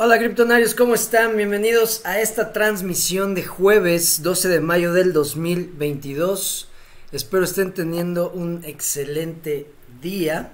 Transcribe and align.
Hola 0.00 0.16
criptonarios, 0.16 0.76
¿cómo 0.76 0.94
están? 0.94 1.36
Bienvenidos 1.36 2.02
a 2.04 2.20
esta 2.20 2.52
transmisión 2.52 3.34
de 3.34 3.42
jueves 3.42 4.22
12 4.22 4.48
de 4.48 4.60
mayo 4.60 4.92
del 4.92 5.12
2022. 5.12 6.68
Espero 7.10 7.42
estén 7.42 7.74
teniendo 7.74 8.30
un 8.30 8.62
excelente 8.64 9.68
día 10.00 10.52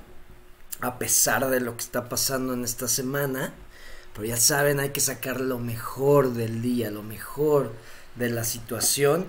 a 0.80 0.98
pesar 0.98 1.50
de 1.50 1.60
lo 1.60 1.76
que 1.76 1.82
está 1.82 2.08
pasando 2.08 2.54
en 2.54 2.64
esta 2.64 2.88
semana. 2.88 3.52
Pero 4.14 4.24
ya 4.24 4.38
saben, 4.38 4.80
hay 4.80 4.92
que 4.92 5.00
sacar 5.00 5.42
lo 5.42 5.58
mejor 5.58 6.32
del 6.32 6.62
día, 6.62 6.90
lo 6.90 7.02
mejor 7.02 7.70
de 8.14 8.30
la 8.30 8.44
situación. 8.44 9.26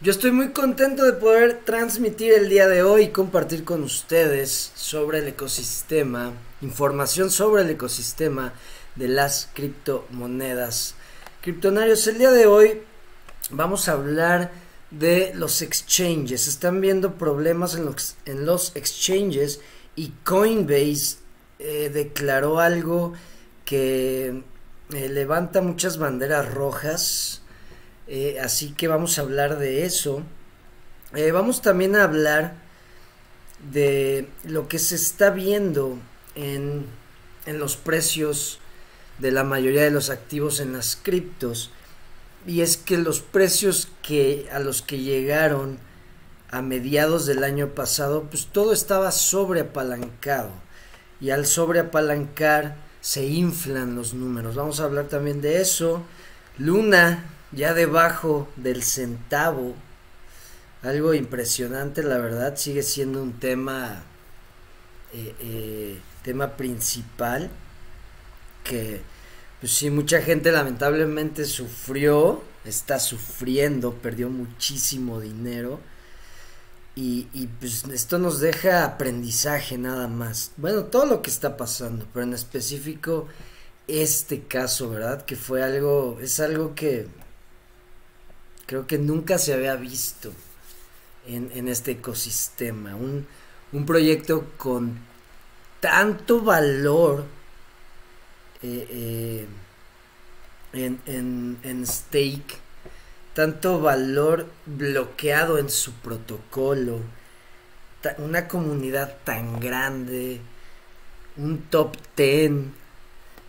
Yo 0.00 0.10
estoy 0.10 0.32
muy 0.32 0.50
contento 0.50 1.04
de 1.04 1.12
poder 1.12 1.62
transmitir 1.64 2.32
el 2.32 2.48
día 2.48 2.66
de 2.66 2.82
hoy 2.82 3.02
y 3.02 3.08
compartir 3.10 3.64
con 3.64 3.84
ustedes 3.84 4.72
sobre 4.74 5.20
el 5.20 5.28
ecosistema, 5.28 6.32
información 6.60 7.30
sobre 7.30 7.62
el 7.62 7.70
ecosistema 7.70 8.52
de 8.98 9.08
las 9.08 9.48
criptomonedas. 9.54 10.94
Criptonarios, 11.40 12.06
el 12.08 12.18
día 12.18 12.32
de 12.32 12.46
hoy 12.46 12.82
vamos 13.50 13.88
a 13.88 13.92
hablar 13.92 14.50
de 14.90 15.32
los 15.34 15.62
exchanges. 15.62 16.48
Están 16.48 16.80
viendo 16.80 17.14
problemas 17.14 17.76
en 17.76 17.84
los, 17.84 18.16
en 18.26 18.44
los 18.44 18.74
exchanges 18.74 19.60
y 19.94 20.08
Coinbase 20.24 21.18
eh, 21.60 21.90
declaró 21.92 22.58
algo 22.58 23.12
que 23.64 24.42
eh, 24.92 25.08
levanta 25.08 25.62
muchas 25.62 25.98
banderas 25.98 26.52
rojas. 26.52 27.42
Eh, 28.08 28.38
así 28.42 28.72
que 28.72 28.88
vamos 28.88 29.18
a 29.18 29.22
hablar 29.22 29.58
de 29.58 29.84
eso. 29.84 30.24
vamos 31.32 31.62
también 31.62 31.94
a 31.94 32.02
hablar 32.02 32.54
de 33.70 34.28
lo 34.44 34.66
que 34.66 34.78
se 34.80 34.96
está 34.96 35.30
viendo 35.30 35.98
en, 36.34 36.86
en 37.46 37.58
los 37.58 37.76
precios 37.76 38.60
de 39.18 39.32
la 39.32 39.44
mayoría 39.44 39.82
de 39.82 39.90
los 39.90 40.10
activos 40.10 40.60
en 40.60 40.72
las 40.72 40.96
criptos 40.96 41.70
y 42.46 42.60
es 42.60 42.76
que 42.76 42.96
los 42.98 43.20
precios 43.20 43.88
que 44.02 44.48
a 44.52 44.58
los 44.58 44.82
que 44.82 45.00
llegaron 45.00 45.78
a 46.50 46.62
mediados 46.62 47.26
del 47.26 47.44
año 47.44 47.68
pasado 47.68 48.24
pues 48.30 48.46
todo 48.46 48.72
estaba 48.72 49.10
sobreapalancado 49.10 50.50
y 51.20 51.30
al 51.30 51.46
sobreapalancar 51.46 52.76
se 53.00 53.26
inflan 53.26 53.96
los 53.96 54.14
números. 54.14 54.54
Vamos 54.54 54.80
a 54.80 54.84
hablar 54.84 55.06
también 55.06 55.40
de 55.40 55.60
eso. 55.60 56.02
Luna 56.58 57.24
ya 57.52 57.74
debajo 57.74 58.48
del 58.56 58.82
centavo 58.82 59.74
algo 60.82 61.12
impresionante 61.14 62.02
la 62.02 62.18
verdad 62.18 62.56
sigue 62.56 62.82
siendo 62.82 63.22
un 63.22 63.32
tema 63.40 64.02
eh, 65.12 65.34
eh, 65.40 65.98
tema 66.22 66.56
principal 66.56 67.50
que, 68.62 69.00
pues 69.60 69.72
sí, 69.72 69.90
mucha 69.90 70.22
gente 70.22 70.52
lamentablemente 70.52 71.44
sufrió, 71.44 72.42
está 72.64 73.00
sufriendo, 73.00 73.94
perdió 73.94 74.28
muchísimo 74.30 75.20
dinero. 75.20 75.80
Y, 77.00 77.26
pues 77.60 77.84
esto 77.84 78.18
nos 78.18 78.40
deja 78.40 78.84
aprendizaje 78.84 79.78
nada 79.78 80.08
más. 80.08 80.50
Bueno, 80.56 80.84
todo 80.84 81.06
lo 81.06 81.22
que 81.22 81.30
está 81.30 81.56
pasando, 81.56 82.04
pero 82.12 82.24
en 82.24 82.32
específico 82.32 83.28
este 83.86 84.42
caso, 84.42 84.90
¿verdad? 84.90 85.24
Que 85.24 85.36
fue 85.36 85.62
algo, 85.62 86.18
es 86.20 86.40
algo 86.40 86.74
que 86.74 87.06
creo 88.66 88.88
que 88.88 88.98
nunca 88.98 89.38
se 89.38 89.54
había 89.54 89.76
visto 89.76 90.32
en, 91.26 91.52
en 91.54 91.68
este 91.68 91.92
ecosistema. 91.92 92.96
Un, 92.96 93.28
un 93.72 93.86
proyecto 93.86 94.46
con 94.56 94.98
tanto 95.80 96.40
valor 96.42 97.24
eh, 98.62 99.46
eh, 100.72 100.98
en, 101.06 101.58
en, 101.62 101.86
stake, 101.86 102.58
tanto 103.34 103.80
valor 103.80 104.46
bloqueado 104.66 105.58
en 105.58 105.70
su 105.70 105.92
protocolo, 105.92 107.00
una 108.18 108.48
comunidad 108.48 109.18
tan 109.24 109.60
grande, 109.60 110.40
un 111.36 111.62
top 111.70 111.96
10 112.16 112.52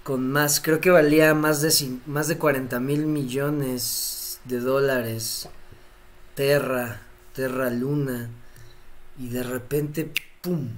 con 0.03 0.31
más, 0.31 0.59
creo 0.59 0.81
que 0.81 0.89
valía 0.89 1.33
más 1.33 1.61
de, 1.61 1.71
más 2.05 2.27
de 2.27 2.37
40 2.37 2.79
mil 2.79 3.05
millones 3.05 4.39
de 4.45 4.59
dólares, 4.59 5.49
Terra, 6.35 7.01
Terra 7.35 7.69
Luna, 7.69 8.29
y 9.19 9.29
de 9.29 9.43
repente, 9.43 10.11
¡pum! 10.41 10.69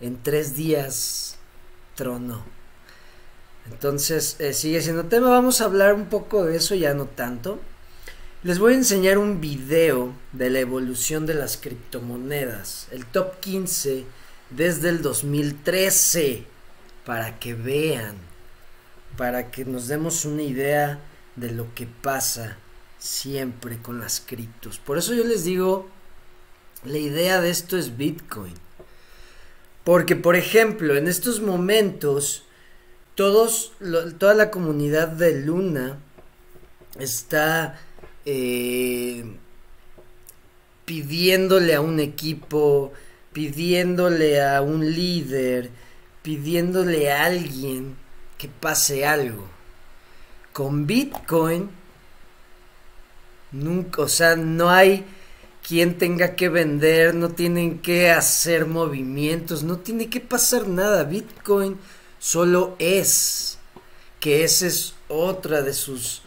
En 0.00 0.22
tres 0.22 0.54
días 0.56 1.36
tronó. 1.94 2.53
Entonces, 3.70 4.36
eh, 4.38 4.52
sigue 4.52 4.82
siendo 4.82 5.04
tema. 5.04 5.30
Vamos 5.30 5.60
a 5.60 5.64
hablar 5.64 5.94
un 5.94 6.06
poco 6.06 6.44
de 6.44 6.56
eso, 6.56 6.74
ya 6.74 6.94
no 6.94 7.06
tanto. 7.06 7.60
Les 8.42 8.58
voy 8.58 8.74
a 8.74 8.76
enseñar 8.76 9.16
un 9.16 9.40
video 9.40 10.12
de 10.32 10.50
la 10.50 10.60
evolución 10.60 11.24
de 11.24 11.34
las 11.34 11.56
criptomonedas. 11.56 12.88
El 12.90 13.06
top 13.06 13.40
15 13.40 14.04
desde 14.50 14.90
el 14.90 15.02
2013. 15.02 16.44
Para 17.06 17.38
que 17.38 17.54
vean. 17.54 18.16
Para 19.16 19.50
que 19.50 19.64
nos 19.64 19.88
demos 19.88 20.24
una 20.24 20.42
idea 20.42 21.00
de 21.36 21.50
lo 21.50 21.74
que 21.74 21.86
pasa 21.86 22.58
siempre 22.98 23.78
con 23.78 24.00
las 24.00 24.20
criptos. 24.20 24.78
Por 24.78 24.98
eso 24.98 25.14
yo 25.14 25.24
les 25.24 25.44
digo, 25.44 25.88
la 26.84 26.98
idea 26.98 27.40
de 27.40 27.50
esto 27.50 27.76
es 27.76 27.96
Bitcoin. 27.96 28.54
Porque, 29.84 30.16
por 30.16 30.36
ejemplo, 30.36 30.96
en 30.96 31.08
estos 31.08 31.40
momentos 31.40 32.44
todos, 33.14 33.72
toda 34.18 34.34
la 34.34 34.50
comunidad 34.50 35.08
de 35.08 35.40
Luna 35.40 35.98
está 36.98 37.80
eh, 38.24 39.24
pidiéndole 40.84 41.74
a 41.74 41.80
un 41.80 42.00
equipo, 42.00 42.92
pidiéndole 43.32 44.42
a 44.42 44.62
un 44.62 44.92
líder, 44.92 45.70
pidiéndole 46.22 47.12
a 47.12 47.24
alguien 47.24 47.96
que 48.38 48.48
pase 48.48 49.06
algo. 49.06 49.48
Con 50.52 50.86
Bitcoin, 50.86 51.70
nunca, 53.52 54.02
o 54.02 54.08
sea, 54.08 54.36
no 54.36 54.70
hay 54.70 55.04
quien 55.66 55.98
tenga 55.98 56.36
que 56.36 56.48
vender, 56.48 57.14
no 57.14 57.30
tienen 57.30 57.78
que 57.78 58.10
hacer 58.10 58.66
movimientos, 58.66 59.62
no 59.62 59.78
tiene 59.78 60.10
que 60.10 60.20
pasar 60.20 60.68
nada. 60.68 61.04
Bitcoin 61.04 61.78
solo 62.24 62.74
es, 62.78 63.58
que 64.18 64.44
esa 64.44 64.66
es 64.66 64.94
otra 65.08 65.60
de 65.60 65.74
sus 65.74 66.22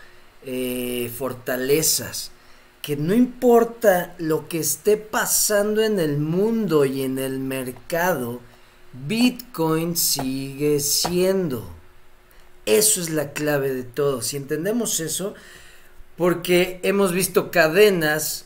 eh, 0.46 1.12
fortalezas, 1.18 2.30
que 2.84 2.96
no 2.96 3.16
importa 3.16 4.14
lo 4.20 4.48
que 4.48 4.60
esté 4.60 4.98
pasando 4.98 5.82
en 5.82 6.00
el 6.00 6.20
mundo 6.20 6.86
y 6.86 7.02
en 7.02 7.18
el 7.18 7.40
mercado, 7.40 8.42
Bitcoin 9.08 9.98
sigue 9.98 10.82
siendo. 10.82 11.68
Eso 12.68 13.02
es 13.02 13.10
la 13.10 13.34
clave 13.34 13.74
de 13.74 13.84
todo. 13.84 14.22
Si 14.22 14.38
entendemos 14.38 15.00
eso, 15.00 15.34
porque 16.16 16.80
hemos 16.84 17.12
visto 17.12 17.50
cadenas 17.50 18.46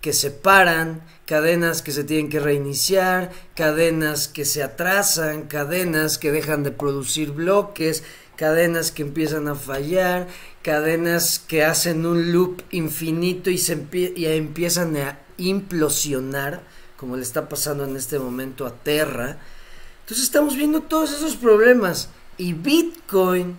que 0.00 0.12
se 0.12 0.30
paran, 0.30 1.02
cadenas 1.26 1.82
que 1.82 1.92
se 1.92 2.04
tienen 2.04 2.30
que 2.30 2.40
reiniciar, 2.40 3.30
cadenas 3.54 4.28
que 4.28 4.44
se 4.44 4.62
atrasan, 4.62 5.42
cadenas 5.42 6.18
que 6.18 6.32
dejan 6.32 6.62
de 6.62 6.70
producir 6.70 7.32
bloques, 7.32 8.04
cadenas 8.36 8.92
que 8.92 9.02
empiezan 9.02 9.48
a 9.48 9.56
fallar, 9.56 10.28
cadenas 10.62 11.38
que 11.40 11.64
hacen 11.64 12.06
un 12.06 12.32
loop 12.32 12.62
infinito 12.70 13.50
y, 13.50 13.58
se 13.58 13.86
y 13.92 14.26
empiezan 14.26 14.96
a 14.96 15.18
implosionar, 15.36 16.62
como 16.96 17.16
le 17.16 17.22
está 17.22 17.48
pasando 17.48 17.84
en 17.84 17.96
este 17.96 18.18
momento 18.18 18.66
a 18.66 18.72
Terra. 18.72 19.38
Entonces 20.02 20.24
estamos 20.24 20.56
viendo 20.56 20.82
todos 20.82 21.12
esos 21.12 21.36
problemas 21.36 22.08
y 22.38 22.52
Bitcoin, 22.52 23.58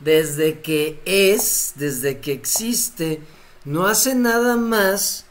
desde 0.00 0.60
que 0.60 1.00
es, 1.04 1.74
desde 1.76 2.20
que 2.20 2.32
existe, 2.32 3.20
no 3.64 3.86
hace 3.86 4.14
nada 4.14 4.56
más 4.56 5.23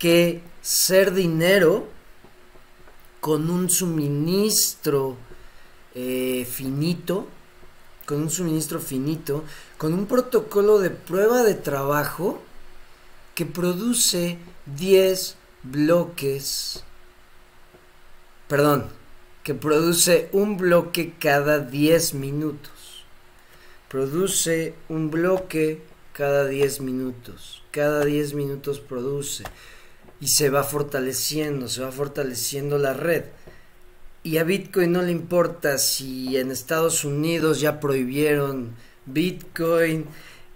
que 0.00 0.40
ser 0.62 1.12
dinero 1.12 1.86
con 3.20 3.50
un 3.50 3.68
suministro 3.68 5.18
eh, 5.94 6.48
finito, 6.50 7.28
con 8.06 8.22
un 8.22 8.30
suministro 8.30 8.80
finito, 8.80 9.44
con 9.76 9.92
un 9.92 10.06
protocolo 10.06 10.78
de 10.78 10.88
prueba 10.88 11.42
de 11.42 11.54
trabajo 11.54 12.40
que 13.34 13.44
produce 13.44 14.38
10 14.74 15.36
bloques, 15.64 16.82
perdón, 18.48 18.88
que 19.44 19.52
produce 19.52 20.30
un 20.32 20.56
bloque 20.56 21.12
cada 21.18 21.58
10 21.58 22.14
minutos. 22.14 23.04
Produce 23.88 24.74
un 24.88 25.10
bloque 25.10 25.82
cada 26.14 26.46
10 26.46 26.80
minutos. 26.80 27.62
Cada 27.70 28.04
10 28.04 28.34
minutos 28.34 28.80
produce 28.80 29.44
y 30.20 30.28
se 30.28 30.50
va 30.50 30.62
fortaleciendo, 30.64 31.68
se 31.68 31.82
va 31.82 31.92
fortaleciendo 31.92 32.78
la 32.78 32.94
red. 32.94 33.24
y 34.22 34.36
a 34.36 34.44
Bitcoin 34.44 34.92
no 34.92 35.00
le 35.02 35.12
importa 35.12 35.78
si 35.78 36.36
en 36.36 36.50
Estados 36.50 37.04
Unidos 37.04 37.60
ya 37.60 37.80
prohibieron 37.80 38.76
Bitcoin 39.06 40.06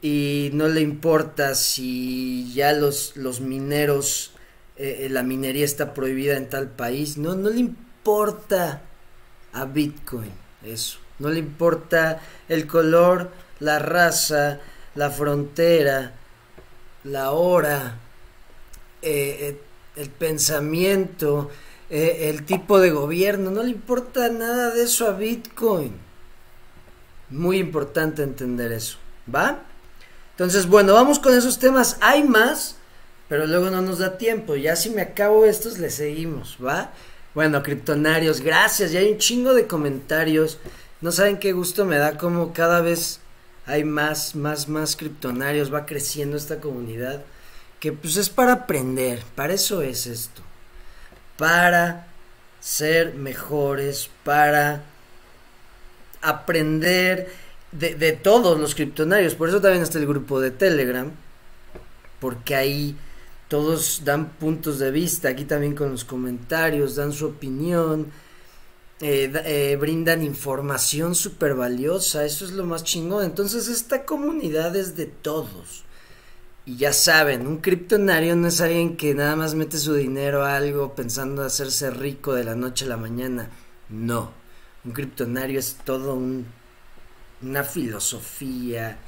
y 0.02 0.50
no 0.52 0.68
le 0.68 0.82
importa 0.82 1.54
si 1.54 2.52
ya 2.52 2.74
los, 2.74 3.16
los 3.16 3.40
mineros, 3.40 4.32
eh, 4.76 5.08
la 5.10 5.22
minería 5.22 5.64
está 5.64 5.94
prohibida 5.94 6.36
en 6.36 6.50
tal 6.50 6.68
país, 6.68 7.16
no, 7.16 7.34
no 7.34 7.48
le 7.48 7.60
importa 7.60 8.82
a 9.54 9.64
Bitcoin 9.64 10.30
eso, 10.62 10.98
no 11.18 11.30
le 11.30 11.38
importa 11.38 12.20
el 12.50 12.66
color, 12.66 13.30
la 13.60 13.78
raza, 13.78 14.60
la 14.94 15.10
frontera, 15.10 16.12
la 17.04 17.30
hora, 17.30 17.98
eh, 19.04 19.48
eh, 19.48 19.60
el 19.96 20.10
pensamiento, 20.10 21.50
el 21.90 22.44
tipo 22.44 22.80
de 22.80 22.90
gobierno, 22.90 23.52
no 23.52 23.62
le 23.62 23.70
importa 23.70 24.28
nada 24.28 24.70
de 24.70 24.82
eso 24.82 25.06
a 25.06 25.12
Bitcoin. 25.12 25.92
Muy 27.30 27.58
importante 27.58 28.22
entender 28.22 28.72
eso, 28.72 28.98
¿va? 29.32 29.62
Entonces, 30.34 30.66
bueno, 30.66 30.94
vamos 30.94 31.20
con 31.20 31.32
esos 31.32 31.60
temas. 31.60 31.96
Hay 32.00 32.24
más, 32.24 32.76
pero 33.28 33.46
luego 33.46 33.70
no 33.70 33.82
nos 33.82 34.00
da 34.00 34.18
tiempo. 34.18 34.56
Ya 34.56 34.74
si 34.74 34.90
me 34.90 35.02
acabo 35.02 35.44
estos, 35.44 35.78
le 35.78 35.90
seguimos, 35.90 36.58
¿va? 36.64 36.92
Bueno, 37.34 37.62
criptonarios, 37.62 38.40
gracias. 38.40 38.90
Ya 38.90 38.98
hay 38.98 39.12
un 39.12 39.18
chingo 39.18 39.54
de 39.54 39.68
comentarios. 39.68 40.58
No 41.00 41.12
saben 41.12 41.38
qué 41.38 41.52
gusto 41.52 41.84
me 41.84 41.98
da 41.98 42.18
como 42.18 42.52
cada 42.52 42.80
vez 42.80 43.20
hay 43.66 43.84
más, 43.84 44.34
más, 44.34 44.68
más 44.68 44.96
criptonarios. 44.96 45.72
Va 45.72 45.86
creciendo 45.86 46.36
esta 46.36 46.60
comunidad. 46.60 47.22
Que 47.84 47.92
pues 47.92 48.16
es 48.16 48.30
para 48.30 48.54
aprender. 48.54 49.22
Para 49.34 49.52
eso 49.52 49.82
es 49.82 50.06
esto. 50.06 50.40
Para 51.36 52.06
ser 52.58 53.12
mejores. 53.12 54.08
Para 54.24 54.84
aprender 56.22 57.30
de, 57.72 58.12
todos 58.12 58.58
los 58.58 58.74
criptonarios. 58.74 59.34
Por 59.34 59.50
eso 59.50 59.60
también 59.60 59.82
está 59.82 59.98
el 59.98 60.06
grupo 60.06 60.40
de 60.40 60.50
Telegram. 60.50 61.10
Porque 62.20 62.54
ahí 62.54 62.96
todos 63.48 64.00
dan 64.02 64.30
puntos 64.30 64.78
de 64.78 64.90
vista. 64.90 65.28
Aquí 65.28 65.44
también 65.44 65.74
con 65.74 65.90
los 65.90 66.06
comentarios, 66.06 66.96
dan 66.96 67.12
su 67.12 67.26
opinión. 67.26 68.10
Eh, 69.02 69.30
eh, 69.44 69.76
brindan 69.78 70.22
información 70.22 71.14
súper 71.14 71.52
valiosa. 71.54 72.24
Eso 72.24 72.46
es 72.46 72.52
lo 72.52 72.64
más 72.64 72.82
chingón. 72.82 73.26
Entonces 73.26 73.68
esta 73.68 74.06
comunidad 74.06 74.74
es 74.74 74.96
de 74.96 75.04
todos. 75.04 75.84
Y 76.66 76.76
ya 76.76 76.92
saben, 76.92 77.46
un 77.46 77.58
criptonario 77.58 78.36
no 78.36 78.48
es 78.48 78.60
alguien 78.60 78.96
que 78.96 79.14
nada 79.14 79.36
más 79.36 79.54
mete 79.54 79.78
su 79.78 79.94
dinero 79.94 80.44
a 80.44 80.56
algo 80.56 80.94
pensando 80.94 81.42
hacerse 81.42 81.90
rico 81.90 82.32
de 82.32 82.44
la 82.44 82.54
noche 82.54 82.86
a 82.86 82.88
la 82.88 82.96
mañana. 82.96 83.50
No. 83.88 84.32
Un 84.84 84.92
criptonario 84.92 85.58
es 85.58 85.76
todo 85.84 86.14
un 86.14 86.46
una 87.44 87.62
filosofía 87.62 88.98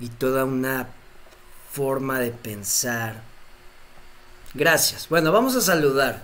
y 0.00 0.08
toda 0.08 0.44
una 0.44 0.88
forma 1.70 2.18
de 2.18 2.30
pensar. 2.30 3.22
Gracias. 4.54 5.08
Bueno, 5.08 5.32
vamos 5.32 5.54
a 5.56 5.60
saludar. 5.60 6.22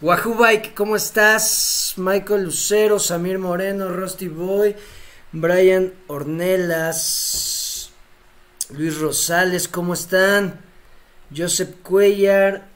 Wahoo 0.00 0.34
Bike, 0.34 0.74
¿cómo 0.74 0.96
estás? 0.96 1.94
Michael 1.96 2.44
Lucero, 2.44 2.98
Samir 2.98 3.38
Moreno, 3.38 3.88
Rusty 3.88 4.28
Boy, 4.28 4.74
Brian 5.32 5.92
Ornelas, 6.08 7.61
Luis 8.72 8.98
Rosales, 8.98 9.68
¿cómo 9.68 9.94
están? 9.94 10.60
Joseph 11.34 11.76
Cuellar, 11.82 12.68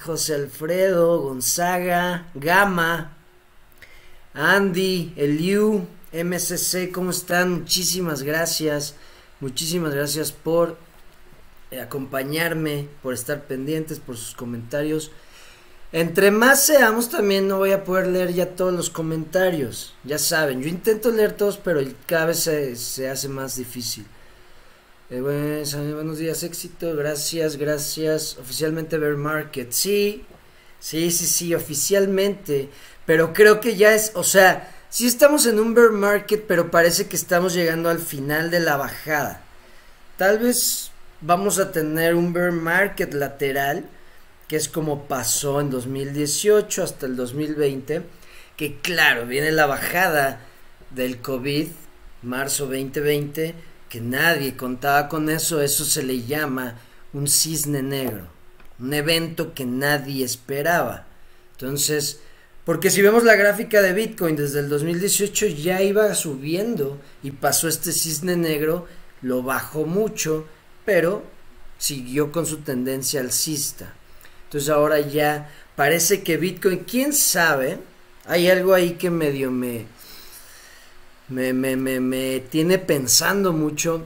José 0.00 0.34
Alfredo, 0.34 1.20
Gonzaga, 1.20 2.28
Gama, 2.34 3.16
Andy, 4.34 5.12
Eliu, 5.16 5.86
MCC, 6.12 6.92
¿cómo 6.92 7.10
están? 7.10 7.52
Muchísimas 7.52 8.22
gracias. 8.22 8.94
Muchísimas 9.40 9.94
gracias 9.94 10.32
por 10.32 10.76
eh, 11.70 11.80
acompañarme, 11.80 12.88
por 13.02 13.14
estar 13.14 13.46
pendientes, 13.46 13.98
por 13.98 14.16
sus 14.16 14.34
comentarios. 14.34 15.10
Entre 15.92 16.30
más 16.30 16.64
seamos, 16.64 17.08
también 17.08 17.48
no 17.48 17.58
voy 17.58 17.72
a 17.72 17.82
poder 17.82 18.06
leer 18.06 18.32
ya 18.32 18.54
todos 18.54 18.72
los 18.72 18.90
comentarios. 18.90 19.94
Ya 20.04 20.18
saben, 20.18 20.62
yo 20.62 20.68
intento 20.68 21.10
leer 21.10 21.32
todos, 21.32 21.58
pero 21.58 21.80
cada 22.06 22.26
vez 22.26 22.38
se, 22.40 23.08
hace 23.08 23.28
más 23.28 23.56
difícil. 23.56 24.06
Eh, 25.10 25.20
buenos 25.20 26.18
días, 26.18 26.42
éxito. 26.42 26.94
Gracias, 26.94 27.56
gracias. 27.56 28.38
Oficialmente 28.38 28.96
Bear 28.96 29.16
Market. 29.16 29.72
Sí, 29.72 30.24
sí, 30.78 31.10
sí, 31.10 31.26
sí, 31.26 31.54
oficialmente. 31.54 32.68
Pero 33.06 33.32
creo 33.32 33.60
que 33.60 33.76
ya 33.76 33.94
es, 33.94 34.12
o 34.14 34.22
sea, 34.22 34.70
Sí 34.90 35.06
estamos 35.06 35.46
en 35.46 35.60
un 35.60 35.72
bear 35.72 35.92
market, 35.92 36.46
pero 36.48 36.72
parece 36.72 37.06
que 37.06 37.14
estamos 37.14 37.54
llegando 37.54 37.90
al 37.90 38.00
final 38.00 38.50
de 38.50 38.58
la 38.58 38.76
bajada. 38.76 39.40
Tal 40.16 40.40
vez 40.40 40.90
vamos 41.20 41.60
a 41.60 41.70
tener 41.70 42.16
un 42.16 42.32
bear 42.32 42.50
market 42.50 43.14
lateral, 43.14 43.84
que 44.48 44.56
es 44.56 44.68
como 44.68 45.06
pasó 45.06 45.60
en 45.60 45.70
2018 45.70 46.82
hasta 46.82 47.06
el 47.06 47.14
2020, 47.14 48.02
que 48.56 48.80
claro, 48.80 49.26
viene 49.26 49.52
la 49.52 49.66
bajada 49.66 50.40
del 50.90 51.20
COVID, 51.20 51.68
marzo 52.22 52.64
2020, 52.64 53.54
que 53.90 54.00
nadie 54.00 54.56
contaba 54.56 55.08
con 55.08 55.28
eso, 55.28 55.60
eso 55.60 55.84
se 55.84 56.04
le 56.04 56.22
llama 56.22 56.78
un 57.12 57.26
cisne 57.26 57.82
negro, 57.82 58.28
un 58.78 58.94
evento 58.94 59.52
que 59.52 59.66
nadie 59.66 60.24
esperaba. 60.24 61.06
Entonces, 61.52 62.20
porque 62.64 62.88
si 62.88 63.02
vemos 63.02 63.24
la 63.24 63.34
gráfica 63.34 63.82
de 63.82 63.92
Bitcoin 63.92 64.36
desde 64.36 64.60
el 64.60 64.68
2018 64.68 65.48
ya 65.48 65.82
iba 65.82 66.14
subiendo 66.14 67.00
y 67.24 67.32
pasó 67.32 67.66
este 67.66 67.92
cisne 67.92 68.36
negro, 68.36 68.86
lo 69.22 69.42
bajó 69.42 69.84
mucho, 69.84 70.46
pero 70.84 71.24
siguió 71.76 72.30
con 72.30 72.46
su 72.46 72.58
tendencia 72.58 73.20
alcista. 73.20 73.92
Entonces 74.44 74.70
ahora 74.70 75.00
ya 75.00 75.50
parece 75.74 76.22
que 76.22 76.36
Bitcoin, 76.36 76.84
quién 76.84 77.12
sabe, 77.12 77.78
hay 78.24 78.48
algo 78.48 78.72
ahí 78.72 78.92
que 78.92 79.10
medio 79.10 79.50
me, 79.50 79.86
me, 81.30 81.52
me, 81.52 81.76
me, 81.76 82.00
me 82.00 82.40
tiene 82.40 82.78
pensando 82.78 83.52
mucho. 83.52 84.04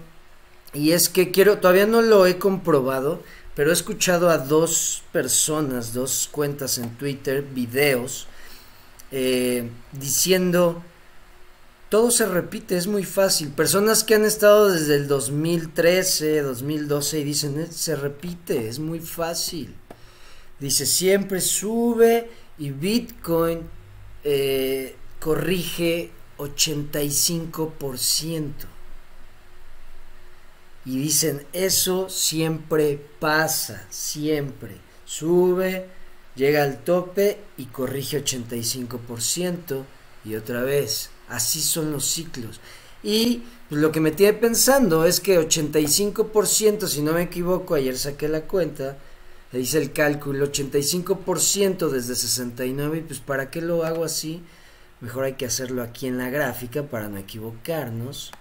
Y 0.73 0.93
es 0.93 1.09
que 1.09 1.31
quiero, 1.31 1.59
todavía 1.59 1.87
no 1.87 2.03
lo 2.03 2.27
he 2.27 2.39
comprobado, 2.39 3.23
pero 3.55 3.71
he 3.71 3.73
escuchado 3.73 4.31
a 4.31 4.39
dos 4.39 5.03
personas, 5.13 5.95
dos 5.95 6.29
cuentas 6.31 6.79
en 6.79 6.97
Twitter, 6.97 7.43
videos, 7.43 8.27
eh, 9.13 9.69
diciendo, 9.93 10.83
todo 11.89 12.11
se 12.11 12.27
repite, 12.27 12.77
es 12.77 12.89
muy 12.89 13.05
fácil. 13.05 13.51
Personas 13.51 14.03
que 14.03 14.17
han 14.17 14.25
estado 14.25 14.71
desde 14.73 14.97
el 14.97 15.07
2013, 15.07 16.43
2012 16.43 17.21
y 17.21 17.25
dicen, 17.25 17.61
eh, 17.61 17.69
se 17.71 17.95
repite, 17.95 18.69
es 18.69 18.81
muy 18.81 18.99
fácil. 18.99 19.73
Dice, 20.59 20.87
siempre 20.87 21.41
sube 21.41 22.29
y 22.59 22.71
Bitcoin 22.71 23.61
eh, 24.25 24.97
corrige 25.21 26.11
85%. 26.39 28.53
Y 30.87 30.99
dicen, 30.99 31.47
eso 31.53 32.09
siempre 32.11 33.05
pasa, 33.19 33.87
siempre. 33.91 34.77
Sube, 35.05 35.89
llega 36.37 36.63
al 36.63 36.85
tope 36.85 37.41
y 37.57 37.65
corrige 37.67 38.23
85% 38.23 39.85
y 40.25 40.37
otra 40.37 40.63
vez, 40.63 41.11
así 41.29 41.61
son 41.61 41.93
los 41.93 42.07
ciclos. 42.07 42.61
Y 43.03 43.43
pues, 43.69 43.81
lo 43.81 43.93
que 43.93 44.01
me 44.01 44.11
tiene 44.11 44.35
pensando 44.35 45.05
es 45.05 45.21
que 45.21 45.39
85%, 45.39 46.89
si 46.89 47.03
no 47.03 47.13
me 47.13 47.23
equivoco, 47.23 47.75
ayer 47.75 47.99
saqué 47.99 48.29
la 48.29 48.43
cuenta, 48.43 48.97
le 49.53 49.61
hice 49.61 49.79
el 49.79 49.93
cálculo, 49.93 50.51
85% 50.51 51.89
desde 51.89 52.15
69, 52.15 52.99
y 52.99 53.03
pues 53.03 53.21
¿para 53.21 53.51
qué 53.51 53.61
lo 53.61 53.85
hago 53.85 54.05
así? 54.05 54.43
Mejor 55.01 55.25
hay 55.25 55.35
que 55.35 55.47
hacerlo 55.47 55.83
aquí 55.83 56.07
en 56.07 56.19
la 56.19 56.31
gráfica 56.31 56.83
para 56.85 57.09
no 57.09 57.19
equivocarnos. 57.19 58.33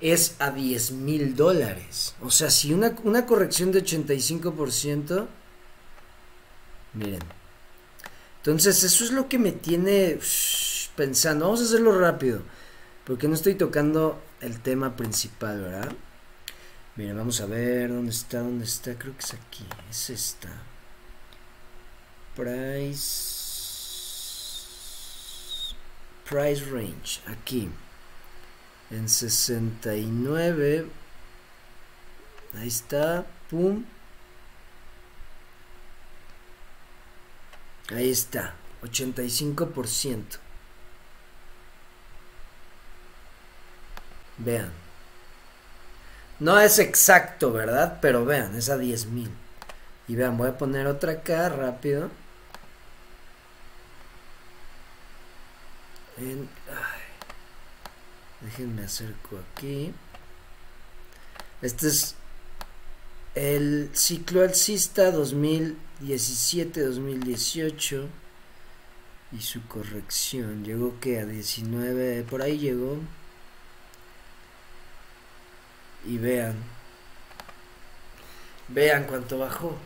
Es 0.00 0.36
a 0.40 0.50
10 0.50 0.92
mil 0.92 1.36
dólares. 1.36 2.14
O 2.20 2.30
sea, 2.30 2.50
si 2.50 2.72
una, 2.72 2.96
una 3.04 3.24
corrección 3.24 3.70
de 3.70 3.84
85%, 3.84 5.28
Miren. 6.94 7.20
Entonces, 8.38 8.82
eso 8.82 9.04
es 9.04 9.12
lo 9.12 9.28
que 9.28 9.38
me 9.38 9.52
tiene 9.52 10.18
pensando. 10.96 11.46
Vamos 11.46 11.60
a 11.60 11.64
hacerlo 11.64 11.98
rápido. 11.98 12.42
Porque 13.04 13.28
no 13.28 13.34
estoy 13.34 13.54
tocando 13.54 14.20
el 14.40 14.60
tema 14.60 14.96
principal, 14.96 15.60
¿verdad? 15.60 15.92
Miren, 16.96 17.16
vamos 17.16 17.40
a 17.40 17.46
ver 17.46 17.88
dónde 17.90 18.10
está, 18.10 18.40
dónde 18.40 18.64
está. 18.64 18.94
Creo 18.98 19.16
que 19.16 19.24
es 19.24 19.34
aquí. 19.34 19.64
Es 19.90 20.10
esta. 20.10 20.50
Price 22.36 23.41
price 26.28 26.64
range 26.70 27.20
aquí. 27.26 27.70
En 28.90 29.08
69 29.08 30.86
ahí 32.58 32.68
está 32.68 33.26
pum. 33.48 33.84
Ahí 37.90 38.10
está 38.10 38.54
85% 38.82 40.38
vean. 44.38 44.70
No 46.40 46.58
es 46.58 46.78
exacto 46.78 47.52
verdad 47.52 47.98
pero 48.00 48.24
vean 48.24 48.56
es 48.56 48.68
a 48.68 48.76
10.000 48.76 49.28
y 50.08 50.16
vean 50.16 50.36
voy 50.36 50.48
a 50.48 50.58
poner 50.58 50.86
otra 50.86 51.12
acá 51.12 51.48
rápido. 51.48 52.10
Déjenme 58.40 58.84
acerco 58.84 59.38
aquí. 59.38 59.92
Este 61.62 61.88
es 61.88 62.14
el 63.34 63.90
ciclo 63.94 64.42
alcista 64.42 65.10
2017-2018 65.12 68.06
y 69.32 69.40
su 69.40 69.66
corrección. 69.66 70.64
Llegó 70.64 71.00
que 71.00 71.18
a 71.20 71.26
19, 71.26 72.22
por 72.24 72.42
ahí 72.42 72.58
llegó. 72.58 72.98
Y 76.04 76.18
vean. 76.18 76.56
Vean 78.68 79.04
cuánto 79.04 79.38
bajó. 79.38 79.78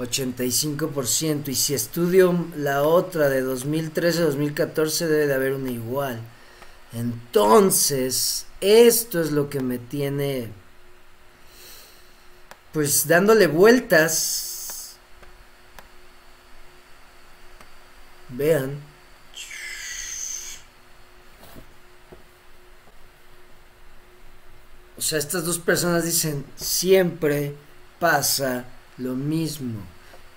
85%. 0.00 1.48
Y 1.48 1.54
si 1.54 1.74
estudio 1.74 2.48
la 2.56 2.82
otra 2.82 3.28
de 3.28 3.44
2013-2014 3.44 5.06
debe 5.06 5.26
de 5.26 5.34
haber 5.34 5.52
una 5.54 5.70
igual. 5.70 6.20
Entonces, 6.92 8.46
esto 8.60 9.20
es 9.20 9.30
lo 9.30 9.48
que 9.48 9.60
me 9.60 9.78
tiene 9.78 10.50
pues 12.72 13.06
dándole 13.06 13.46
vueltas. 13.46 14.96
Vean. 18.28 18.80
O 24.96 25.02
sea, 25.02 25.18
estas 25.18 25.44
dos 25.44 25.58
personas 25.58 26.04
dicen, 26.04 26.44
siempre 26.56 27.54
pasa 27.98 28.66
lo 29.00 29.14
mismo. 29.14 29.80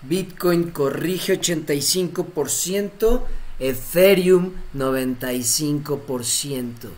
Bitcoin 0.01 0.71
corrige 0.71 1.39
85%, 1.39 3.21
Ethereum 3.59 4.53
95%. 4.75 6.89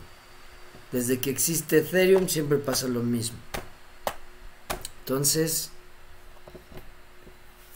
Desde 0.92 1.20
que 1.20 1.30
existe 1.30 1.80
Ethereum 1.80 2.28
siempre 2.28 2.58
pasa 2.58 2.88
lo 2.88 3.04
mismo. 3.04 3.38
Entonces, 5.02 5.70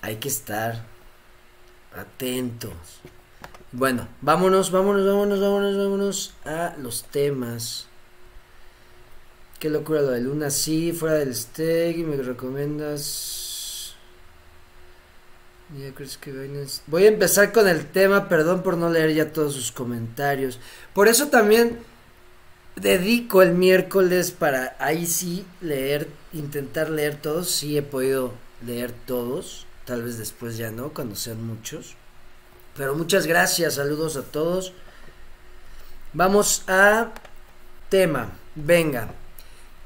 hay 0.02 0.16
que 0.16 0.30
estar 0.30 0.84
atentos. 1.96 2.74
Bueno, 3.72 4.08
vámonos, 4.22 4.72
vámonos, 4.72 5.06
vámonos, 5.06 5.40
vámonos, 5.40 5.78
vámonos 5.78 6.34
a 6.44 6.76
los 6.80 7.04
temas. 7.04 7.86
Qué 9.60 9.70
locura 9.70 10.02
lo 10.02 10.12
de 10.12 10.22
Luna, 10.22 10.50
sí, 10.50 10.94
fuera 10.94 11.18
del 11.18 11.36
steak, 11.36 11.98
me 11.98 12.16
recomiendas. 12.16 13.39
Voy 16.88 17.04
a 17.04 17.08
empezar 17.08 17.52
con 17.52 17.68
el 17.68 17.86
tema, 17.86 18.28
perdón 18.28 18.64
por 18.64 18.78
no 18.78 18.90
leer 18.90 19.14
ya 19.14 19.32
todos 19.32 19.54
sus 19.54 19.72
comentarios. 19.72 20.60
Por 20.94 21.08
eso 21.08 21.28
también 21.28 21.78
dedico 22.76 23.44
el 23.44 23.54
miércoles 23.54 24.32
para 24.32 24.76
ahí 24.80 25.06
sí 25.06 25.46
leer, 25.62 26.08
intentar 26.34 26.90
leer 26.90 27.18
todos. 27.22 27.52
Sí 27.52 27.78
he 27.78 27.84
podido 27.84 28.34
leer 28.66 28.92
todos, 29.06 29.68
tal 29.86 30.04
vez 30.04 30.18
después 30.18 30.58
ya 30.58 30.72
no, 30.72 30.90
cuando 30.90 31.16
sean 31.16 31.46
muchos. 31.46 31.96
Pero 32.76 32.96
muchas 32.96 33.28
gracias, 33.28 33.76
saludos 33.76 34.18
a 34.18 34.24
todos. 34.24 34.74
Vamos 36.14 36.64
a 36.68 37.12
tema, 37.90 38.32
venga. 38.56 39.14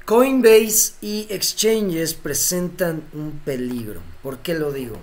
Coinbase 0.06 0.94
y 1.02 1.26
exchanges 1.28 2.14
presentan 2.14 3.02
un 3.12 3.40
peligro. 3.44 4.00
¿Por 4.22 4.38
qué 4.38 4.54
lo 4.54 4.72
digo? 4.72 4.98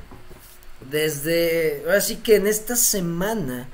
Desde, 0.90 1.86
así 1.96 2.18
que 2.18 2.36
en 2.36 2.48
esta 2.48 2.76
semana, 2.76 3.70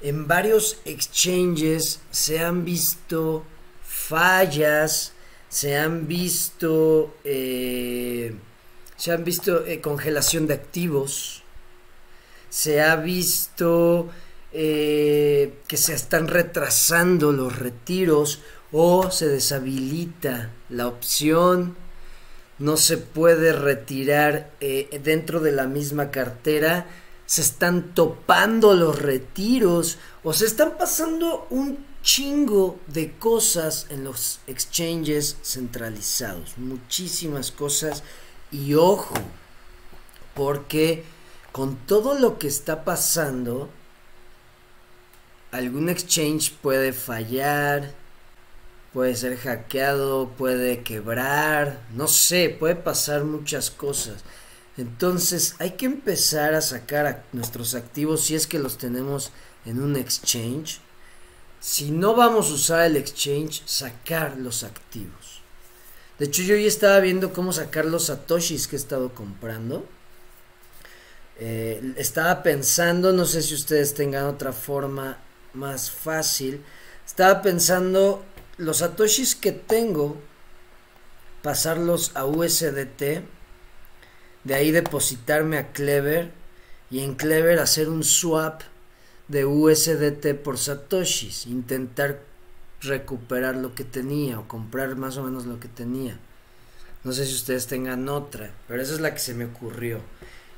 en 0.00 0.26
varios 0.26 0.78
exchanges 0.84 2.00
se 2.10 2.40
han 2.40 2.64
visto 2.64 3.44
fallas, 3.82 5.12
se 5.48 5.76
han 5.76 6.06
visto, 6.08 7.14
eh, 7.24 8.34
se 8.96 9.12
han 9.12 9.24
visto 9.24 9.64
eh, 9.66 9.80
congelación 9.80 10.46
de 10.46 10.54
activos, 10.54 11.42
se 12.50 12.82
ha 12.82 12.96
visto 12.96 14.10
eh, 14.52 15.58
que 15.66 15.76
se 15.76 15.94
están 15.94 16.28
retrasando 16.28 17.32
los 17.32 17.58
retiros 17.58 18.40
o 18.72 19.10
se 19.10 19.28
deshabilita 19.28 20.50
la 20.68 20.88
opción, 20.88 21.76
no 22.58 22.76
se 22.76 22.98
puede 22.98 23.52
retirar 23.52 24.50
eh, 24.60 25.00
dentro 25.02 25.40
de 25.40 25.52
la 25.52 25.66
misma 25.66 26.10
cartera, 26.10 26.86
se 27.26 27.42
están 27.42 27.94
topando 27.94 28.74
los 28.74 29.00
retiros 29.00 29.98
o 30.22 30.32
se 30.32 30.46
están 30.46 30.76
pasando 30.78 31.46
un 31.50 31.78
chingo 32.02 32.78
de 32.86 33.12
cosas 33.12 33.86
en 33.88 34.04
los 34.04 34.40
exchanges 34.46 35.38
centralizados, 35.42 36.58
muchísimas 36.58 37.50
cosas 37.50 38.02
y 38.52 38.74
ojo, 38.74 39.14
porque 40.34 41.04
con 41.50 41.76
todo 41.76 42.18
lo 42.18 42.38
que 42.38 42.46
está 42.46 42.84
pasando, 42.84 43.70
algún 45.50 45.88
exchange 45.88 46.52
puede 46.60 46.92
fallar, 46.92 47.94
puede 48.94 49.16
ser 49.16 49.36
hackeado, 49.36 50.28
puede 50.38 50.84
quebrar, 50.84 51.80
no 51.94 52.06
sé, 52.06 52.48
puede 52.48 52.76
pasar 52.76 53.24
muchas 53.24 53.72
cosas. 53.72 54.22
Entonces 54.78 55.56
hay 55.58 55.72
que 55.72 55.86
empezar 55.86 56.54
a 56.54 56.60
sacar 56.60 57.24
nuestros 57.32 57.74
activos 57.74 58.24
si 58.24 58.36
es 58.36 58.46
que 58.46 58.60
los 58.60 58.78
tenemos 58.78 59.32
en 59.66 59.82
un 59.82 59.96
exchange. 59.96 60.80
Si 61.58 61.90
no 61.90 62.14
vamos 62.14 62.50
a 62.50 62.54
usar 62.54 62.82
el 62.82 62.96
exchange, 62.96 63.64
sacar 63.66 64.36
los 64.38 64.62
activos. 64.62 65.42
De 66.20 66.26
hecho 66.26 66.42
yo 66.42 66.54
ya 66.54 66.68
estaba 66.68 67.00
viendo 67.00 67.32
cómo 67.32 67.52
sacar 67.52 67.86
los 67.86 68.06
satoshis 68.06 68.68
que 68.68 68.76
he 68.76 68.78
estado 68.78 69.12
comprando. 69.12 69.84
Eh, 71.40 71.94
estaba 71.96 72.44
pensando, 72.44 73.12
no 73.12 73.24
sé 73.24 73.42
si 73.42 73.54
ustedes 73.54 73.94
tengan 73.94 74.26
otra 74.26 74.52
forma 74.52 75.18
más 75.52 75.90
fácil. 75.90 76.62
Estaba 77.04 77.42
pensando 77.42 78.24
los 78.56 78.78
satoshis 78.78 79.34
que 79.34 79.52
tengo, 79.52 80.16
pasarlos 81.42 82.12
a 82.14 82.24
USDT, 82.24 83.24
de 84.44 84.54
ahí 84.54 84.70
depositarme 84.70 85.58
a 85.58 85.72
Clever 85.72 86.32
y 86.90 87.00
en 87.00 87.14
Clever 87.14 87.58
hacer 87.58 87.88
un 87.88 88.04
swap 88.04 88.62
de 89.28 89.44
USDT 89.44 90.34
por 90.42 90.58
satoshis, 90.58 91.46
intentar 91.46 92.20
recuperar 92.80 93.56
lo 93.56 93.74
que 93.74 93.84
tenía 93.84 94.38
o 94.38 94.46
comprar 94.46 94.94
más 94.96 95.16
o 95.16 95.24
menos 95.24 95.46
lo 95.46 95.58
que 95.58 95.68
tenía. 95.68 96.18
No 97.02 97.12
sé 97.12 97.26
si 97.26 97.34
ustedes 97.34 97.66
tengan 97.66 98.08
otra, 98.08 98.50
pero 98.68 98.82
esa 98.82 98.94
es 98.94 99.00
la 99.00 99.12
que 99.12 99.20
se 99.20 99.34
me 99.34 99.46
ocurrió. 99.46 100.00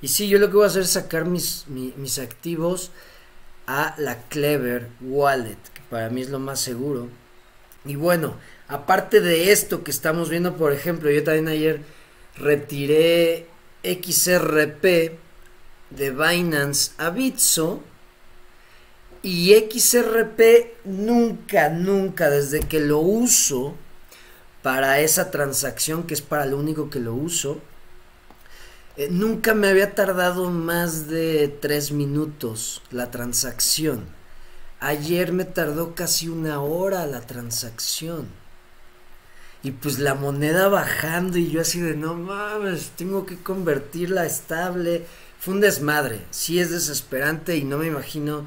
Y 0.03 0.09
sí, 0.09 0.29
yo 0.29 0.39
lo 0.39 0.49
que 0.49 0.57
voy 0.57 0.65
a 0.65 0.69
hacer 0.69 0.83
es 0.83 0.91
sacar 0.91 1.25
mis, 1.25 1.67
mis 1.69 2.19
activos 2.19 2.91
a 3.67 3.95
la 3.99 4.23
Clever 4.29 4.89
Wallet, 5.01 5.59
que 5.73 5.81
para 5.89 6.11
mí 6.11 6.21
es 6.21 6.29
lo 6.29 6.39
más 6.39 6.61
seguro 6.61 7.09
y 7.87 7.97
bueno, 7.97 8.37
aparte 8.69 9.21
de 9.21 9.53
esto 9.53 9.85
que 9.85 9.91
estamos 9.91 10.29
viendo, 10.29 10.57
por 10.57 10.73
ejemplo, 10.73 11.11
yo 11.11 11.23
también 11.23 11.49
ayer 11.49 11.81
retiré 12.37 13.47
XRP 13.83 14.85
de 15.91 16.11
Binance 16.11 16.93
a 16.99 17.11
Bitso. 17.11 17.83
Y 19.23 19.55
XRP 19.55 20.85
nunca, 20.85 21.69
nunca, 21.69 22.31
desde 22.31 22.61
que 22.61 22.81
lo 22.81 22.99
uso 22.99 23.75
para 24.63 25.01
esa 25.01 25.31
transacción, 25.31 26.05
que 26.05 26.15
es 26.15 26.23
para 26.23 26.47
lo 26.47 26.59
único 26.59 26.91
que 26.91 27.01
lo 27.01 27.15
uso, 27.15 27.61
eh, 28.97 29.09
nunca 29.11 29.55
me 29.55 29.69
había 29.69 29.95
tardado 29.95 30.51
más 30.51 31.09
de 31.09 31.49
tres 31.49 31.91
minutos 31.91 32.83
la 32.91 33.11
transacción. 33.11 34.16
Ayer 34.81 35.33
me 35.33 35.45
tardó 35.45 35.95
casi 35.95 36.29
una 36.29 36.61
hora 36.61 37.07
la 37.07 37.21
transacción. 37.21 38.29
Y 39.63 39.73
pues 39.73 39.99
la 39.99 40.15
moneda 40.15 40.69
bajando 40.69 41.39
y 41.39 41.51
yo 41.51 41.61
así 41.61 41.81
de 41.81 41.97
no 41.97 42.15
mames, 42.15 42.91
tengo 42.97 43.27
que 43.27 43.37
convertirla 43.37 44.27
estable. 44.27 45.07
Fue 45.41 45.55
un 45.55 45.61
desmadre. 45.61 46.21
Sí 46.31 46.61
es 46.61 46.71
desesperante 46.71 47.57
y 47.57 47.65
no 47.65 47.79
me 47.79 47.87
imagino 47.87 48.47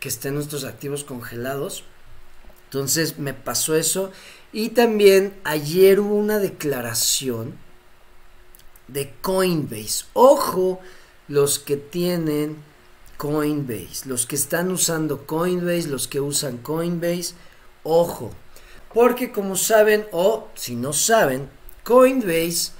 que 0.00 0.08
estén 0.08 0.34
nuestros 0.34 0.64
activos 0.64 1.04
congelados. 1.04 1.84
Entonces 2.64 3.18
me 3.18 3.32
pasó 3.32 3.76
eso. 3.76 4.12
Y 4.52 4.70
también 4.70 5.34
ayer 5.44 6.00
hubo 6.00 6.14
una 6.14 6.38
declaración 6.38 7.54
de 8.88 9.14
Coinbase. 9.20 10.06
Ojo, 10.12 10.80
los 11.28 11.58
que 11.58 11.76
tienen 11.76 12.56
Coinbase. 13.18 14.06
Los 14.08 14.24
que 14.26 14.36
están 14.36 14.70
usando 14.70 15.26
Coinbase, 15.26 15.88
los 15.88 16.08
que 16.08 16.20
usan 16.20 16.56
Coinbase, 16.58 17.34
ojo, 17.82 18.32
Porque 18.94 19.30
como 19.30 19.54
saben, 19.56 20.06
o 20.12 20.48
si 20.54 20.74
no 20.74 20.94
saben, 20.94 21.50
Coinbase 21.84 22.72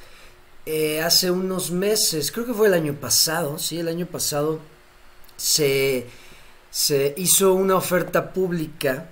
eh, 0.64 1.02
hace 1.02 1.30
unos 1.30 1.71
meses, 1.71 2.33
creo 2.33 2.47
que 2.47 2.54
fue 2.54 2.68
el 2.68 2.75
año 2.75 2.95
pasado, 2.95 3.59
sí, 3.59 3.78
el 3.78 3.88
año 3.88 4.07
pasado, 4.07 4.61
se, 5.37 6.07
se 6.71 7.14
hizo 7.18 7.52
una 7.52 7.76
oferta 7.76 8.33
pública 8.33 9.11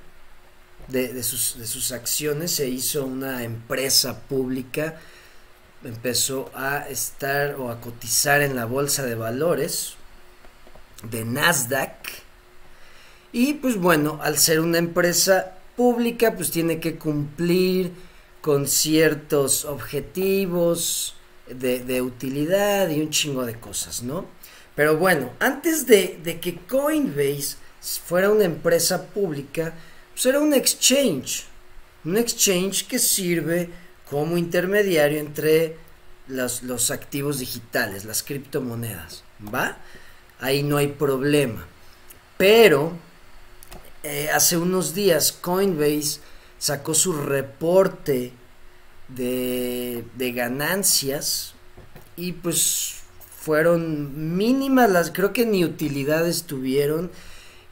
de, 0.89 1.13
de 1.13 1.23
sus 1.23 1.93
acciones, 1.93 2.53
se 2.53 2.69
hizo 2.69 3.05
una 3.05 3.43
empresa 3.45 4.21
pública, 4.21 4.99
empezó 5.85 6.51
a 6.55 6.89
estar 6.89 7.57
o 7.57 7.71
a 7.71 7.81
cotizar 7.81 8.41
en 8.43 8.57
la 8.57 8.65
bolsa 8.65 9.05
de 9.05 9.15
valores 9.17 9.96
de 11.03 11.25
Nasdaq. 11.25 11.97
Y 13.33 13.55
pues 13.55 13.77
bueno, 13.77 14.19
al 14.23 14.39
ser 14.39 14.61
una 14.61 14.79
empresa 14.79 15.57
pública, 15.77 16.35
pues 16.35 16.51
tiene 16.51 16.81
que 16.81 16.97
cumplir 16.97 17.93
con 18.41 18.67
ciertos 18.67 19.65
objetivos 19.65 21.17
de, 21.49 22.03
utilidad 22.03 22.89
y 22.89 23.01
un 23.01 23.11
chingo 23.11 23.45
de 23.45 23.59
cosas, 23.59 24.03
¿no? 24.03 24.27
Pero 24.75 24.97
bueno, 24.97 25.33
antes 25.39 25.87
de, 25.87 26.39
que 26.41 26.57
Coinbase 26.57 27.57
fuera 28.05 28.31
una 28.31 28.45
empresa 28.45 29.07
pública, 29.07 29.75
pues 30.13 30.27
era 30.27 30.41
un 30.41 30.55
exchange. 30.55 31.45
Un 32.05 32.17
exchange 32.17 32.87
que 32.87 32.99
sirve 32.99 33.69
como 34.09 34.39
intermediario 34.39 35.19
entre 35.19 35.77
los 36.29 36.91
activos 36.91 37.39
digitales, 37.39 38.05
las 38.05 38.23
criptomonedas, 38.23 39.25
¿va? 39.53 39.77
Ahí 40.41 40.63
no 40.63 40.77
hay 40.77 40.89
problema. 40.89 41.67
Pero 42.37 42.93
eh, 44.03 44.29
hace 44.33 44.57
unos 44.57 44.95
días 44.95 45.33
Coinbase 45.33 46.21
sacó 46.59 46.95
su 46.95 47.13
reporte 47.13 48.33
de, 49.09 50.05
de 50.15 50.33
ganancias 50.33 51.55
y 52.17 52.33
pues 52.33 52.97
fueron 53.39 54.37
mínimas 54.37 54.91
las, 54.91 55.11
creo 55.11 55.33
que 55.33 55.47
ni 55.47 55.65
utilidades 55.65 56.45
tuvieron 56.45 57.11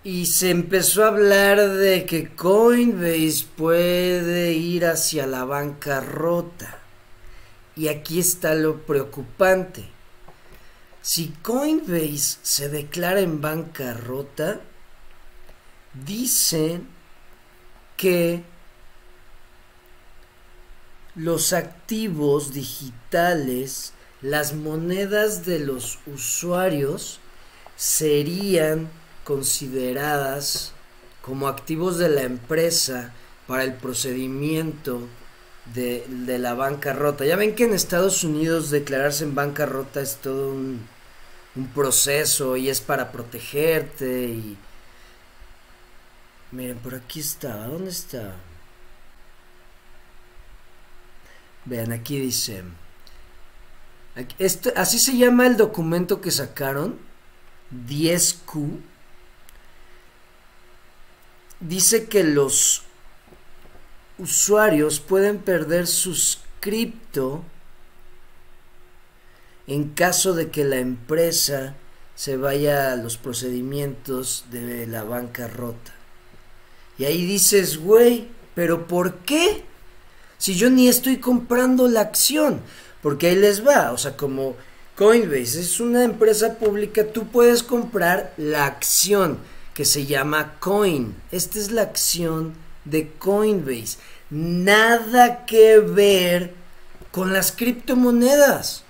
y 0.05 0.27
se 0.27 0.51
empezó 0.51 1.03
a 1.03 1.09
hablar 1.09 1.67
de 1.67 2.05
que 2.05 2.29
Coinbase 2.35 3.47
puede 3.57 4.53
ir 4.53 4.85
hacia 4.85 5.27
la 5.27 5.45
bancarrota. 5.47 6.79
Y 7.75 7.89
aquí 7.89 8.21
está 8.21 8.55
lo 8.55 8.83
preocupante. 8.83 9.94
Si 11.05 11.35
Coinbase 11.43 12.39
se 12.43 12.71
declara 12.71 13.21
en 13.21 13.43
bancarrota, 13.43 14.63
dicen 15.93 16.89
que 17.99 18.43
los 21.15 21.53
activos 21.53 22.55
digitales, 22.55 23.93
las 24.23 24.55
monedas 24.55 25.45
de 25.45 25.59
los 25.59 25.99
usuarios, 26.07 27.21
serían 27.77 28.89
consideradas 29.25 30.73
como 31.21 31.49
activos 31.49 31.99
de 31.99 32.09
la 32.09 32.23
empresa 32.23 33.13
para 33.47 33.65
el 33.65 33.75
procedimiento 33.75 35.01
de, 35.75 36.07
la 36.39 36.55
bancarrota. 36.55 37.27
Ya 37.27 37.37
ven 37.37 37.55
que 37.55 37.65
en 37.65 37.75
Estados 37.75 38.25
Unidos 38.25 38.71
declararse 38.71 39.25
en 39.25 39.35
bancarrota 39.35 40.01
es 40.01 40.17
todo 40.17 40.49
un, 40.49 40.94
un 41.57 41.69
proceso 41.69 42.57
y 42.57 42.69
es 42.69 42.81
para 42.81 43.13
protegerte 43.13 44.25
y 44.25 44.57
Miren, 46.55 46.79
por 46.79 46.95
aquí 46.95 47.19
está. 47.19 47.67
¿Dónde 47.67 47.91
está? 47.91 48.37
Vean, 51.65 51.91
aquí 51.91 52.21
dice. 52.21 52.63
Este, 54.39 54.73
así 54.77 55.01
se 55.01 55.17
llama 55.17 55.49
el 55.49 55.57
documento 55.57 56.21
que 56.21 56.31
sacaron. 56.31 57.01
10Q. 57.89 58.79
Dice 61.59 62.07
que 62.09 62.23
los 62.23 62.83
usuarios 64.19 65.01
pueden 65.01 65.39
perder 65.39 65.89
sus 65.89 66.39
cripto 66.61 67.43
en 69.67 69.91
caso 69.91 70.35
de 70.35 70.51
que 70.51 70.65
la 70.65 70.77
empresa 70.77 71.75
se 72.15 72.37
vaya 72.37 72.93
a 72.93 72.97
los 72.97 73.17
procedimientos 73.17 74.45
de 74.51 74.87
la 74.87 75.05
bancarrota. 75.05 75.93
Y 76.99 77.05
ahí 77.05 77.25
dices, 77.25 77.79
güey, 77.79 78.29
pero 78.55 78.87
¿por 78.87 79.17
qué? 79.19 79.65
Si 80.39 80.55
yo 80.55 80.71
ni 80.71 80.89
estoy 80.89 81.17
comprando 81.17 81.89
la 81.89 82.01
acción, 82.01 82.61
porque 83.03 83.29
ahí 83.29 83.37
les 83.37 83.67
va, 83.67 83.93
o 83.93 83.99
sea, 83.99 84.17
como 84.17 84.57
Coinbase 84.97 85.61
es 85.61 85.81
una 85.81 86.05
empresa 86.05 86.55
pública, 86.55 87.05
tú 87.13 87.27
puedes 87.27 87.63
comprar 87.63 88.33
la 88.37 88.67
acción 88.67 89.39
que 89.75 89.85
se 89.85 90.07
llama 90.07 90.55
Coin. 90.61 91.17
Esta 91.33 91.59
es 91.59 91.73
la 91.73 91.83
acción 91.83 92.55
de 92.85 93.11
Coinbase. 93.19 93.99
Nada 94.31 95.47
que 95.47 95.81
ver 95.81 96.55
con 97.11 97.33
las 97.33 97.51
criptomonedas. 97.51 98.84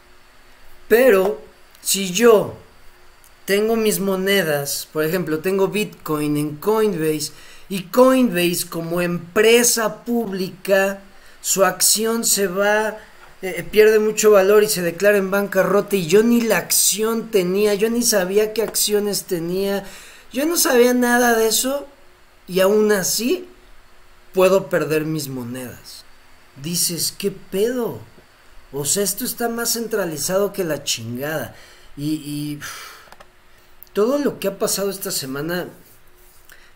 Pero 0.94 1.40
si 1.83 2.12
yo 2.12 2.54
tengo 3.46 3.74
mis 3.74 3.98
monedas, 3.98 4.88
por 4.92 5.04
ejemplo, 5.04 5.40
tengo 5.40 5.66
Bitcoin 5.66 6.37
en 6.37 6.54
Coinbase, 6.54 7.33
y 7.68 7.83
Coinbase 7.87 8.68
como 8.68 9.00
empresa 9.00 10.04
pública, 10.04 11.00
su 11.40 11.64
acción 11.64 12.22
se 12.22 12.46
va, 12.46 12.98
eh, 13.42 13.66
pierde 13.68 13.98
mucho 13.98 14.30
valor 14.30 14.62
y 14.62 14.68
se 14.68 14.83
declara 14.83 15.16
en 15.16 15.33
bancarrota 15.33 15.96
y 15.96 16.07
yo 16.07 16.22
ni 16.22 16.42
la 16.42 16.59
acción 16.59 17.28
tenía, 17.33 17.74
yo 17.74 17.90
ni 17.90 18.04
sabía 18.04 18.52
qué 18.52 18.62
acciones 18.62 19.24
tenía, 19.24 19.85
yo 20.33 20.46
no 20.46 20.57
sabía 20.57 20.94
nada 20.94 21.37
de 21.37 21.48
eso 21.48 21.88
y 22.46 22.61
aún 22.61 22.92
así 22.92 23.48
puedo 24.33 24.68
perder 24.68 25.07
mis 25.07 25.26
monedas. 25.26 26.04
Dices, 26.62 27.12
¿qué 27.18 27.33
pedo? 27.33 27.98
O 28.74 28.84
sea, 28.84 29.04
esto 29.04 29.24
está 29.24 29.48
más 29.48 29.74
centralizado 29.74 30.52
que 30.52 30.64
la 30.64 30.82
chingada. 30.82 31.54
Y, 31.96 32.14
y 32.14 32.60
todo 33.92 34.18
lo 34.18 34.40
que 34.40 34.48
ha 34.48 34.58
pasado 34.58 34.90
esta 34.90 35.12
semana 35.12 35.68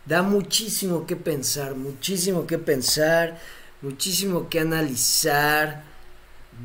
da 0.06 0.22
muchísimo 0.22 1.06
que 1.06 1.16
pensar, 1.16 1.74
muchísimo 1.74 2.46
que 2.46 2.56
pensar, 2.56 3.40
muchísimo 3.82 4.48
que 4.48 4.60
analizar, 4.60 5.82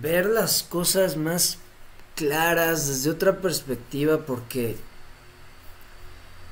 ver 0.01 0.27
las 0.27 0.61
cosas 0.61 1.17
más 1.17 1.57
claras 2.15 2.87
desde 2.87 3.09
otra 3.09 3.41
perspectiva 3.41 4.19
porque 4.19 4.77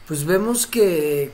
pues 0.07 0.25
vemos 0.25 0.65
que 0.65 1.31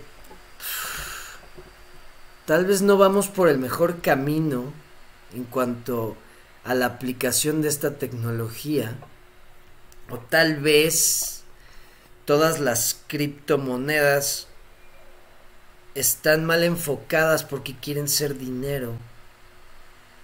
tal 2.45 2.65
vez 2.65 2.81
no 2.81 2.97
vamos 2.97 3.29
por 3.29 3.47
el 3.47 3.57
mejor 3.57 4.01
camino 4.01 4.65
en 5.33 5.45
cuanto 5.45 6.17
a 6.67 6.75
la 6.75 6.85
aplicación 6.85 7.61
de 7.61 7.69
esta 7.69 7.95
tecnología 7.95 8.95
o 10.09 10.19
tal 10.19 10.57
vez 10.57 11.43
todas 12.25 12.59
las 12.59 12.99
criptomonedas 13.07 14.47
están 15.95 16.45
mal 16.45 16.63
enfocadas 16.63 17.43
porque 17.43 17.75
quieren 17.75 18.09
ser 18.09 18.37
dinero. 18.37 18.93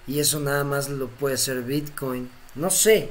Y 0.05 0.19
eso 0.19 0.41
nada 0.41 0.65
más 0.65 0.89
lo 0.89 1.07
puede 1.07 1.37
ser 1.37 1.61
Bitcoin. 1.63 2.29
No 2.55 2.69
sé. 2.69 3.09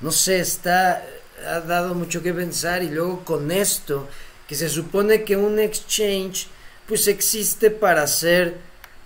No 0.00 0.10
sé, 0.10 0.40
está 0.40 1.06
ha 1.46 1.60
dado 1.60 1.94
mucho 1.94 2.22
que 2.22 2.32
pensar 2.32 2.82
y 2.82 2.90
luego 2.90 3.24
con 3.24 3.50
esto 3.52 4.08
que 4.48 4.54
se 4.54 4.68
supone 4.68 5.22
que 5.22 5.36
un 5.36 5.58
exchange 5.58 6.48
pues 6.88 7.08
existe 7.08 7.70
para 7.70 8.06
ser 8.06 8.56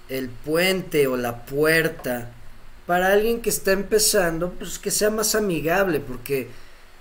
el 0.09 0.29
puente 0.29 1.07
o 1.07 1.17
la 1.17 1.45
puerta 1.45 2.31
para 2.91 3.13
alguien 3.13 3.41
que 3.41 3.51
está 3.51 3.71
empezando, 3.71 4.51
pues 4.51 4.81
que 4.81 4.91
sea 4.91 5.11
más 5.11 5.37
amigable 5.37 6.01
porque 6.01 6.49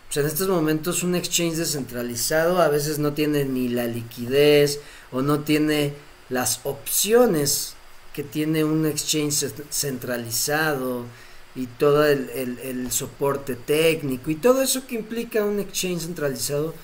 pues, 0.05 0.17
en 0.17 0.27
estos 0.27 0.47
momentos 0.47 1.01
un 1.01 1.15
exchange 1.15 1.55
descentralizado 1.55 2.61
a 2.61 2.67
veces 2.67 2.99
no 2.99 3.13
tiene 3.13 3.43
ni 3.43 3.69
la 3.69 3.87
liquidez 3.87 4.81
o 5.11 5.23
no 5.23 5.39
tiene 5.39 5.95
las 6.29 6.59
opciones 6.63 7.73
que 8.13 8.21
tiene 8.21 8.63
un 8.63 8.85
exchange 8.85 9.51
centralizado 9.71 11.05
y 11.55 11.65
todo 11.65 12.05
el, 12.05 12.91
soporte 12.91 13.55
técnico 13.55 14.29
y 14.29 14.35
todo 14.35 14.61
eso 14.61 14.85
que 14.85 14.93
implica 14.93 15.43
un 15.43 15.59
exchange 15.59 16.01
centralizado, 16.01 16.75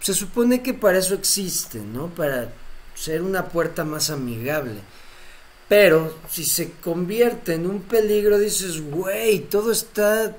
se 0.00 0.14
supone 0.14 0.62
que 0.62 0.72
para 0.72 0.96
eso 0.96 1.12
existe, 1.12 1.80
¿no? 1.80 2.06
Para 2.06 2.50
ser 2.94 3.20
una 3.20 3.50
puerta 3.50 3.84
más 3.84 4.08
amigable. 4.08 4.80
Pero 5.68 6.16
si 6.30 6.44
se 6.44 6.70
convierte 6.72 7.54
en 7.54 7.66
un 7.66 7.82
peligro, 7.82 8.38
dices, 8.38 8.80
güey, 8.80 9.40
todo 9.40 9.72
está 9.72 10.36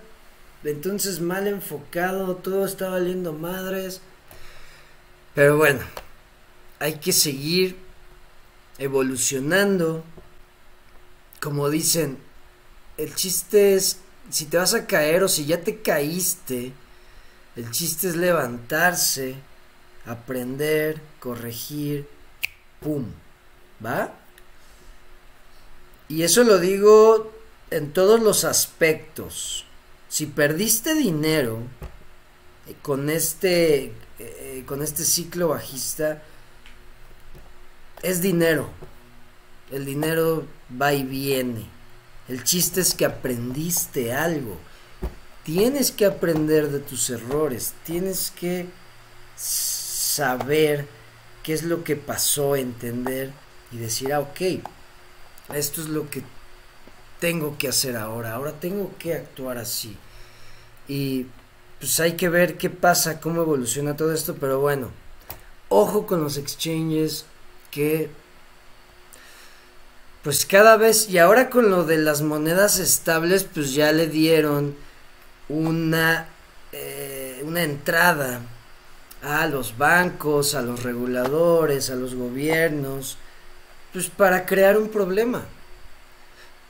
entonces 0.63 1.19
mal 1.19 1.47
enfocado, 1.47 2.35
todo 2.35 2.65
está 2.65 2.89
valiendo 2.89 3.33
madres. 3.33 4.01
Pero 5.35 5.57
bueno, 5.57 5.81
hay 6.79 6.95
que 6.95 7.11
seguir 7.11 7.77
evolucionando, 8.77 10.03
como 11.41 11.69
dicen, 11.69 12.17
el 12.97 13.13
chiste 13.15 13.75
es, 13.75 13.99
si 14.29 14.45
te 14.45 14.57
vas 14.57 14.73
a 14.73 14.87
caer 14.87 15.23
o 15.23 15.27
si 15.27 15.45
ya 15.45 15.61
te 15.61 15.81
caíste, 15.81 16.73
el 17.55 17.71
chiste 17.71 18.09
es 18.09 18.15
levantarse, 18.15 19.35
aprender, 20.05 21.01
corregir, 21.19 22.07
¡pum! 22.79 23.05
¿Va? 23.83 24.13
Y 26.09 26.23
eso 26.23 26.43
lo 26.43 26.59
digo 26.59 27.31
en 27.69 27.91
todos 27.91 28.21
los 28.21 28.43
aspectos. 28.43 29.65
Si 30.09 30.25
perdiste 30.25 30.93
dinero 30.93 31.59
eh, 32.67 32.75
con 32.81 33.09
este, 33.09 33.93
eh, 34.19 34.63
con 34.65 34.81
este 34.81 35.03
ciclo 35.03 35.49
bajista, 35.49 36.23
es 38.03 38.21
dinero. 38.21 38.69
El 39.71 39.85
dinero 39.85 40.45
va 40.81 40.93
y 40.93 41.03
viene. 41.03 41.65
El 42.29 42.43
chiste 42.43 42.81
es 42.81 42.93
que 42.93 43.05
aprendiste 43.05 44.13
algo. 44.13 44.57
Tienes 45.43 45.91
que 45.91 46.05
aprender 46.05 46.69
de 46.69 46.79
tus 46.79 47.09
errores. 47.09 47.73
Tienes 47.85 48.31
que 48.31 48.67
saber 49.35 50.87
qué 51.43 51.53
es 51.53 51.63
lo 51.63 51.83
que 51.83 51.95
pasó, 51.95 52.55
entender 52.55 53.31
y 53.71 53.77
decir, 53.77 54.13
ah, 54.13 54.19
ok, 54.19 54.41
esto 55.53 55.81
es 55.81 55.89
lo 55.89 56.09
que 56.09 56.23
tengo 57.19 57.57
que 57.57 57.67
hacer 57.67 57.95
ahora. 57.97 58.33
Ahora 58.33 58.53
tengo 58.53 58.91
que 58.97 59.13
actuar 59.13 59.57
así. 59.57 59.97
Y 60.87 61.27
pues 61.79 61.99
hay 61.99 62.13
que 62.13 62.29
ver 62.29 62.57
qué 62.57 62.69
pasa, 62.69 63.19
cómo 63.19 63.41
evoluciona 63.41 63.95
todo 63.95 64.13
esto. 64.13 64.35
Pero 64.35 64.59
bueno, 64.59 64.89
ojo 65.69 66.05
con 66.05 66.23
los 66.23 66.37
exchanges 66.37 67.25
que 67.71 68.09
pues 70.23 70.45
cada 70.45 70.75
vez, 70.75 71.09
y 71.09 71.19
ahora 71.19 71.49
con 71.49 71.69
lo 71.69 71.85
de 71.85 71.97
las 71.97 72.21
monedas 72.21 72.79
estables, 72.79 73.45
pues 73.45 73.73
ya 73.73 73.93
le 73.93 74.07
dieron 74.07 74.75
una, 75.47 76.27
eh, 76.73 77.41
una 77.45 77.63
entrada 77.63 78.41
a 79.23 79.47
los 79.47 79.77
bancos, 79.77 80.53
a 80.53 80.61
los 80.61 80.83
reguladores, 80.83 81.89
a 81.89 81.95
los 81.95 82.13
gobiernos, 82.13 83.17
pues 83.93 84.09
para 84.09 84.45
crear 84.45 84.77
un 84.77 84.89
problema. 84.89 85.45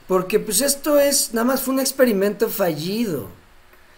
Porque 0.06 0.38
pues 0.38 0.62
esto 0.62 0.98
es, 0.98 1.34
nada 1.34 1.44
más 1.44 1.62
fue 1.62 1.74
un 1.74 1.80
experimento 1.80 2.48
fallido. 2.48 3.28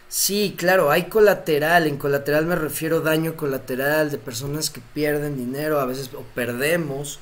Sí, 0.08 0.56
claro, 0.58 0.90
hay 0.90 1.04
colateral, 1.04 1.86
en 1.86 1.96
colateral 1.96 2.44
me 2.44 2.56
refiero 2.56 3.00
daño 3.00 3.36
colateral 3.36 4.10
de 4.10 4.18
personas 4.18 4.68
que 4.68 4.80
pierden 4.92 5.36
dinero, 5.36 5.78
a 5.78 5.84
veces 5.84 6.10
o 6.14 6.22
perdemos, 6.34 7.20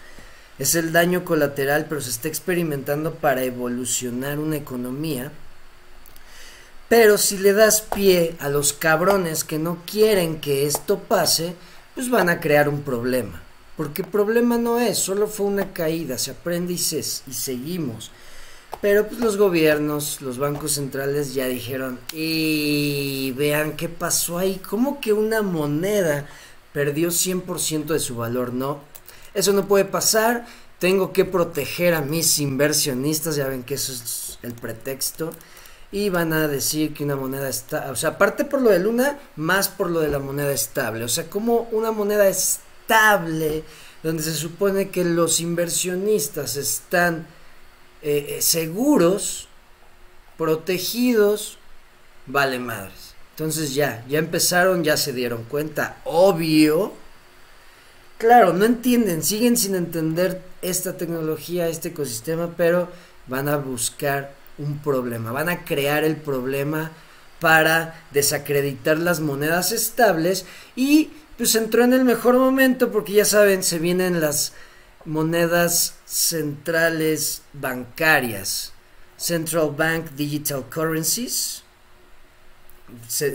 es 0.58 0.74
el 0.74 0.90
daño 0.90 1.22
colateral, 1.22 1.84
pero 1.86 2.00
se 2.00 2.08
está 2.08 2.28
experimentando 2.28 3.14
para 3.14 3.42
evolucionar 3.42 4.38
una 4.38 4.56
economía. 4.56 5.30
Pero 6.88 7.18
si 7.18 7.36
le 7.36 7.52
das 7.52 7.82
pie 7.82 8.36
a 8.40 8.48
los 8.48 8.72
cabrones 8.72 9.44
que 9.44 9.58
no 9.58 9.82
quieren 9.84 10.40
que 10.40 10.66
esto 10.66 10.98
pase, 10.98 11.54
pues 11.94 12.08
van 12.08 12.30
a 12.30 12.40
crear 12.40 12.70
un 12.70 12.80
problema. 12.82 13.42
Porque 13.78 14.02
problema 14.02 14.58
no 14.58 14.80
es, 14.80 14.98
solo 14.98 15.28
fue 15.28 15.46
una 15.46 15.72
caída, 15.72 16.18
se 16.18 16.32
aprende 16.32 16.72
y, 16.72 16.76
y 16.76 17.32
seguimos. 17.32 18.10
Pero 18.82 19.06
pues 19.06 19.20
los 19.20 19.36
gobiernos, 19.36 20.20
los 20.20 20.36
bancos 20.36 20.72
centrales 20.72 21.32
ya 21.32 21.46
dijeron, 21.46 22.00
y 22.12 23.32
vean 23.36 23.76
qué 23.76 23.88
pasó 23.88 24.38
ahí, 24.38 24.60
¿cómo 24.68 25.00
que 25.00 25.12
una 25.12 25.42
moneda 25.42 26.26
perdió 26.72 27.10
100% 27.10 27.86
de 27.86 28.00
su 28.00 28.16
valor? 28.16 28.52
No, 28.52 28.80
eso 29.32 29.52
no 29.52 29.68
puede 29.68 29.84
pasar, 29.84 30.44
tengo 30.80 31.12
que 31.12 31.24
proteger 31.24 31.94
a 31.94 32.00
mis 32.00 32.40
inversionistas, 32.40 33.36
ya 33.36 33.46
ven 33.46 33.62
que 33.62 33.74
eso 33.74 33.92
es 33.92 34.40
el 34.42 34.54
pretexto. 34.54 35.30
Y 35.92 36.08
van 36.08 36.32
a 36.32 36.48
decir 36.48 36.92
que 36.94 37.04
una 37.04 37.14
moneda 37.14 37.48
está, 37.48 37.92
o 37.92 37.96
sea, 37.96 38.10
aparte 38.10 38.44
por 38.44 38.60
lo 38.60 38.70
de 38.70 38.80
Luna, 38.80 39.20
más 39.36 39.68
por 39.68 39.88
lo 39.88 40.00
de 40.00 40.08
la 40.08 40.18
moneda 40.18 40.50
estable. 40.50 41.04
O 41.04 41.08
sea, 41.08 41.30
como 41.30 41.68
una 41.70 41.92
moneda 41.92 42.26
estable, 42.26 42.67
donde 44.02 44.22
se 44.22 44.34
supone 44.34 44.90
que 44.90 45.04
los 45.04 45.40
inversionistas 45.40 46.56
están 46.56 47.26
eh, 48.02 48.36
eh, 48.38 48.42
seguros, 48.42 49.48
protegidos, 50.36 51.58
vale 52.26 52.58
madres. 52.58 53.14
Entonces 53.30 53.74
ya, 53.74 54.04
ya 54.08 54.18
empezaron, 54.18 54.82
ya 54.82 54.96
se 54.96 55.12
dieron 55.12 55.44
cuenta, 55.44 56.00
obvio, 56.04 56.92
Claro, 58.18 58.52
no 58.52 58.64
entienden, 58.64 59.22
siguen 59.22 59.56
sin 59.56 59.76
entender 59.76 60.42
esta 60.60 60.96
tecnología, 60.96 61.68
este 61.68 61.90
ecosistema, 61.90 62.52
pero 62.56 62.88
van 63.28 63.48
a 63.48 63.56
buscar 63.56 64.34
un 64.58 64.80
problema, 64.80 65.30
van 65.30 65.48
a 65.48 65.64
crear 65.64 66.02
el 66.02 66.16
problema 66.16 66.90
para 67.38 68.02
desacreditar 68.10 68.98
las 68.98 69.20
monedas 69.20 69.70
estables 69.70 70.46
y 70.74 71.10
pues 71.38 71.54
entró 71.54 71.84
en 71.84 71.92
el 71.92 72.04
mejor 72.04 72.36
momento 72.36 72.90
porque 72.90 73.12
ya 73.12 73.24
saben, 73.24 73.62
se 73.62 73.78
vienen 73.78 74.20
las 74.20 74.52
monedas 75.04 75.94
centrales 76.04 77.42
bancarias, 77.52 78.72
Central 79.16 79.72
Bank 79.76 80.10
Digital 80.16 80.64
Currencies, 80.68 81.62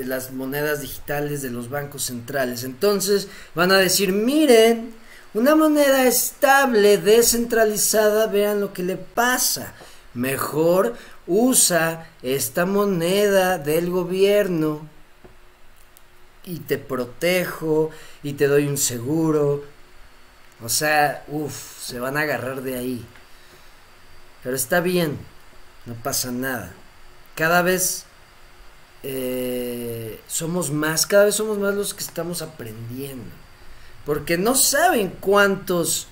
las 0.06 0.32
monedas 0.32 0.82
digitales 0.82 1.42
de 1.42 1.50
los 1.50 1.70
bancos 1.70 2.04
centrales. 2.04 2.66
Entonces 2.66 3.30
van 3.56 3.72
a 3.72 3.78
decir, 3.78 4.12
miren, 4.12 4.94
una 5.34 5.56
moneda 5.56 6.06
estable, 6.06 6.98
descentralizada, 6.98 8.28
vean 8.28 8.60
lo 8.60 8.74
que 8.74 8.84
le 8.84 8.98
pasa. 8.98 9.74
Mejor 10.14 10.96
usa 11.26 12.10
esta 12.22 12.66
moneda 12.66 13.60
del 13.60 13.90
gobierno 13.90 14.93
y 16.46 16.60
te 16.60 16.78
protejo 16.78 17.92
y 18.22 18.34
te 18.34 18.48
doy 18.48 18.68
un 18.68 18.78
seguro. 18.78 19.64
O 20.64 20.70
sea, 20.70 21.24
uff, 21.28 21.80
se 21.80 22.00
van 22.00 22.18
a 22.18 22.22
agarrar 22.22 22.62
de 22.62 22.78
ahí. 22.78 23.06
Pero 24.44 24.56
está 24.56 24.82
bien, 24.82 25.18
no 25.86 25.94
pasa 25.96 26.32
nada. 26.32 26.74
Cada 27.36 27.62
vez 27.62 28.06
eh, 29.04 30.22
somos 30.28 30.72
más, 30.72 31.06
cada 31.06 31.26
vez 31.26 31.36
somos 31.36 31.58
más 31.58 31.74
los 31.74 31.94
que 31.94 32.04
estamos 32.04 32.42
aprendiendo. 32.42 33.32
Porque 34.06 34.38
no 34.38 34.56
saben 34.56 35.10
cuántos 35.20 36.08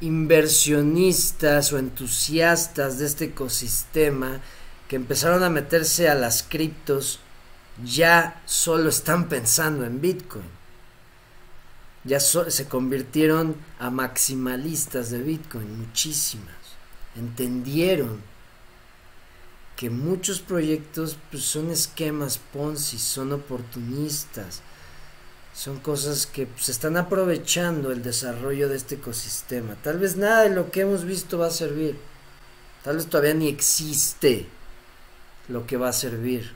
inversionistas 0.00 1.72
o 1.72 1.78
entusiastas 1.78 2.98
de 2.98 3.06
este 3.06 3.26
ecosistema 3.26 4.40
que 4.88 4.96
empezaron 4.96 5.42
a 5.42 5.50
meterse 5.50 6.08
a 6.08 6.14
las 6.14 6.42
criptos 6.42 7.20
ya 7.84 8.42
solo 8.46 8.88
están 8.88 9.28
pensando 9.28 9.84
en 9.84 10.00
Bitcoin. 10.00 10.58
Ya 12.04 12.20
se 12.20 12.68
convirtieron 12.68 13.56
a 13.78 13.90
maximalistas 13.90 15.10
de 15.10 15.22
Bitcoin, 15.22 15.78
muchísimas. 15.78 16.54
Entendieron 17.16 18.20
que 19.76 19.90
muchos 19.90 20.40
proyectos 20.40 21.16
pues, 21.30 21.44
son 21.44 21.70
esquemas 21.70 22.38
Ponzi, 22.52 22.98
son 22.98 23.32
oportunistas, 23.32 24.60
son 25.54 25.78
cosas 25.78 26.26
que 26.26 26.42
se 26.42 26.46
pues, 26.46 26.68
están 26.68 26.96
aprovechando 26.96 27.92
el 27.92 28.02
desarrollo 28.02 28.68
de 28.68 28.76
este 28.76 28.96
ecosistema. 28.96 29.76
Tal 29.82 29.98
vez 29.98 30.16
nada 30.16 30.42
de 30.42 30.50
lo 30.50 30.70
que 30.70 30.80
hemos 30.80 31.04
visto 31.04 31.38
va 31.38 31.48
a 31.48 31.52
servir. 31.52 31.96
Tal 32.82 32.96
vez 32.96 33.06
todavía 33.06 33.34
ni 33.34 33.48
existe 33.48 34.46
lo 35.48 35.66
que 35.66 35.76
va 35.76 35.90
a 35.90 35.92
servir. 35.92 36.52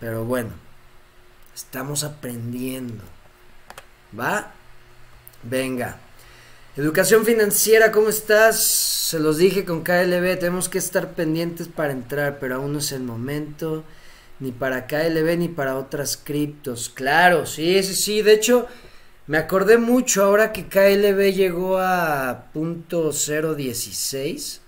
Pero 0.00 0.24
bueno, 0.24 0.50
estamos 1.54 2.04
aprendiendo. 2.04 3.04
¿Va? 4.18 4.52
Venga. 5.42 5.98
Educación 6.76 7.24
financiera, 7.24 7.92
¿cómo 7.92 8.08
estás? 8.08 8.62
Se 8.62 9.18
los 9.18 9.38
dije 9.38 9.64
con 9.64 9.82
KLB, 9.82 10.38
tenemos 10.38 10.68
que 10.68 10.78
estar 10.78 11.12
pendientes 11.12 11.68
para 11.68 11.92
entrar, 11.92 12.38
pero 12.38 12.56
aún 12.56 12.72
no 12.72 12.78
es 12.78 12.92
el 12.92 13.02
momento, 13.02 13.84
ni 14.38 14.52
para 14.52 14.86
KLB 14.86 15.36
ni 15.36 15.48
para 15.48 15.76
otras 15.76 16.16
criptos. 16.16 16.88
Claro, 16.88 17.44
sí, 17.44 17.82
sí, 17.82 17.94
sí. 17.94 18.22
De 18.22 18.32
hecho, 18.32 18.68
me 19.26 19.36
acordé 19.36 19.78
mucho 19.78 20.24
ahora 20.24 20.52
que 20.52 20.66
KLB 20.66 21.34
llegó 21.34 21.78
a 21.78 22.46
punto 22.52 23.12
016. 23.12 24.60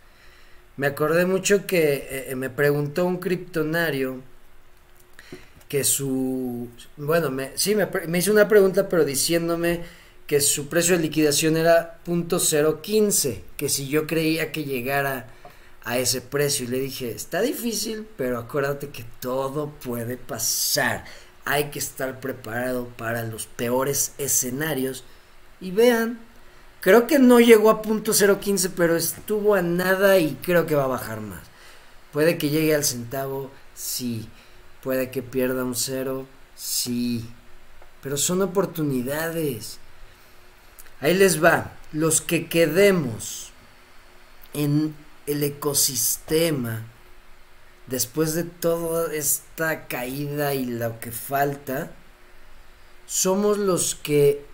Me 0.77 0.88
acordé 0.88 1.25
mucho 1.25 1.66
que 1.66 1.95
eh, 1.95 2.31
eh, 2.31 2.35
me 2.35 2.51
preguntó 2.51 3.05
un 3.07 3.18
criptonario 3.18 4.23
que 5.73 5.85
su... 5.85 6.69
Bueno, 6.99 7.31
me, 7.31 7.53
sí, 7.55 7.75
me, 7.75 7.89
me 8.07 8.19
hizo 8.19 8.31
una 8.31 8.47
pregunta, 8.47 8.91
pero 8.91 9.07
diciéndome 9.07 9.81
que 10.27 10.43
su 10.43 10.69
precio 10.69 10.99
de 10.99 11.03
liquidación 11.03 11.57
era 11.57 11.99
.015, 12.05 13.41
que 13.57 13.71
si 13.71 13.89
yo 13.89 14.07
creía 14.07 14.53
que 14.53 14.65
llegara 14.65 15.29
a 15.83 15.97
ese 15.97 16.21
precio 16.21 16.67
y 16.67 16.69
le 16.69 16.79
dije, 16.79 17.13
está 17.13 17.41
difícil, 17.41 18.07
pero 18.19 18.39
acuérdate 18.39 18.91
que 18.91 19.07
todo 19.19 19.71
puede 19.83 20.19
pasar. 20.19 21.07
Hay 21.47 21.71
que 21.71 21.79
estar 21.79 22.21
preparado 22.21 22.89
para 22.99 23.25
los 23.25 23.47
peores 23.47 24.13
escenarios 24.19 25.05
y 25.59 25.71
vean, 25.71 26.19
Creo 26.81 27.07
que 27.07 27.19
no 27.19 27.41
llegó 27.41 27.71
a 27.71 27.81
punto 27.81 28.13
0.15, 28.13 28.73
pero 28.77 28.95
estuvo 28.97 29.55
a 29.55 29.63
nada 29.63 30.19
y 30.19 30.37
creo 30.43 30.67
que 30.67 30.75
va 30.75 30.85
a 30.85 30.89
bajar 30.99 31.23
más. 31.23 31.45
Puede 32.13 32.37
que 32.37 32.51
llegue 32.51 32.75
al 32.75 32.85
centavo, 32.85 33.51
sí. 33.73 34.29
Puede 34.83 35.11
que 35.11 35.23
pierda 35.23 35.64
un 35.64 35.75
cero, 35.75 36.27
sí. 36.57 37.25
Pero 38.03 38.16
son 38.16 38.42
oportunidades. 38.42 39.79
Ahí 41.01 41.14
les 41.14 41.42
va. 41.42 41.73
Los 41.92 42.21
que 42.21 42.49
quedemos 42.49 43.51
en 44.55 44.95
el 45.27 45.42
ecosistema 45.45 46.83
después 47.87 48.35
de 48.35 48.45
toda 48.45 49.12
esta 49.14 49.87
caída 49.87 50.55
y 50.55 50.66
lo 50.66 50.99
que 51.01 51.12
falta, 51.12 51.92
somos 53.07 53.59
los 53.59 53.95
que 53.95 54.45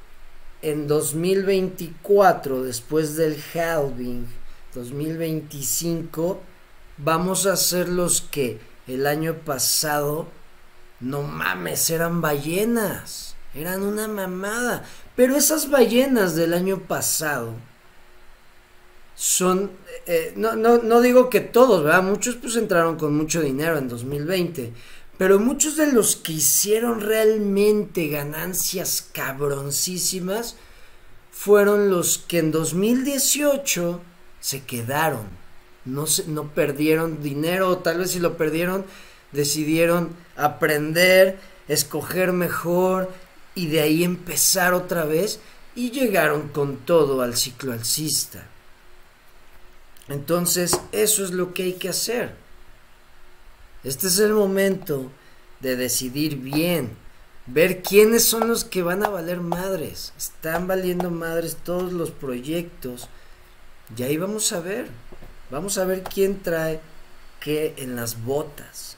en 0.63 0.89
2024, 0.89 2.63
después 2.63 3.17
del 3.17 3.41
halving, 3.55 4.27
2025, 4.75 6.41
vamos 6.97 7.47
a 7.47 7.57
ser 7.57 7.89
los 7.89 8.23
que 8.23 8.59
el 8.89 9.07
año 9.07 9.35
pasado, 9.45 10.27
no 11.01 11.23
mames, 11.23 11.91
eran 11.91 12.21
ballenas, 12.21 13.37
eran 13.55 13.83
una 13.83 14.09
mamada. 14.09 14.85
Pero 15.15 15.37
esas 15.37 15.71
ballenas 15.71 16.35
del 16.35 16.55
año 16.55 16.81
pasado 16.81 17.53
son, 19.15 19.73
eh, 20.07 20.33
no, 20.37 20.57
no, 20.57 20.79
no 20.79 21.01
digo 21.01 21.29
que 21.29 21.41
todos, 21.41 21.85
¿verdad? 21.85 22.03
Muchos 22.03 22.37
pues 22.37 22.57
entraron 22.57 22.97
con 22.97 23.17
mucho 23.17 23.41
dinero 23.41 23.77
en 23.77 23.89
2020, 23.89 24.73
pero 25.19 25.41
muchos 25.41 25.77
de 25.77 25.93
los 25.93 26.15
que 26.17 26.33
hicieron 26.33 27.01
realmente 27.01 28.09
ganancias 28.09 29.09
cabroncísimas 29.13 30.57
fueron 31.33 31.91
los 31.91 32.19
que 32.19 32.39
en 32.39 32.53
2018 32.53 34.01
se 34.41 34.65
quedaron, 34.65 35.27
no, 35.85 36.07
se, 36.07 36.27
no 36.29 36.49
perdieron 36.49 37.23
dinero, 37.23 37.79
tal 37.79 37.99
vez 37.99 38.13
si 38.13 38.21
lo 38.21 38.37
perdieron, 38.37 38.85
decidieron 39.33 40.11
aprender, 40.37 41.39
escoger 41.69 42.33
mejor 42.33 43.11
y 43.55 43.67
de 43.67 43.81
ahí 43.81 44.05
empezar 44.05 44.75
otra 44.75 45.05
vez 45.05 45.41
y 45.75 45.91
llegaron 45.91 46.49
con 46.49 46.77
todo 46.79 47.23
al 47.23 47.37
ciclo 47.37 47.73
alcista. 47.73 48.47
Entonces, 50.09 50.81
eso 50.93 51.25
es 51.25 51.33
lo 51.33 51.53
que 51.53 51.65
hay 51.65 51.73
que 51.75 51.91
hacer. 51.91 52.35
Este 53.85 54.07
es 54.07 54.19
el 54.19 54.33
momento 54.33 55.11
de 55.61 55.77
decidir 55.77 56.37
bien, 56.37 56.97
ver 57.47 57.83
quiénes 57.83 58.25
son 58.25 58.49
los 58.49 58.65
que 58.65 58.83
van 58.83 59.05
a 59.05 59.09
valer 59.09 59.41
madres. 59.41 60.13
Están 60.17 60.67
valiendo 60.67 61.11
madres 61.11 61.57
todos 61.63 61.93
los 61.93 62.11
proyectos. 62.11 63.09
Y 63.97 64.03
ahí 64.03 64.17
vamos 64.17 64.53
a 64.53 64.61
ver. 64.61 64.89
Vamos 65.51 65.79
a 65.79 65.85
ver 65.85 66.03
quién 66.03 66.43
trae 66.43 66.81
qué 67.41 67.75
en 67.79 67.97
las 67.97 68.23
botas. 68.25 68.97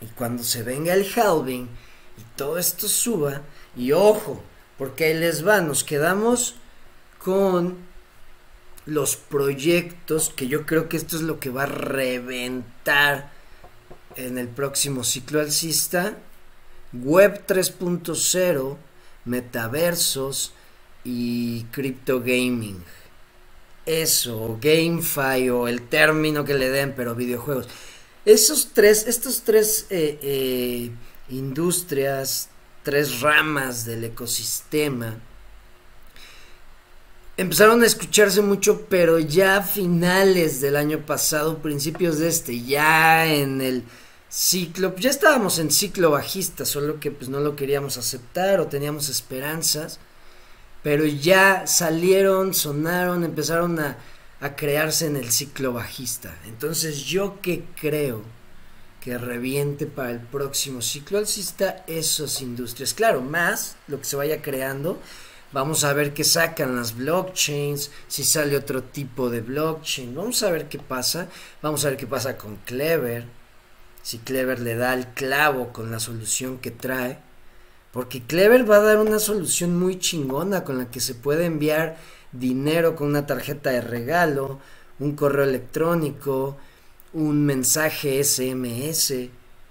Y 0.00 0.06
cuando 0.06 0.42
se 0.42 0.62
venga 0.62 0.94
el 0.94 1.06
halving 1.14 1.68
y 2.18 2.22
todo 2.36 2.58
esto 2.58 2.88
suba, 2.88 3.42
y 3.76 3.92
ojo, 3.92 4.42
porque 4.78 5.04
ahí 5.04 5.14
les 5.14 5.46
va, 5.46 5.60
nos 5.60 5.84
quedamos 5.84 6.56
con 7.18 7.76
los 8.84 9.16
proyectos, 9.16 10.30
que 10.34 10.48
yo 10.48 10.64
creo 10.66 10.88
que 10.88 10.96
esto 10.96 11.16
es 11.16 11.22
lo 11.22 11.40
que 11.40 11.50
va 11.50 11.64
a 11.64 11.66
reventar 11.66 13.30
en 14.16 14.38
el 14.38 14.48
próximo 14.48 15.04
ciclo 15.04 15.40
alcista, 15.40 16.16
Web 16.92 17.44
3.0, 17.46 18.76
metaversos 19.24 20.52
y 21.04 21.64
crypto 21.64 22.20
gaming. 22.20 22.82
Eso, 23.86 24.58
GameFi 24.60 25.48
o 25.50 25.68
el 25.68 25.82
término 25.82 26.44
que 26.44 26.54
le 26.54 26.70
den, 26.70 26.94
pero 26.96 27.14
videojuegos. 27.14 27.68
Esos 28.24 28.70
tres, 28.74 29.06
estos 29.06 29.42
tres 29.42 29.86
eh, 29.90 30.18
eh, 30.20 30.90
industrias, 31.28 32.48
tres 32.82 33.20
ramas 33.20 33.84
del 33.84 34.02
ecosistema, 34.02 35.16
empezaron 37.36 37.82
a 37.82 37.86
escucharse 37.86 38.42
mucho, 38.42 38.86
pero 38.88 39.20
ya 39.20 39.58
a 39.58 39.62
finales 39.62 40.60
del 40.60 40.74
año 40.74 41.06
pasado, 41.06 41.58
principios 41.58 42.18
de 42.18 42.28
este, 42.28 42.64
ya 42.64 43.26
en 43.32 43.60
el 43.60 43.84
ciclo, 44.28 44.96
ya 44.96 45.10
estábamos 45.10 45.60
en 45.60 45.70
ciclo 45.70 46.10
bajista, 46.10 46.64
solo 46.64 46.98
que 46.98 47.12
pues 47.12 47.28
no 47.28 47.38
lo 47.38 47.54
queríamos 47.54 47.98
aceptar 47.98 48.58
o 48.58 48.66
teníamos 48.66 49.08
esperanzas, 49.08 50.00
pero 50.86 51.04
ya 51.04 51.66
salieron, 51.66 52.54
sonaron, 52.54 53.24
empezaron 53.24 53.80
a, 53.80 53.96
a 54.40 54.54
crearse 54.54 55.06
en 55.06 55.16
el 55.16 55.32
ciclo 55.32 55.72
bajista. 55.72 56.32
Entonces 56.46 57.04
yo 57.06 57.40
que 57.40 57.64
creo 57.74 58.22
que 59.00 59.18
reviente 59.18 59.86
para 59.86 60.12
el 60.12 60.20
próximo 60.20 60.82
ciclo 60.82 61.18
alcista 61.18 61.82
esas 61.88 62.40
industrias, 62.40 62.94
claro, 62.94 63.20
más 63.20 63.74
lo 63.88 63.98
que 63.98 64.04
se 64.04 64.14
vaya 64.14 64.40
creando, 64.42 65.00
Vamos 65.52 65.82
a 65.82 65.92
ver 65.92 66.12
qué 66.14 66.22
sacan 66.22 66.76
las 66.76 66.96
blockchains, 66.96 67.90
si 68.06 68.22
sale 68.24 68.56
otro 68.56 68.82
tipo 68.82 69.30
de 69.30 69.40
blockchain. 69.40 70.14
Vamos 70.14 70.42
a 70.42 70.50
ver 70.50 70.68
qué 70.68 70.78
pasa. 70.78 71.28
Vamos 71.62 71.84
a 71.84 71.88
ver 71.88 71.96
qué 71.96 72.06
pasa 72.06 72.36
con 72.36 72.56
Clever. 72.56 73.24
Si 74.02 74.18
Clever 74.18 74.60
le 74.60 74.76
da 74.76 74.92
el 74.92 75.06
clavo 75.06 75.72
con 75.72 75.90
la 75.90 75.98
solución 75.98 76.58
que 76.58 76.72
trae. 76.72 77.25
Porque 77.96 78.20
Clever 78.20 78.70
va 78.70 78.76
a 78.76 78.80
dar 78.82 78.98
una 78.98 79.18
solución 79.18 79.78
muy 79.78 79.98
chingona 79.98 80.64
con 80.64 80.76
la 80.76 80.90
que 80.90 81.00
se 81.00 81.14
puede 81.14 81.46
enviar 81.46 81.96
dinero 82.30 82.94
con 82.94 83.08
una 83.08 83.26
tarjeta 83.26 83.70
de 83.70 83.80
regalo, 83.80 84.60
un 84.98 85.16
correo 85.16 85.44
electrónico, 85.44 86.58
un 87.14 87.46
mensaje 87.46 88.22
SMS. 88.22 89.30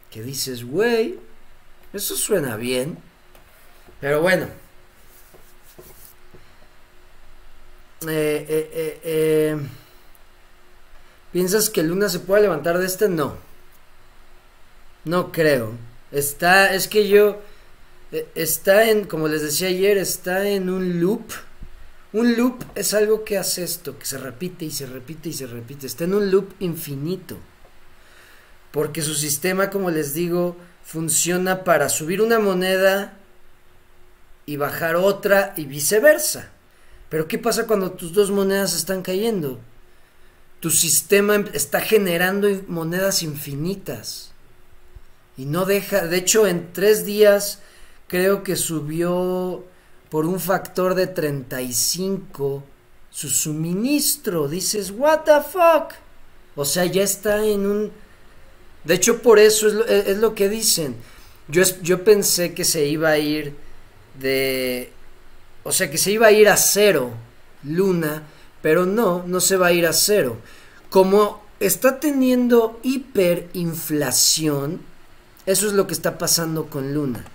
Que 0.09 0.23
dices, 0.23 0.65
güey, 0.65 1.19
eso 1.93 2.15
suena 2.15 2.57
bien. 2.57 2.97
Pero 4.01 4.23
bueno, 4.23 4.47
Eh, 8.07 8.45
eh, 8.49 8.99
eh, 9.03 9.57
¿Piensas 11.31 11.69
que 11.69 11.83
Luna 11.83 12.09
se 12.09 12.19
puede 12.19 12.41
levantar 12.41 12.79
de 12.79 12.87
este? 12.87 13.07
No. 13.07 13.35
No 15.03 15.31
creo. 15.31 15.73
Está, 16.11 16.73
es 16.73 16.87
que 16.87 17.07
yo, 17.07 17.39
está 18.35 18.89
en, 18.89 19.05
como 19.05 19.27
les 19.27 19.41
decía 19.41 19.67
ayer, 19.67 19.97
está 19.97 20.47
en 20.47 20.69
un 20.69 20.99
loop. 20.99 21.23
Un 22.13 22.35
loop 22.37 22.63
es 22.75 22.93
algo 22.93 23.23
que 23.23 23.37
hace 23.37 23.63
esto, 23.63 23.97
que 23.99 24.05
se 24.05 24.17
repite 24.17 24.65
y 24.65 24.71
se 24.71 24.85
repite 24.85 25.29
y 25.29 25.33
se 25.33 25.47
repite. 25.47 25.87
Está 25.87 26.05
en 26.05 26.13
un 26.13 26.31
loop 26.31 26.53
infinito. 26.59 27.37
Porque 28.71 29.01
su 29.01 29.13
sistema, 29.13 29.69
como 29.69 29.91
les 29.91 30.13
digo, 30.13 30.55
funciona 30.83 31.63
para 31.63 31.89
subir 31.89 32.21
una 32.21 32.39
moneda 32.39 33.17
y 34.45 34.57
bajar 34.57 34.95
otra 34.95 35.53
y 35.57 35.65
viceversa. 35.65 36.51
Pero 37.09 37.27
¿qué 37.27 37.37
pasa 37.37 37.67
cuando 37.67 37.91
tus 37.91 38.13
dos 38.13 38.31
monedas 38.31 38.75
están 38.75 39.01
cayendo? 39.01 39.59
Tu 40.59 40.69
sistema 40.69 41.35
em, 41.35 41.45
está 41.53 41.81
generando 41.81 42.49
monedas 42.67 43.23
infinitas. 43.23 44.31
Y 45.37 45.45
no 45.45 45.65
deja, 45.65 46.07
de 46.07 46.17
hecho 46.17 46.47
en 46.47 46.71
tres 46.73 47.05
días 47.05 47.59
creo 48.07 48.43
que 48.43 48.55
subió 48.55 49.63
por 50.09 50.25
un 50.25 50.39
factor 50.39 50.95
de 50.95 51.07
35 51.07 52.63
su 53.09 53.29
suministro. 53.29 54.47
Dices, 54.47 54.91
what 54.95 55.21
the 55.21 55.41
fuck? 55.41 55.93
O 56.55 56.65
sea, 56.65 56.85
ya 56.85 57.03
está 57.03 57.45
en 57.45 57.65
un... 57.65 57.91
De 58.83 58.93
hecho, 58.93 59.21
por 59.21 59.39
eso 59.39 59.67
es 59.67 60.17
lo, 60.17 60.31
e, 60.31 60.35
que 60.35 60.47
dicen. 60.47 60.95
Yo, 61.47 61.63
yo 61.81 62.03
pensé 62.03 62.53
que 62.53 62.63
se 62.63 62.85
iba 62.85 63.09
a 63.09 63.17
ir 63.17 63.55
de 64.19 64.91
o 65.65 65.71
sea 65.71 65.89
que 65.89 65.97
se 65.97 66.11
iba 66.11 66.27
a 66.27 66.31
ir 66.31 66.47
a 66.47 66.57
cero 66.57 67.11
Luna, 67.63 68.21
pero 68.61 68.85
no, 68.85 69.23
no 69.25 69.41
se 69.41 69.57
va 69.57 69.67
a 69.67 69.73
ir 69.73 69.87
a 69.87 69.93
cero. 69.93 70.37
Como 70.91 71.43
está 71.59 71.99
teniendo 71.99 72.79
hiperinflación, 72.83 74.81
eso 75.47 75.65
es 75.65 75.73
lo 75.73 75.87
que 75.87 75.95
está 75.95 76.19
pasando 76.19 76.67
con 76.67 76.93
Luna, 76.93 77.25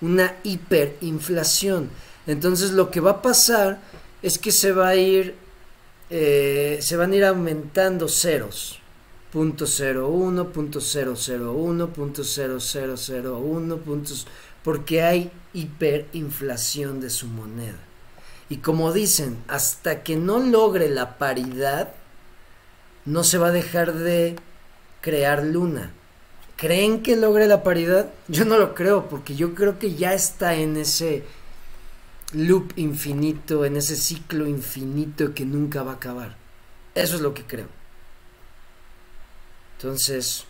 una 0.00 0.36
hiperinflación. 0.42 1.90
Entonces 2.26 2.72
lo 2.72 2.90
que 2.90 3.00
va 3.00 3.10
a 3.12 3.22
pasar 3.22 3.80
es 4.22 4.38
que 4.38 4.52
se 4.52 4.72
va 4.72 4.88
a 4.88 4.96
ir, 4.96 5.34
eh, 6.10 6.78
se 6.80 6.96
van 6.96 7.12
a 7.12 7.16
ir 7.16 7.24
aumentando 7.24 8.08
ceros. 8.08 8.78
Punto 9.32 9.66
cero 9.66 10.08
uno, 10.08 10.48
punto 10.48 10.80
cero 10.80 11.14
cero 11.16 11.52
uno, 11.52 11.88
punto 11.88 12.24
cero 12.24 12.58
cero 12.58 12.96
cero 12.96 13.38
uno, 13.38 13.76
puntos 13.76 14.26
porque 14.64 15.02
hay 15.02 15.30
hiperinflación 15.54 17.00
de 17.00 17.10
su 17.10 17.26
moneda. 17.26 17.78
Y 18.48 18.56
como 18.58 18.92
dicen, 18.92 19.38
hasta 19.46 20.02
que 20.02 20.16
no 20.16 20.40
logre 20.40 20.90
la 20.90 21.18
paridad, 21.18 21.92
no 23.04 23.24
se 23.24 23.38
va 23.38 23.48
a 23.48 23.52
dejar 23.52 23.94
de 23.94 24.36
crear 25.00 25.44
luna. 25.44 25.92
¿Creen 26.60 27.02
que 27.02 27.16
logre 27.16 27.46
la 27.46 27.62
paridad? 27.62 28.10
Yo 28.28 28.44
no 28.44 28.58
lo 28.58 28.74
creo, 28.74 29.08
porque 29.08 29.34
yo 29.34 29.54
creo 29.54 29.78
que 29.78 29.94
ya 29.94 30.12
está 30.12 30.54
en 30.56 30.76
ese 30.76 31.24
loop 32.34 32.74
infinito, 32.76 33.64
en 33.64 33.78
ese 33.78 33.96
ciclo 33.96 34.46
infinito 34.46 35.32
que 35.32 35.46
nunca 35.46 35.82
va 35.82 35.92
a 35.92 35.94
acabar. 35.94 36.36
Eso 36.94 37.16
es 37.16 37.22
lo 37.22 37.32
que 37.32 37.44
creo. 37.44 37.66
Entonces, 39.78 40.44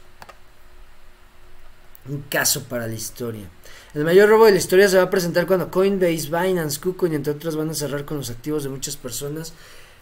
un 2.09 2.23
caso 2.23 2.65
para 2.65 2.89
la 2.89 2.95
historia. 2.95 3.49
El 3.95 4.05
mayor 4.05 4.29
robo 4.29 4.47
de 4.47 4.53
la 4.53 4.59
historia 4.59 4.89
se 4.89 4.97
va 4.97 5.05
a 5.05 5.11
presentar 5.11 5.47
cuando 5.47 5.71
Coinbase, 5.71 6.27
Binance, 6.27 6.81
KuCoin, 6.81 7.15
entre 7.15 7.35
otras, 7.35 7.55
van 7.55 7.71
a 7.71 7.75
cerrar 7.75 8.05
con 8.05 8.17
los 8.17 8.31
activos 8.31 8.65
de 8.65 8.71
muchas 8.71 8.97
personas. 8.97 9.53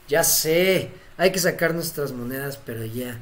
Ya 0.09 0.25
sé, 0.25 0.91
hay 1.19 1.33
que 1.33 1.39
sacar 1.39 1.75
nuestras 1.75 2.13
monedas, 2.13 2.59
pero 2.65 2.83
ya. 2.87 3.21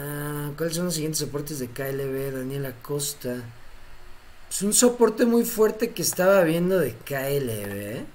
Ah, 0.00 0.50
¿Cuáles 0.56 0.76
son 0.76 0.86
los 0.86 0.94
siguientes 0.94 1.18
soportes 1.20 1.58
de 1.58 1.68
KLB? 1.68 2.32
Daniel 2.32 2.66
Acosta. 2.66 3.36
Es 4.50 4.62
un 4.62 4.72
soporte 4.72 5.26
muy 5.26 5.44
fuerte 5.44 5.92
que 5.92 6.02
estaba 6.02 6.42
viendo 6.44 6.78
de 6.78 6.94
KLB. 6.94 8.06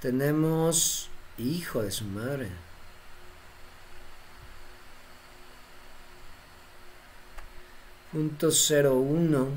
Tenemos... 0.00 1.10
Hijo 1.38 1.82
de 1.82 1.92
su 1.92 2.04
madre. 2.04 2.48
Punto 8.10 8.50
cero 8.50 8.94
uno. 8.94 9.48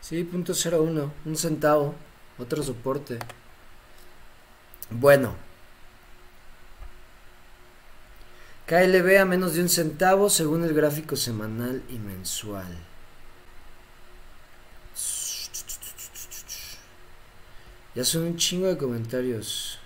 Sí, 0.00 0.24
punto 0.24 0.52
cero 0.52 0.82
uno. 0.82 1.12
Un 1.24 1.36
centavo. 1.36 1.94
Otro 2.38 2.62
soporte. 2.64 3.18
Bueno. 4.94 5.34
KLB 8.66 9.18
a 9.18 9.24
menos 9.24 9.54
de 9.54 9.62
un 9.62 9.68
centavo 9.68 10.30
según 10.30 10.62
el 10.62 10.72
gráfico 10.72 11.16
semanal 11.16 11.82
y 11.90 11.98
mensual. 11.98 12.78
Ya 17.96 18.04
son 18.04 18.22
un 18.22 18.36
chingo 18.36 18.68
de 18.68 18.78
comentarios. 18.78 19.78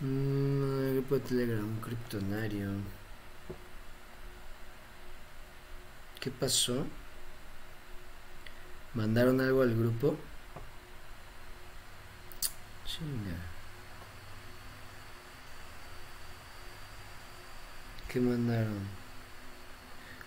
Mm, 0.00 0.92
grupo 0.94 1.16
de 1.16 1.20
Telegram, 1.20 1.80
criptonario. 1.80 2.70
¿Qué 6.20 6.30
pasó? 6.30 6.86
¿Mandaron 8.94 9.40
algo 9.40 9.62
al 9.62 9.74
grupo? 9.76 10.16
Chinga. 12.84 13.36
¿Qué 18.08 18.20
mandaron? 18.20 18.88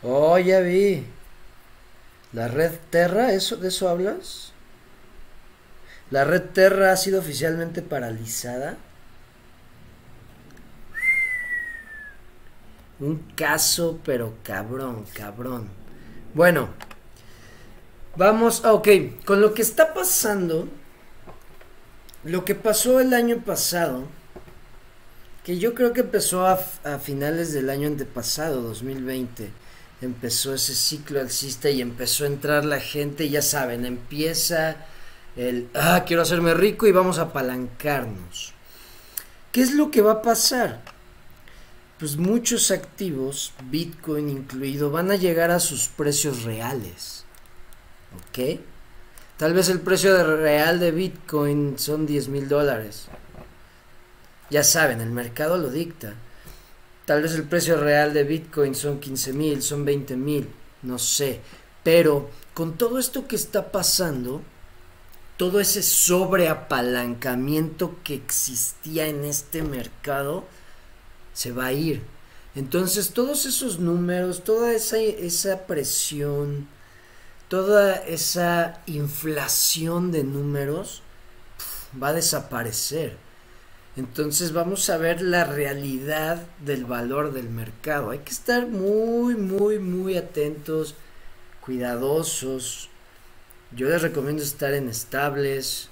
Oh, 0.03 0.37
ya 0.37 0.59
vi. 0.59 1.05
La 2.33 2.47
red 2.47 2.73
Terra, 2.89 3.31
¿eso, 3.31 3.55
¿de 3.57 3.69
eso 3.69 3.87
hablas? 3.87 4.51
La 6.11 6.23
red 6.23 6.41
Terra 6.53 6.91
ha 6.91 6.97
sido 6.97 7.19
oficialmente 7.19 7.81
paralizada. 7.81 8.77
Un 12.99 13.19
caso, 13.35 13.99
pero 14.03 14.35
cabrón, 14.43 15.05
cabrón. 15.13 15.69
Bueno, 16.33 16.69
vamos, 18.15 18.63
ah, 18.65 18.73
ok, 18.73 18.87
con 19.25 19.41
lo 19.41 19.53
que 19.53 19.61
está 19.61 19.93
pasando, 19.93 20.67
lo 22.23 22.45
que 22.45 22.55
pasó 22.55 22.99
el 22.99 23.13
año 23.13 23.43
pasado, 23.43 24.07
que 25.43 25.57
yo 25.57 25.73
creo 25.73 25.93
que 25.93 26.01
empezó 26.01 26.45
a, 26.45 26.57
finales 26.99 27.53
del 27.53 27.69
año 27.69 27.87
antepasado, 27.87 28.61
2020 28.61 29.49
empezó 30.01 30.53
ese 30.53 30.75
ciclo 30.75 31.19
alcista 31.19 31.69
y 31.69 31.81
empezó 31.81 32.23
a 32.23 32.27
entrar 32.27 32.65
la 32.65 32.79
gente, 32.79 33.29
ya 33.29 33.41
saben, 33.41 33.85
empieza 33.85 34.75
el, 35.35 35.69
ah, 35.73 36.03
quiero 36.05 36.21
hacerme 36.21 36.53
rico 36.53 36.85
y 36.85 36.91
vamos 36.91 37.17
a 37.17 37.23
apalancarnos. 37.23 38.53
¿Qué 39.51 39.61
es 39.61 39.73
lo 39.73 39.89
que 39.89 40.01
va 40.01 40.13
a 40.13 40.21
pasar? 40.21 40.81
Pues 41.97 42.17
muchos 42.17 42.69
activos, 42.69 43.53
Bitcoin 43.71 44.29
incluido, 44.29 44.91
van 44.91 45.09
a 45.09 45.15
llegar 45.15 45.49
a 45.49 45.59
sus 45.59 45.87
precios 45.87 46.43
reales. 46.43 47.23
¿Ok? 48.15 48.59
Tal 49.37 49.53
vez 49.53 49.69
el 49.69 49.79
precio 49.81 50.37
real 50.37 50.79
de 50.79 50.91
Bitcoin 50.91 51.77
son 51.77 52.07
10 52.07 52.29
mil 52.29 52.49
dólares. 52.49 53.05
Ya 54.49 54.63
saben, 54.63 54.99
el 54.99 55.11
mercado 55.11 55.57
lo 55.57 55.69
dicta. 55.69 56.15
Tal 57.05 57.21
vez 57.21 57.35
el 57.35 57.43
precio 57.43 57.77
real 57.77 58.15
de 58.15 58.23
Bitcoin 58.23 58.73
son 58.73 58.99
15 58.99 59.33
mil, 59.33 59.61
son 59.61 59.85
20 59.85 60.17
mil, 60.17 60.49
no 60.81 60.97
sé. 60.97 61.41
Pero 61.83 62.31
con 62.55 62.77
todo 62.77 62.97
esto 62.97 63.27
que 63.27 63.35
está 63.35 63.71
pasando, 63.71 64.41
todo 65.37 65.59
ese 65.59 65.83
sobreapalancamiento 65.83 67.97
que 68.03 68.15
existía 68.15 69.05
en 69.07 69.23
este 69.23 69.61
mercado 69.61 70.45
se 71.33 71.51
va 71.51 71.67
a 71.67 71.73
ir. 71.73 72.01
Entonces 72.55 73.11
todos 73.11 73.45
esos 73.45 73.77
números, 73.77 74.43
toda 74.43 74.73
esa, 74.73 74.97
esa 74.97 75.67
presión, 75.67 76.67
toda 77.47 77.95
esa 77.95 78.81
inflación 78.85 80.11
de 80.11 80.23
números 80.23 81.01
va 82.01 82.09
a 82.09 82.13
desaparecer. 82.13 83.15
Entonces 83.95 84.53
vamos 84.53 84.89
a 84.89 84.97
ver 84.97 85.21
la 85.21 85.43
realidad 85.43 86.45
del 86.63 86.85
valor 86.85 87.33
del 87.33 87.49
mercado. 87.49 88.11
Hay 88.11 88.19
que 88.19 88.31
estar 88.31 88.67
muy, 88.67 89.35
muy, 89.35 89.79
muy 89.79 90.17
atentos, 90.17 90.95
cuidadosos. 91.61 92.89
Yo 93.71 93.89
les 93.89 94.01
recomiendo 94.01 94.43
estar 94.43 94.73
en 94.73 94.87
estables 94.87 95.89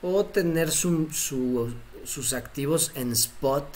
o 0.00 0.26
tener 0.26 0.70
sus 0.70 2.32
activos 2.32 2.92
en 2.94 3.10
spot 3.12 3.66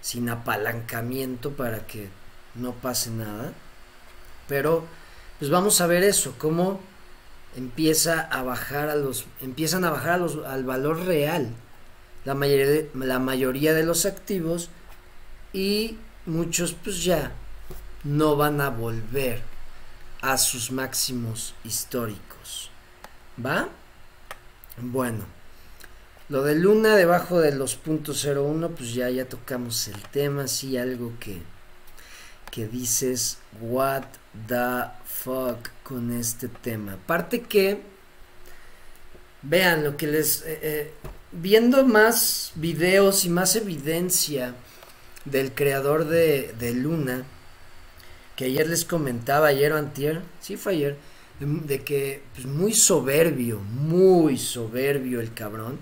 sin 0.00 0.30
apalancamiento 0.30 1.50
para 1.52 1.86
que 1.86 2.08
no 2.54 2.72
pase 2.72 3.10
nada. 3.10 3.52
Pero 4.48 4.84
pues 5.38 5.50
vamos 5.50 5.80
a 5.80 5.86
ver 5.86 6.02
eso, 6.02 6.34
cómo 6.38 6.80
empieza 7.56 8.20
a 8.20 8.42
bajar 8.42 8.88
a 8.90 8.96
los 8.96 9.24
empiezan 9.40 9.84
a 9.84 9.90
bajar 9.90 10.20
al 10.46 10.64
valor 10.64 11.06
real 11.06 11.48
la 12.26 12.34
mayoría, 12.34 12.66
de, 12.66 12.90
la 12.94 13.18
mayoría 13.18 13.72
de 13.72 13.84
los 13.84 14.04
activos 14.04 14.68
y 15.52 15.96
muchos 16.26 16.74
pues 16.74 17.04
ya 17.04 17.32
no 18.04 18.36
van 18.36 18.60
a 18.60 18.68
volver 18.68 19.40
a 20.20 20.36
sus 20.38 20.72
máximos 20.72 21.54
históricos. 21.64 22.70
¿Va? 23.44 23.68
Bueno, 24.78 25.24
lo 26.28 26.42
de 26.42 26.56
Luna 26.56 26.96
debajo 26.96 27.40
de 27.40 27.54
los 27.54 27.82
.01 27.82 28.74
pues 28.74 28.92
ya 28.92 29.08
ya 29.08 29.26
tocamos 29.28 29.86
el 29.88 30.02
tema, 30.02 30.48
sí 30.48 30.76
algo 30.76 31.12
que 31.20 31.40
que 32.56 32.66
dices 32.66 33.36
what 33.60 34.04
the 34.48 34.86
fuck 35.04 35.68
con 35.82 36.10
este 36.10 36.48
tema. 36.48 36.94
Aparte 36.94 37.42
que 37.42 37.82
vean 39.42 39.84
lo 39.84 39.98
que 39.98 40.06
les 40.06 40.40
eh, 40.40 40.58
eh, 40.62 40.92
viendo 41.32 41.84
más 41.84 42.52
videos 42.54 43.26
y 43.26 43.28
más 43.28 43.56
evidencia 43.56 44.54
del 45.26 45.52
creador 45.52 46.06
de, 46.06 46.72
Luna, 46.74 47.24
que 48.36 48.46
ayer 48.46 48.66
les 48.66 48.86
comentaba, 48.86 49.48
ayer 49.48 49.74
o 49.74 49.76
antier, 49.76 50.22
sí 50.40 50.56
fue 50.56 50.72
ayer, 50.72 50.96
de, 51.40 51.82
que 51.82 52.22
pues, 52.34 52.46
muy 52.46 52.72
soberbio, 52.72 53.58
muy 53.58 54.38
soberbio 54.38 55.20
el 55.20 55.34
cabrón. 55.34 55.78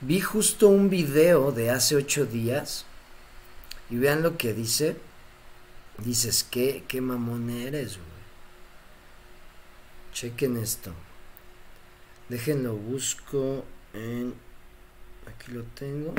Vi 0.00 0.18
justo 0.18 0.66
un 0.66 0.90
video 0.90 1.52
de 1.52 1.70
hace 1.70 1.94
ocho 1.94 2.26
días 2.26 2.86
y 3.88 3.98
vean 3.98 4.24
lo 4.24 4.36
que 4.36 4.52
dice. 4.52 4.96
Dices, 6.04 6.46
¿qué, 6.50 6.84
qué 6.88 7.00
mamón 7.00 7.50
eres, 7.50 7.96
güey? 7.96 8.08
Chequen 10.12 10.56
esto. 10.56 10.92
Déjenlo, 12.28 12.74
busco 12.74 13.64
en 13.94 14.34
Aquí 15.26 15.52
lo 15.52 15.62
tengo. 15.74 16.14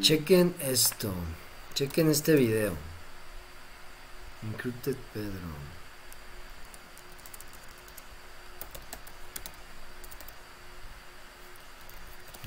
Chequen 0.00 0.54
esto. 0.60 1.12
Chequen 1.74 2.10
este 2.10 2.34
video. 2.34 2.72
Encrypted 4.42 4.96
Pedro. 5.12 5.48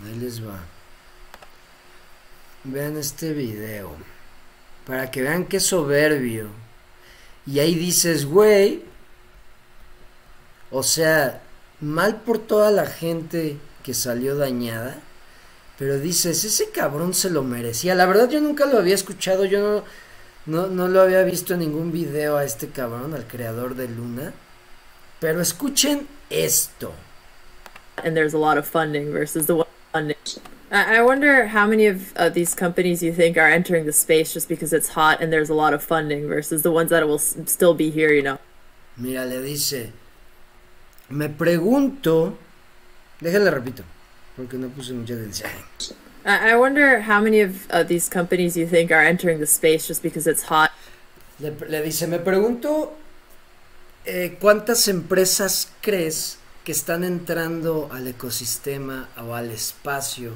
Ahí 0.05 0.15
les 0.15 0.45
va. 0.45 0.59
Vean 2.63 2.97
este 2.97 3.33
video. 3.33 3.95
Para 4.89 5.09
que 5.09 5.21
vean 5.21 5.45
qué 5.45 5.61
soberbio. 5.61 6.49
Y 7.45 7.59
ahí 7.59 7.75
dices, 7.75 8.25
güey. 8.25 8.83
O 10.71 10.83
sea, 10.83 11.41
mal 11.79 12.21
por 12.21 12.39
toda 12.39 12.71
la 12.71 12.85
gente 12.85 13.57
que 13.83 13.93
salió 13.93 14.35
dañada, 14.35 14.99
Pero 15.77 15.97
dices, 15.97 16.43
ese 16.43 16.71
cabrón 16.71 17.13
se 17.13 17.29
lo 17.29 17.41
merecía. 17.41 17.95
La 17.95 18.05
verdad 18.05 18.29
yo 18.29 18.41
nunca 18.41 18.65
lo 18.65 18.77
había 18.77 18.95
escuchado, 18.95 19.45
yo 19.45 19.61
no, 19.61 19.83
no, 20.45 20.67
no 20.67 20.87
lo 20.89 21.01
había 21.01 21.23
visto 21.23 21.53
en 21.53 21.61
ningún 21.61 21.93
video 21.93 22.35
a 22.35 22.43
este 22.43 22.67
cabrón, 22.67 23.13
al 23.13 23.25
creador 23.25 23.75
de 23.75 23.87
Luna. 23.87 24.33
Pero 25.21 25.39
escuchen 25.39 26.05
esto. 26.29 26.91
and 28.03 28.15
there's 28.15 28.33
a 28.33 28.37
lot 28.37 28.57
of 28.57 28.67
funding 28.67 29.11
versus 29.11 29.45
the 29.47 29.55
one. 29.55 29.67
I 29.93 30.15
I 30.71 31.01
wonder 31.01 31.47
how 31.47 31.65
many 31.65 31.87
of 31.87 32.15
uh, 32.15 32.29
these 32.29 32.53
companies 32.53 33.01
you 33.01 33.11
think 33.11 33.37
are 33.37 33.49
entering 33.49 33.85
the 33.85 33.93
space 33.93 34.33
just 34.33 34.47
because 34.47 34.71
it's 34.71 34.89
hot 34.89 35.19
and 35.19 35.33
there's 35.33 35.49
a 35.49 35.55
lot 35.55 35.73
of 35.73 35.81
funding 35.83 36.27
versus 36.27 36.61
the 36.61 36.71
ones 36.71 36.91
that 36.91 37.07
will 37.07 37.15
s- 37.15 37.35
still 37.47 37.73
be 37.73 37.89
here, 37.89 38.13
you 38.13 38.21
know. 38.21 38.37
Mira, 38.95 39.25
le 39.25 39.41
dice, 39.41 39.91
me 41.09 41.27
pregunto, 41.27 42.37
déjenle 43.19 43.49
repito, 43.51 43.83
porque 44.35 44.53
no 44.59 44.69
puse 44.69 44.91
mucha 44.93 45.13
atención. 45.15 45.49
I 46.25 46.51
I 46.51 46.55
wonder 46.55 46.99
how 47.01 47.19
many 47.19 47.39
of 47.41 47.65
uh, 47.71 47.81
these 47.81 48.07
companies 48.09 48.55
you 48.55 48.67
think 48.67 48.91
are 48.91 49.01
entering 49.03 49.39
the 49.39 49.47
space 49.47 49.87
just 49.87 50.03
because 50.03 50.27
it's 50.27 50.43
hot. 50.43 50.69
Le, 51.39 51.49
le 51.67 51.81
dice, 51.81 52.05
me 52.07 52.19
pregunto, 52.19 52.93
eh, 54.05 54.37
¿cuántas 54.39 54.87
empresas 54.87 55.71
crees 55.81 56.37
que 56.63 56.73
están 56.73 57.03
entrando 57.03 57.89
al 57.91 58.05
ecosistema 58.07 59.07
o 59.17 59.33
al 59.33 59.49
espacio 59.49 60.33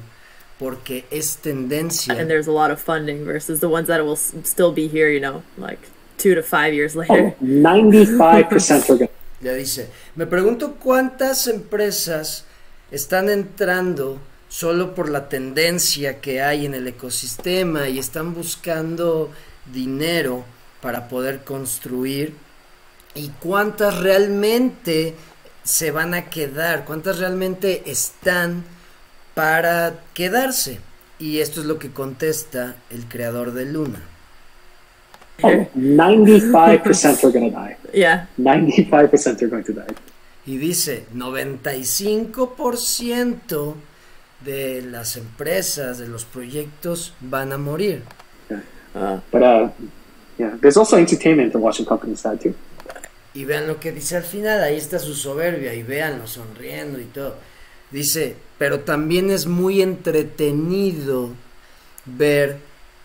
porque 0.64 1.04
es 1.10 1.36
tendencia? 1.36 2.14
And 2.14 2.26
there's 2.26 2.48
a 2.48 2.52
lot 2.52 2.70
of 2.70 2.80
funding 2.80 3.26
versus 3.26 3.60
the 3.60 3.68
ones 3.68 3.86
that 3.88 4.02
will 4.02 4.16
still 4.16 4.72
be 4.72 4.88
here, 4.88 5.10
you 5.10 5.20
know, 5.20 5.42
like 5.58 5.90
two 6.16 6.34
to 6.34 6.42
five 6.42 6.72
years 6.72 6.96
later. 7.00 7.34
Oh, 7.38 7.44
95% 7.44 8.88
are 8.88 8.96
going 8.96 9.10
Le 9.42 9.54
dice, 9.58 9.90
me 10.16 10.26
pregunto 10.26 10.76
cuántas 10.76 11.48
empresas 11.48 12.46
están 12.90 13.28
entrando 13.28 14.18
solo 14.48 14.94
por 14.94 15.10
la 15.10 15.28
tendencia 15.28 16.22
que 16.22 16.40
hay 16.40 16.64
en 16.64 16.72
el 16.72 16.86
ecosistema 16.86 17.90
y 17.90 17.98
están 17.98 18.32
buscando 18.32 19.30
dinero 19.70 20.44
para 20.80 21.08
poder 21.08 21.44
construir 21.44 22.32
y 23.14 23.28
cuántas 23.38 23.98
realmente 23.98 25.14
se 25.62 25.90
van 25.90 26.14
a 26.14 26.30
quedar, 26.30 26.86
cuántas 26.86 27.18
realmente 27.18 27.82
están 27.90 28.64
para 29.34 30.00
quedarse. 30.14 30.78
Y 31.18 31.40
esto 31.40 31.60
es 31.60 31.66
lo 31.66 31.78
que 31.78 31.90
contesta 31.90 32.76
el 32.90 33.04
creador 33.06 33.52
de 33.52 33.66
Luna. 33.66 34.02
Oh, 35.42 35.66
95% 35.76 37.24
are 37.24 37.32
going 37.32 37.50
to 37.50 37.56
die. 37.56 37.76
yeah. 37.92 38.28
95% 38.38 39.42
are 39.42 39.48
going 39.48 39.64
to 39.64 39.72
die. 39.72 39.92
Y 40.46 40.58
dice, 40.58 41.06
95% 41.14 43.74
de 44.44 44.82
las 44.82 45.16
empresas, 45.16 45.98
de 45.98 46.06
los 46.06 46.24
proyectos 46.24 47.14
van 47.20 47.52
a 47.52 47.58
morir. 47.58 48.02
Uh, 48.94 49.18
But 49.32 49.42
uh, 49.42 49.70
yeah, 50.38 50.56
there's 50.60 50.76
also 50.76 50.96
entertainment 50.98 51.52
in 51.54 51.60
watching 51.60 51.86
companies 51.86 52.22
die 52.22 52.36
too. 52.36 52.54
Y 53.34 53.44
vean 53.44 53.66
lo 53.66 53.80
que 53.80 53.90
dice 53.90 54.16
al 54.16 54.22
final, 54.22 54.62
ahí 54.62 54.76
está 54.76 55.00
su 55.00 55.14
soberbia 55.14 55.74
y 55.74 55.82
véanlo 55.82 56.28
sonriendo 56.28 57.00
y 57.00 57.06
todo. 57.06 57.34
Dice, 57.94 58.34
pero 58.58 58.80
también 58.80 59.30
es 59.30 59.46
muy 59.46 59.80
entretenido 59.80 61.30
ver 62.04 62.56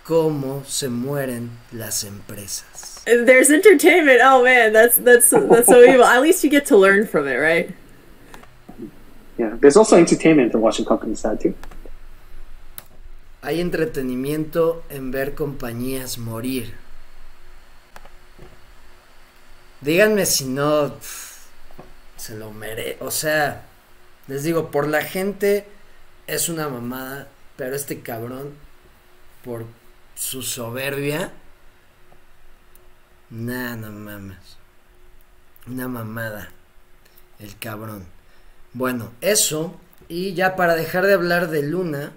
cómo 0.04 0.64
se 0.66 0.90
mueren 0.90 1.52
las 1.72 2.04
empresas. 2.04 3.04
there's 3.06 3.52
entertainment. 3.52 4.20
Oh 4.24 4.44
man, 4.44 4.74
that's 4.74 4.98
that's 4.98 5.30
that's 5.30 5.68
so 5.68 5.84
evil. 5.84 6.04
At 6.04 6.24
least 6.24 6.44
you 6.44 6.50
get 6.50 6.66
to 6.70 6.76
learn 6.76 7.06
from 7.06 7.28
it, 7.28 7.38
right? 7.38 7.70
Yeah, 9.38 9.56
there's 9.62 9.78
also 9.78 9.96
entertainment 9.96 10.56
in 10.56 10.60
watching 10.60 10.86
companies 10.86 11.22
die 11.22 11.36
too. 11.36 11.54
Hay 13.44 13.62
entretenimiento 13.62 14.82
en 14.90 15.12
ver 15.12 15.36
compañías 15.36 16.18
morir. 16.18 16.74
Díganme 19.82 20.26
si 20.26 20.46
no 20.46 20.94
se 22.18 22.36
lo 22.36 22.50
merece. 22.52 22.98
O 23.02 23.12
sea, 23.12 23.69
les 24.30 24.44
digo, 24.44 24.72
por 24.72 24.88
la 24.88 25.04
gente 25.04 25.68
es 26.28 26.48
una 26.48 26.70
mamada, 26.70 27.28
pero 27.58 27.76
este 27.76 28.00
cabrón, 28.00 28.54
por 29.44 29.66
su 30.16 30.42
soberbia, 30.42 31.34
nah, 33.30 33.76
no 33.76 33.92
mames. 33.92 34.58
Una 35.68 35.90
mamada, 35.90 36.50
el 37.40 37.58
cabrón. 37.60 38.06
Bueno, 38.72 39.12
eso, 39.20 39.78
y 40.08 40.34
ya 40.34 40.56
para 40.56 40.76
dejar 40.76 41.06
de 41.06 41.16
hablar 41.16 41.50
de 41.50 41.64
Luna, 41.64 42.14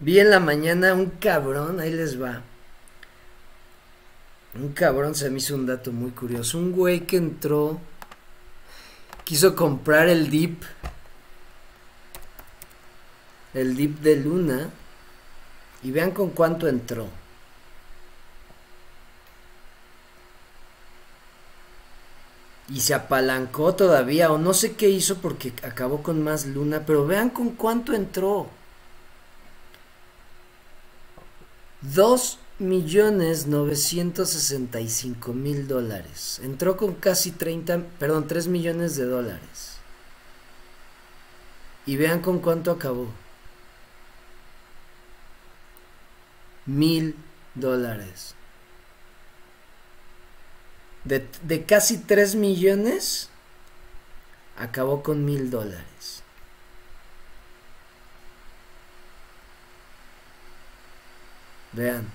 Vi 0.00 0.20
en 0.20 0.30
la 0.30 0.38
mañana 0.38 0.94
un 0.94 1.06
cabrón, 1.06 1.80
ahí 1.80 1.90
les 1.90 2.22
va. 2.22 2.42
Un 4.54 4.72
cabrón 4.72 5.16
se 5.16 5.28
me 5.28 5.38
hizo 5.38 5.56
un 5.56 5.66
dato 5.66 5.90
muy 5.90 6.12
curioso. 6.12 6.58
Un 6.58 6.70
güey 6.70 7.00
que 7.00 7.16
entró, 7.16 7.80
quiso 9.28 9.54
comprar 9.54 10.08
el 10.08 10.30
dip, 10.30 10.62
el 13.52 13.76
dip 13.76 13.98
de 14.00 14.16
Luna, 14.16 14.70
y 15.82 15.90
vean 15.90 16.12
con 16.12 16.30
cuánto 16.30 16.66
entró. 16.66 17.08
Y 22.70 22.80
se 22.80 22.94
apalancó 22.94 23.74
todavía, 23.74 24.32
o 24.32 24.38
no 24.38 24.54
sé 24.54 24.76
qué 24.76 24.88
hizo 24.88 25.18
porque 25.18 25.52
acabó 25.62 26.02
con 26.02 26.24
más 26.24 26.46
Luna, 26.46 26.84
pero 26.86 27.06
vean 27.06 27.28
con 27.28 27.50
cuánto 27.50 27.92
entró. 27.92 28.48
Dos 31.82 32.38
millones 32.58 33.46
novecientos 33.46 34.30
sesenta 34.30 34.80
y 34.80 34.88
cinco 34.88 35.32
mil 35.32 35.68
dólares. 35.68 36.40
Entró 36.42 36.76
con 36.76 36.94
casi 36.94 37.30
30, 37.30 37.84
perdón, 37.98 38.26
3 38.26 38.48
millones 38.48 38.96
de 38.96 39.04
dólares. 39.04 39.78
Y 41.86 41.96
vean 41.96 42.20
con 42.20 42.40
cuánto 42.40 42.70
acabó. 42.70 43.08
Mil 46.66 47.16
dólares. 47.54 48.34
De, 51.04 51.26
de 51.42 51.64
casi 51.64 51.98
3 51.98 52.34
millones, 52.34 53.30
acabó 54.58 55.02
con 55.02 55.24
mil 55.24 55.50
dólares. 55.50 56.22
Vean, 61.72 62.10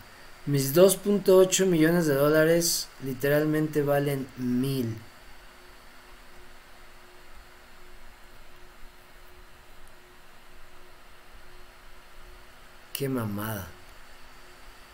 mis 0.46 0.74
2.8 0.74 1.66
millones 1.66 2.06
de 2.06 2.16
dólares 2.16 2.90
literalmente 3.04 3.82
valen 3.82 4.28
mil. 4.38 4.98
Qué 12.94 13.10
mamada. 13.10 13.68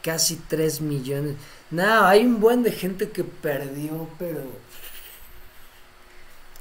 Casi 0.02 0.36
3 0.36 0.82
millones. 0.82 1.36
No, 1.72 2.06
hay 2.06 2.26
un 2.26 2.40
buen 2.40 2.64
de 2.64 2.72
gente 2.72 3.10
que 3.10 3.24
perdió, 3.24 4.08
pero 4.18 4.42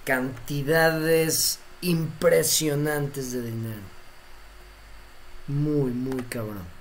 cantidades 0.04 1.60
impresionantes 1.80 3.32
de 3.32 3.42
dinero. 3.42 3.82
Muy, 5.46 5.92
muy 5.92 6.22
cabrón. 6.24 6.77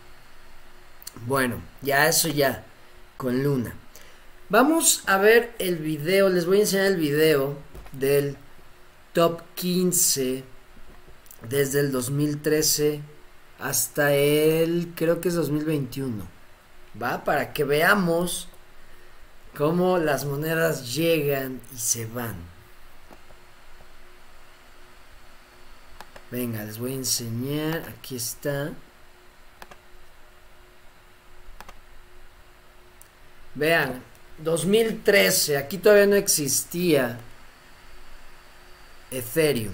Bueno, 1.26 1.62
ya 1.82 2.08
eso 2.08 2.28
ya, 2.28 2.64
con 3.18 3.44
Luna. 3.44 3.74
Vamos 4.50 5.04
a 5.08 5.18
ver 5.18 5.54
el 5.60 5.78
video, 5.78 6.30
les 6.30 6.46
voy 6.46 6.58
a 6.58 6.62
enseñar 6.62 6.86
el 6.86 6.98
video 6.98 7.58
del 7.92 8.38
top 9.14 9.42
15 9.56 10.44
desde 11.50 11.80
el 11.82 11.92
2013 11.92 13.02
hasta 13.60 14.14
el, 14.14 14.94
creo 14.96 15.20
que 15.20 15.30
es 15.30 15.36
2021. 15.36 16.26
¿Va? 17.02 17.24
Para 17.24 17.54
que 17.54 17.64
veamos 17.64 18.48
cómo 19.56 19.98
las 19.98 20.26
monedas 20.26 20.94
llegan 20.94 21.60
y 21.76 21.80
se 21.80 22.06
van. 22.06 22.36
Venga, 26.30 26.64
les 26.64 26.78
voy 26.78 26.92
a 26.92 26.96
enseñar, 26.96 27.88
aquí 27.90 28.16
está. 28.16 28.74
Vean, 33.58 34.04
2013, 34.44 35.58
aquí 35.58 35.80
todavía 35.80 36.06
no 36.06 36.16
existía 36.16 37.18
Ethereum. 39.10 39.74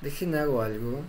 Dejen 0.00 0.34
hago 0.36 0.62
algo. 0.62 1.04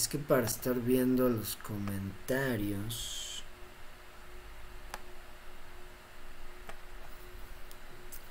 Es 0.00 0.08
que 0.08 0.16
para 0.16 0.46
estar 0.46 0.76
viendo 0.76 1.28
los 1.28 1.56
comentarios. 1.56 3.42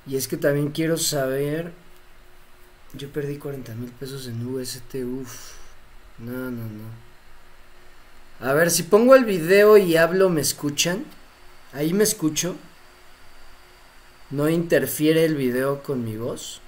Y 0.04 0.16
es 0.16 0.26
que 0.26 0.36
también 0.36 0.72
quiero 0.72 0.96
saber. 0.96 1.70
Yo 2.94 3.12
perdí 3.12 3.38
40 3.38 3.72
mil 3.76 3.92
pesos 3.92 4.26
en 4.26 4.44
UST. 4.44 4.96
Uf. 5.04 5.52
No, 6.18 6.50
no, 6.50 6.64
no. 6.64 6.90
A 8.40 8.52
ver, 8.52 8.72
si 8.72 8.82
pongo 8.82 9.14
el 9.14 9.24
video 9.24 9.78
y 9.78 9.96
hablo, 9.96 10.28
¿me 10.28 10.40
escuchan? 10.40 11.04
Ahí 11.72 11.92
me 11.92 12.02
escucho. 12.02 12.56
¿No 14.30 14.48
interfiere 14.48 15.24
el 15.24 15.36
video 15.36 15.84
con 15.84 16.04
mi 16.04 16.16
voz? 16.16 16.60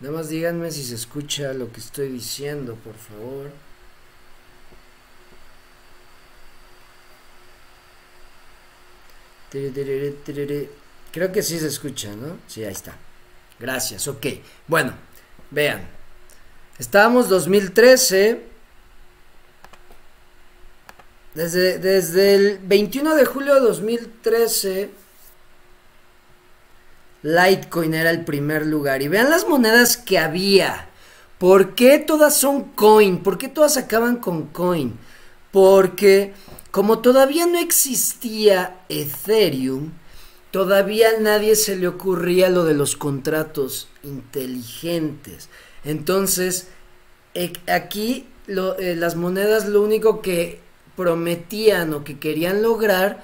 Nada 0.00 0.14
más 0.14 0.28
díganme 0.28 0.70
si 0.70 0.84
se 0.84 0.94
escucha 0.94 1.54
lo 1.54 1.72
que 1.72 1.80
estoy 1.80 2.08
diciendo, 2.08 2.74
por 2.74 2.94
favor. 2.94 3.50
Creo 11.12 11.32
que 11.32 11.42
sí 11.42 11.58
se 11.58 11.68
escucha, 11.68 12.14
¿no? 12.14 12.36
Sí, 12.46 12.62
ahí 12.62 12.72
está. 12.72 12.94
Gracias, 13.58 14.06
ok. 14.06 14.26
Bueno, 14.66 14.92
vean. 15.50 15.88
Estábamos 16.78 17.30
2013. 17.30 18.42
Desde, 21.34 21.78
desde 21.78 22.34
el 22.34 22.58
21 22.58 23.14
de 23.14 23.24
julio 23.24 23.54
de 23.54 23.60
2013 23.60 24.90
Litecoin 27.22 27.94
era 27.94 28.10
el 28.10 28.24
primer 28.24 28.66
lugar. 28.66 29.02
Y 29.02 29.08
vean 29.08 29.30
las 29.30 29.48
monedas 29.48 29.96
que 29.96 30.18
había. 30.18 30.88
¿Por 31.38 31.74
qué 31.74 31.98
todas 31.98 32.36
son 32.36 32.64
coin? 32.64 33.22
¿Por 33.22 33.38
qué 33.38 33.48
todas 33.48 33.76
acaban 33.76 34.16
con 34.16 34.46
coin? 34.46 34.98
Porque 35.50 36.32
como 36.70 37.00
todavía 37.00 37.46
no 37.46 37.58
existía 37.58 38.80
Ethereum, 38.88 39.92
todavía 40.50 41.10
a 41.10 41.20
nadie 41.20 41.56
se 41.56 41.76
le 41.76 41.88
ocurría 41.88 42.48
lo 42.48 42.64
de 42.64 42.74
los 42.74 42.96
contratos 42.96 43.88
inteligentes. 44.02 45.48
Entonces, 45.84 46.68
e, 47.34 47.52
aquí 47.66 48.26
eh, 48.46 48.94
las 48.96 49.16
monedas 49.16 49.68
lo 49.68 49.82
único 49.82 50.22
que 50.22 50.60
prometían 50.96 51.92
o 51.92 52.04
que 52.04 52.18
querían 52.18 52.62
lograr 52.62 53.22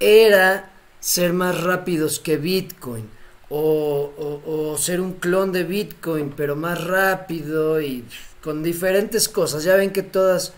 era 0.00 0.72
ser 0.98 1.32
más 1.32 1.62
rápidos 1.62 2.18
que 2.18 2.36
Bitcoin 2.36 3.08
o, 3.56 4.76
ser 4.78 5.00
un 5.00 5.14
clon 5.14 5.52
de 5.52 5.62
Bitcoin, 5.64 6.32
pero 6.36 6.56
más 6.56 6.82
rápido 6.84 7.80
y 7.80 8.04
con 8.42 8.62
diferentes 8.62 9.28
cosas. 9.28 9.62
Ya 9.64 9.76
ven 9.76 9.92
que 9.92 10.02
todas 10.02 10.52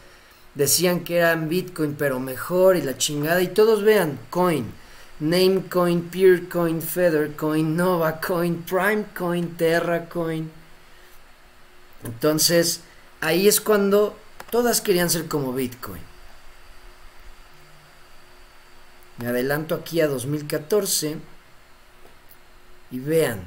decían 0.55 1.05
que 1.05 1.18
eran 1.18 1.49
Bitcoin, 1.49 1.94
pero 1.99 2.18
mejor 2.18 2.76
y 2.76 2.82
la 2.82 2.97
chingada. 2.97 3.42
Y 3.42 3.49
todos 3.49 3.82
vean, 3.82 4.18
coin. 4.30 4.72
Namecoin, 5.18 6.11
Peercoin, 6.11 6.82
Feathercoin, 6.82 7.76
Novacoin, 7.76 8.62
Primecoin, 8.62 9.57
Terracoin. 9.57 10.51
Entonces, 12.05 12.80
ahí 13.20 13.49
es 13.49 13.61
cuando 13.61 14.16
todas 14.51 14.80
querían 14.80 15.09
ser 15.09 15.26
como 15.26 15.53
Bitcoin. 15.53 16.03
Me 19.18 19.28
adelanto 19.28 19.74
aquí 19.74 20.03
a 20.03 20.07
2014 20.07 21.16
y 22.91 22.99
vean, 22.99 23.41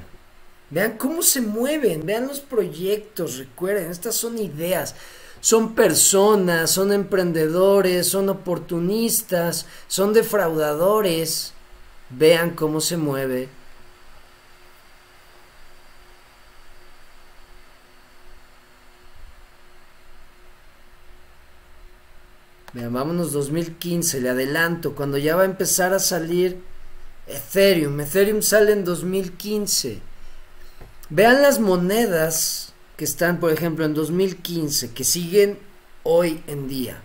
vean 0.70 0.96
cómo 0.98 1.22
se 1.22 1.40
mueven, 1.40 2.04
vean 2.04 2.28
los 2.28 2.40
proyectos, 2.40 3.38
recuerden, 3.38 3.90
estas 3.90 4.14
son 4.14 4.38
ideas, 4.38 4.94
son 5.40 5.74
personas, 5.74 6.70
son 6.70 6.92
emprendedores, 6.92 8.08
son 8.08 8.28
oportunistas, 8.28 9.66
son 9.88 10.12
defraudadores, 10.12 11.54
vean 12.10 12.50
cómo 12.50 12.80
se 12.80 12.96
mueve. 12.96 13.48
Vean, 22.72 22.92
vámonos 22.92 23.32
2015, 23.32 24.20
le 24.20 24.28
adelanto, 24.28 24.94
cuando 24.94 25.18
ya 25.18 25.34
va 25.34 25.42
a 25.42 25.46
empezar 25.46 25.92
a 25.92 25.98
salir 25.98 26.62
Ethereum. 27.30 28.00
Ethereum 28.00 28.42
sale 28.42 28.72
en 28.72 28.84
2015. 28.84 30.00
Vean 31.08 31.42
las 31.42 31.58
monedas 31.58 32.72
que 32.96 33.04
están, 33.04 33.40
por 33.40 33.52
ejemplo, 33.52 33.84
en 33.84 33.94
2015, 33.94 34.92
que 34.92 35.04
siguen 35.04 35.58
hoy 36.02 36.42
en 36.46 36.68
día. 36.68 37.00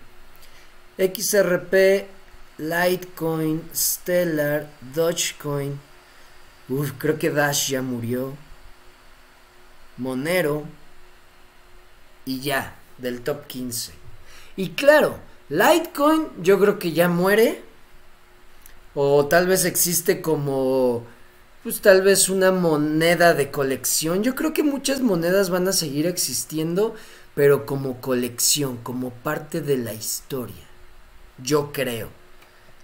XRP, 0.98 2.06
Litecoin, 2.58 3.62
Stellar, 3.74 4.68
Dogecoin. 4.94 5.78
Uf, 6.68 6.92
creo 6.98 7.18
que 7.18 7.30
Dash 7.30 7.70
ya 7.70 7.82
murió. 7.82 8.34
Monero. 9.96 10.64
Y 12.24 12.40
ya, 12.40 12.74
del 12.98 13.22
top 13.22 13.46
15. 13.46 13.92
Y 14.56 14.70
claro, 14.70 15.18
Litecoin 15.48 16.28
yo 16.42 16.58
creo 16.58 16.78
que 16.78 16.92
ya 16.92 17.08
muere 17.08 17.62
o 18.96 19.26
tal 19.26 19.46
vez 19.46 19.66
existe 19.66 20.22
como 20.22 21.04
pues 21.62 21.80
tal 21.80 22.00
vez 22.02 22.28
una 22.28 22.50
moneda 22.50 23.34
de 23.34 23.50
colección. 23.50 24.22
Yo 24.22 24.34
creo 24.34 24.52
que 24.52 24.62
muchas 24.62 25.00
monedas 25.00 25.50
van 25.50 25.68
a 25.68 25.72
seguir 25.72 26.06
existiendo, 26.06 26.94
pero 27.34 27.66
como 27.66 28.00
colección, 28.00 28.78
como 28.78 29.10
parte 29.10 29.60
de 29.60 29.76
la 29.76 29.92
historia. 29.92 30.64
Yo 31.42 31.72
creo. 31.72 32.08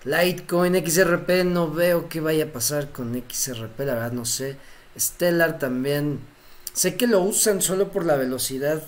Litecoin, 0.05 0.75
XRP, 0.85 1.45
no 1.45 1.71
veo 1.71 2.09
qué 2.09 2.21
vaya 2.21 2.45
a 2.45 2.53
pasar 2.53 2.91
con 2.91 3.15
XRP, 3.15 3.79
la 3.81 3.95
verdad 3.95 4.13
no 4.13 4.25
sé. 4.25 4.57
Stellar 4.99 5.59
también. 5.59 6.19
Sé 6.75 6.97
que 6.97 7.07
lo 7.07 7.21
usan 7.21 7.63
solo 7.63 7.91
por 7.91 8.05
la 8.05 8.17
velocidad 8.17 8.83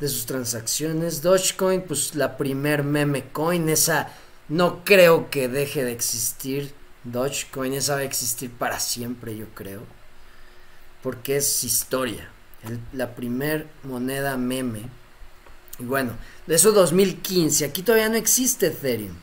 de 0.00 0.08
sus 0.08 0.26
transacciones. 0.26 1.22
Dogecoin, 1.22 1.82
pues 1.82 2.14
la 2.14 2.36
primer 2.36 2.84
meme 2.84 3.30
coin, 3.32 3.70
esa 3.70 4.12
no 4.50 4.84
creo 4.84 5.30
que 5.30 5.48
deje 5.48 5.84
de 5.84 5.92
existir. 5.92 6.74
Dogecoin 7.04 7.72
esa 7.72 7.94
va 7.94 8.00
a 8.00 8.04
existir 8.04 8.50
para 8.50 8.78
siempre, 8.80 9.36
yo 9.36 9.46
creo. 9.54 9.82
Porque 11.02 11.36
es 11.36 11.64
historia. 11.64 12.28
la 12.92 13.14
primer 13.14 13.68
moneda 13.84 14.36
meme. 14.36 14.82
Y 15.78 15.84
bueno, 15.84 16.12
de 16.46 16.56
eso 16.56 16.72
2015. 16.72 17.64
Aquí 17.64 17.82
todavía 17.82 18.08
no 18.08 18.16
existe 18.16 18.66
Ethereum. 18.66 19.14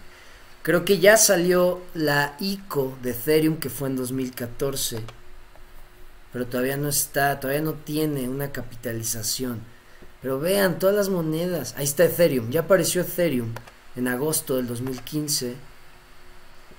Creo 0.64 0.86
que 0.86 1.00
ya 1.00 1.18
salió 1.18 1.82
la 1.94 2.36
ICO 2.40 2.98
de 3.04 3.12
Ethereum 3.12 3.58
que 3.58 3.70
fue 3.70 3.90
en 3.90 3.98
2014. 3.98 5.02
Pero 6.32 6.48
todavía 6.48 6.78
no 6.78 6.88
está, 6.88 7.40
todavía 7.40 7.62
no 7.62 7.74
tiene 7.74 8.30
una 8.30 8.54
capitalización. 8.54 9.60
Pero 10.22 10.40
vean 10.40 10.80
todas 10.80 10.96
las 10.96 11.10
monedas. 11.10 11.76
Ahí 11.78 11.84
está 11.84 12.06
Ethereum, 12.06 12.50
ya 12.50 12.62
apareció 12.62 13.02
Ethereum 13.02 13.54
en 13.98 14.08
agosto 14.08 14.56
del 14.56 14.68
2015. 14.68 15.56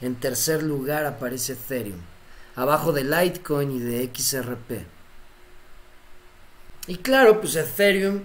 En 0.00 0.14
tercer 0.14 0.62
lugar 0.62 1.04
aparece 1.04 1.54
Ethereum, 1.54 1.98
abajo 2.54 2.92
de 2.92 3.04
Litecoin 3.04 3.70
y 3.72 3.80
de 3.80 4.10
XRP. 4.14 4.86
Y 6.86 6.96
claro, 6.98 7.40
pues 7.40 7.56
Ethereum 7.56 8.22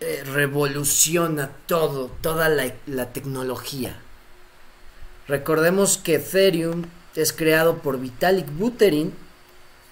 eh, 0.00 0.24
revoluciona 0.24 1.50
todo, 1.66 2.10
toda 2.22 2.48
la, 2.48 2.72
la 2.86 3.12
tecnología. 3.12 4.00
Recordemos 5.28 5.98
que 5.98 6.14
Ethereum 6.14 6.84
es 7.14 7.32
creado 7.32 7.78
por 7.78 8.00
Vitalik 8.00 8.50
Buterin 8.50 9.12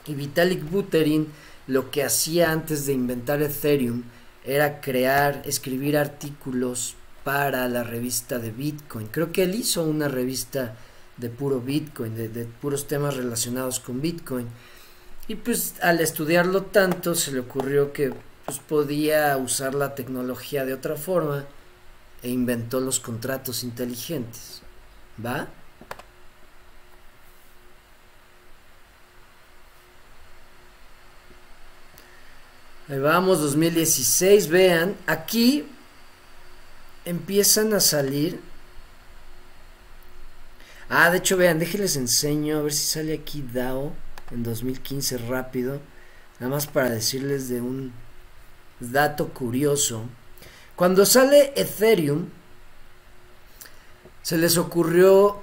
y 0.06 0.14
Vitalik 0.14 0.62
Buterin 0.68 1.30
lo 1.66 1.90
que 1.90 2.02
hacía 2.04 2.52
antes 2.52 2.86
de 2.86 2.94
inventar 2.94 3.42
Ethereum 3.42 4.04
era 4.44 4.80
crear, 4.80 5.42
escribir 5.44 5.98
artículos 5.98 6.94
para 7.26 7.66
la 7.66 7.82
revista 7.82 8.38
de 8.38 8.52
Bitcoin. 8.52 9.08
Creo 9.08 9.32
que 9.32 9.42
él 9.42 9.56
hizo 9.56 9.82
una 9.82 10.06
revista 10.06 10.76
de 11.16 11.28
puro 11.28 11.60
Bitcoin, 11.60 12.14
de, 12.14 12.44
puros 12.44 12.86
temas 12.86 13.16
relacionados 13.16 13.80
con 13.80 14.00
Bitcoin. 14.00 14.46
Y 15.26 15.34
pues 15.34 15.74
al 15.82 15.98
estudiarlo 15.98 16.62
tanto 16.62 17.16
se 17.16 17.32
le 17.32 17.40
ocurrió 17.40 17.92
que 17.92 18.14
pues 18.44 18.60
podía 18.60 19.36
usar 19.38 19.74
la 19.74 19.96
tecnología 19.96 20.64
de 20.64 20.74
otra 20.74 20.94
forma 20.94 21.44
e 22.22 22.28
inventó 22.28 22.78
los 22.78 23.00
contratos 23.00 23.64
inteligentes. 23.64 24.62
¿Va? 25.18 25.48
Ahí 32.88 33.00
vamos, 33.00 33.40
2016, 33.40 34.46
vean, 34.46 34.94
aquí 35.08 35.66
empiezan 37.06 37.72
a 37.72 37.80
salir. 37.80 38.38
Ah, 40.90 41.10
de 41.10 41.18
hecho, 41.18 41.36
vean, 41.38 41.58
déjenles 41.58 41.96
enseño, 41.96 42.58
a 42.58 42.62
ver 42.62 42.72
si 42.74 42.86
sale 42.86 43.14
aquí 43.14 43.42
DAO 43.42 43.94
en 44.30 44.42
2015 44.42 45.18
rápido. 45.18 45.80
nada 46.38 46.52
más 46.52 46.66
para 46.66 46.90
decirles 46.90 47.48
de 47.48 47.62
un 47.62 47.92
dato 48.78 49.28
curioso. 49.28 50.02
Cuando 50.74 51.06
sale 51.06 51.54
Ethereum, 51.56 52.28
se 54.22 54.36
les 54.36 54.58
ocurrió 54.58 55.40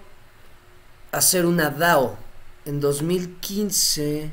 hacer 1.12 1.46
una 1.46 1.72
DAO. 1.72 2.18
En 2.66 2.80
2015... 2.80 4.32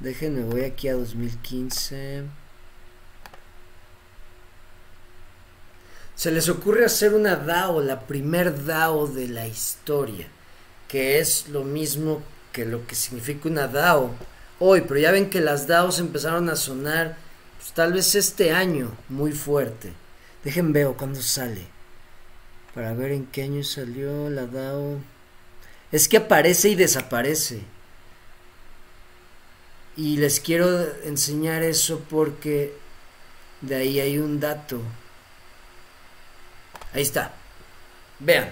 Déjenme, 0.00 0.44
voy 0.44 0.62
aquí 0.62 0.88
a 0.88 0.94
2015. 0.94 2.24
Se 6.18 6.32
les 6.32 6.48
ocurre 6.48 6.84
hacer 6.84 7.14
una 7.14 7.36
DAO, 7.36 7.80
la 7.80 8.00
primer 8.00 8.64
DAO 8.64 9.06
de 9.06 9.28
la 9.28 9.46
historia, 9.46 10.26
que 10.88 11.20
es 11.20 11.46
lo 11.46 11.62
mismo 11.62 12.24
que 12.50 12.64
lo 12.64 12.84
que 12.88 12.96
significa 12.96 13.48
una 13.48 13.68
DAO 13.68 14.10
hoy, 14.58 14.80
pero 14.80 14.98
ya 14.98 15.12
ven 15.12 15.30
que 15.30 15.40
las 15.40 15.68
DAOs 15.68 16.00
empezaron 16.00 16.48
a 16.48 16.56
sonar 16.56 17.16
pues, 17.56 17.70
tal 17.70 17.92
vez 17.92 18.16
este 18.16 18.50
año 18.50 18.90
muy 19.08 19.30
fuerte. 19.30 19.92
Dejen 20.42 20.72
veo 20.72 20.96
cuándo 20.96 21.22
sale. 21.22 21.68
Para 22.74 22.94
ver 22.94 23.12
en 23.12 23.26
qué 23.26 23.44
año 23.44 23.62
salió 23.62 24.28
la 24.28 24.48
DAO. 24.48 24.98
Es 25.92 26.08
que 26.08 26.16
aparece 26.16 26.70
y 26.70 26.74
desaparece. 26.74 27.62
Y 29.96 30.16
les 30.16 30.40
quiero 30.40 30.84
enseñar 31.04 31.62
eso 31.62 32.02
porque 32.10 32.74
de 33.60 33.76
ahí 33.76 34.00
hay 34.00 34.18
un 34.18 34.40
dato. 34.40 34.82
Ahí 36.92 37.02
está. 37.02 37.32
Vean. 38.18 38.50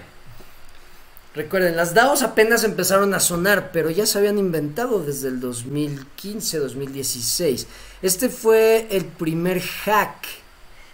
Recuerden, 1.35 1.75
las 1.75 1.93
DAOs 1.93 2.23
apenas 2.23 2.63
empezaron 2.63 3.13
a 3.13 3.19
sonar, 3.19 3.71
pero 3.71 3.91
ya 3.91 4.07
se 4.07 4.17
habían 4.17 4.39
inventado 4.39 5.03
desde 5.03 5.27
el 5.27 5.39
2015-2016. 5.39 7.67
Este 8.01 8.29
fue 8.29 8.87
el 8.89 9.05
primer 9.05 9.61
hack. 9.61 10.25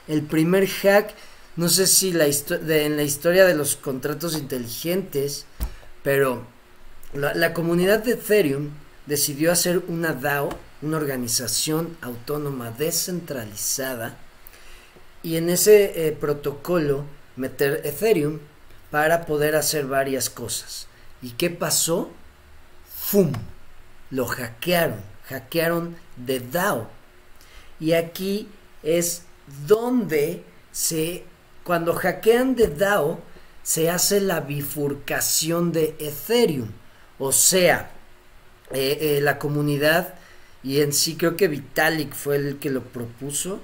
El 0.10 0.24
primer 0.24 0.68
hack, 0.68 1.14
no 1.56 1.70
sé 1.70 1.88
si 1.88 2.12
la 2.12 2.26
en 2.26 2.98
la 2.98 3.04
historia 3.04 3.46
de 3.46 3.56
los 3.56 3.78
contratos 3.78 4.36
inteligentes, 4.36 5.46
pero 6.04 6.46
la, 7.14 7.54
comunidad 7.54 8.04
de 8.04 8.14
Ethereum 8.14 8.72
decidió 9.06 9.52
hacer 9.52 9.84
una 9.88 10.12
DAO, 10.12 10.50
una 10.82 10.98
organización 10.98 11.96
autónoma 12.02 12.72
descentralizada, 12.72 14.18
y 15.22 15.38
en 15.38 15.50
ese 15.50 16.08
eh, 16.08 16.12
protocolo 16.12 17.06
meter 17.36 17.82
Ethereum 17.84 18.40
para 18.92 19.26
poder 19.26 19.56
hacer 19.56 19.86
varias 19.86 20.30
cosas. 20.30 20.88
¿Y 21.22 21.32
qué 21.32 21.50
pasó? 21.50 22.12
¡Fum! 22.96 23.32
Lo 24.12 24.28
hackearon, 24.28 25.00
hackearon 25.26 25.96
de 26.18 26.40
DAO. 26.40 26.90
Y 27.80 27.94
aquí 27.94 28.48
es 28.84 29.24
donde 29.68 30.44
se, 30.72 31.24
cuando 31.64 31.94
hackean 31.94 32.56
de 32.56 32.68
DAO, 32.68 33.20
se 33.64 33.90
hace 33.90 34.20
la 34.20 34.42
bifurcación 34.42 35.72
de 35.72 35.96
Ethereum. 36.00 36.70
O 37.18 37.32
sea, 37.32 37.92
eh, 38.72 38.98
eh, 39.02 39.22
la 39.22 39.40
comunidad, 39.40 40.16
y 40.62 40.82
en 40.82 40.94
sí 40.94 41.16
creo 41.16 41.36
que 41.36 41.48
Vitalik 41.48 42.14
fue 42.14 42.36
el 42.36 42.60
que 42.60 42.70
lo 42.70 42.84
propuso, 42.84 43.60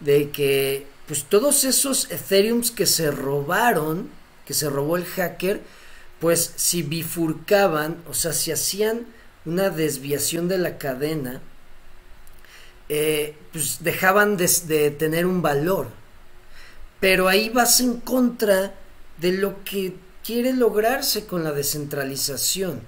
de 0.00 0.30
que 0.30 0.86
pues 1.06 1.24
todos 1.24 1.64
esos 1.64 2.10
Ethereums 2.10 2.70
que 2.70 2.86
se 2.86 3.10
robaron, 3.10 4.08
que 4.46 4.54
se 4.54 4.70
robó 4.70 4.96
el 4.96 5.04
hacker, 5.04 5.60
pues 6.20 6.52
si 6.56 6.82
bifurcaban, 6.82 8.02
o 8.08 8.14
sea, 8.14 8.32
si 8.32 8.50
hacían 8.52 9.06
una 9.44 9.68
desviación 9.68 10.48
de 10.48 10.58
la 10.58 10.78
cadena, 10.78 11.42
eh, 12.88 13.36
pues 13.52 13.78
dejaban 13.82 14.36
de, 14.36 14.50
de, 14.66 14.90
tener 14.90 15.26
un 15.26 15.42
valor. 15.42 15.88
Pero 17.00 17.28
ahí 17.28 17.50
vas 17.50 17.80
en 17.80 18.00
contra 18.00 18.74
de 19.18 19.32
lo 19.32 19.62
que 19.64 19.94
quiere 20.24 20.54
lograrse 20.54 21.26
con 21.26 21.44
la 21.44 21.52
descentralización. 21.52 22.80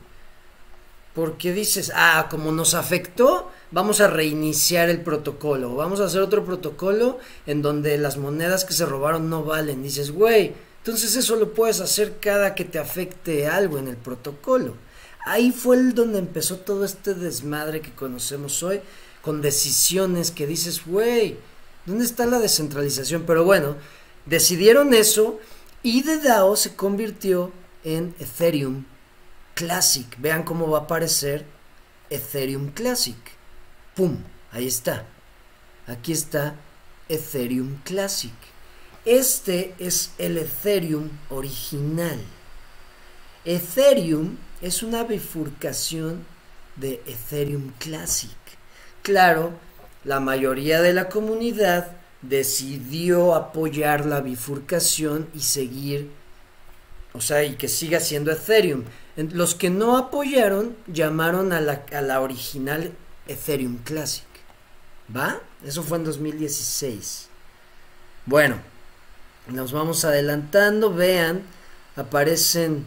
Porque 1.17 1.55
dices, 1.55 1.91
ah, 1.95 2.29
como 2.31 2.53
nos 2.53 2.75
afectó, 2.75 3.51
vamos 3.71 4.03
a 4.03 4.07
reiniciar 4.07 4.91
el 4.91 5.01
protocolo. 5.01 5.75
Vamos 5.75 5.99
a 5.99 6.05
hacer 6.05 6.21
otro 6.21 6.45
protocolo 6.45 7.19
en 7.47 7.63
donde 7.63 7.97
las 7.97 8.19
monedas 8.19 8.67
que 8.67 8.75
se 8.75 8.85
robaron 8.85 9.31
no 9.31 9.43
valen. 9.43 9.83
Dices, 9.83 10.11
güey, 10.13 10.53
entonces 10.81 11.17
eso 11.17 11.37
lo 11.37 11.55
puedes 11.55 11.81
hacer 11.81 12.19
cada 12.21 12.55
que 12.55 12.67
te 12.67 12.79
afecte 12.79 13.47
algo 13.47 13.79
en 13.79 13.89
el 13.89 13.97
protocolo. 13.97 14.75
Ahí 15.25 15.53
fue 15.53 15.77
el 15.77 15.95
donde 15.95 16.19
empezó 16.19 16.59
todo 16.59 16.85
este 16.85 17.15
desmadre 17.15 17.81
que 17.81 17.95
conocemos 17.95 18.63
hoy, 18.63 18.83
con 19.23 19.41
decisiones 19.41 20.31
que 20.31 20.47
dices, 20.47 20.85
güey, 20.85 21.39
¿dónde 21.87 22.05
está 22.05 22.27
la 22.27 22.41
descentralización? 22.41 23.25
Pero 23.27 23.43
bueno, 23.43 23.77
decidieron 24.27 24.93
eso 24.93 25.41
y 25.83 26.03
de 26.03 26.19
DAO 26.19 26.57
se 26.57 26.77
convirtió 26.77 27.53
en 27.85 28.15
Ethereum 28.19 28.85
Classic. 29.57 30.07
Vean 30.19 30.43
cómo 30.43 30.71
va 30.71 30.81
a 30.81 30.83
aparecer 30.83 31.47
Ethereum 32.11 32.69
Classic. 32.73 33.17
¡Pum! 33.95 34.19
Ahí 34.53 34.67
está. 34.67 35.07
Aquí 35.87 36.13
está 36.13 36.55
Ethereum 37.09 37.79
Classic. 37.83 38.35
Este 39.07 39.75
es 39.79 40.11
el 40.19 40.37
Ethereum 40.37 41.09
original. 41.31 42.21
Ethereum 43.47 44.37
es 44.61 44.83
una 44.83 45.05
bifurcación 45.05 46.27
de 46.77 47.01
Ethereum 47.07 47.73
Classic. 47.79 48.37
Claro, 49.01 49.53
la 50.05 50.21
mayoría 50.21 50.83
de 50.83 50.93
la 50.93 51.09
comunidad 51.09 51.93
decidió 52.21 53.35
apoyar 53.35 54.05
la 54.05 54.21
bifurcación 54.21 55.31
y 55.33 55.41
seguir, 55.41 56.11
o 57.15 57.23
sea, 57.23 57.43
y 57.45 57.55
que 57.55 57.69
siga 57.69 58.01
siendo 58.01 58.31
Ethereum. 58.33 58.85
Los 59.17 59.55
que 59.55 59.71
no 59.71 59.97
apoyaron 59.97 60.77
llamaron 60.87 61.53
a 61.53 61.61
la, 61.61 61.85
a 61.93 62.01
la 62.03 62.21
original 62.21 62.93
Ethereum 63.27 63.79
Classic. 63.79 64.25
¿Va? 65.15 65.41
Eso 65.65 65.83
fue 65.83 65.99
en 65.99 66.05
2016. 66.05 67.29
Bueno, 68.27 68.57
nos 69.47 69.73
vamos 69.73 70.05
adelantando, 70.05 70.93
vean, 70.93 71.43
aparecen 71.95 72.85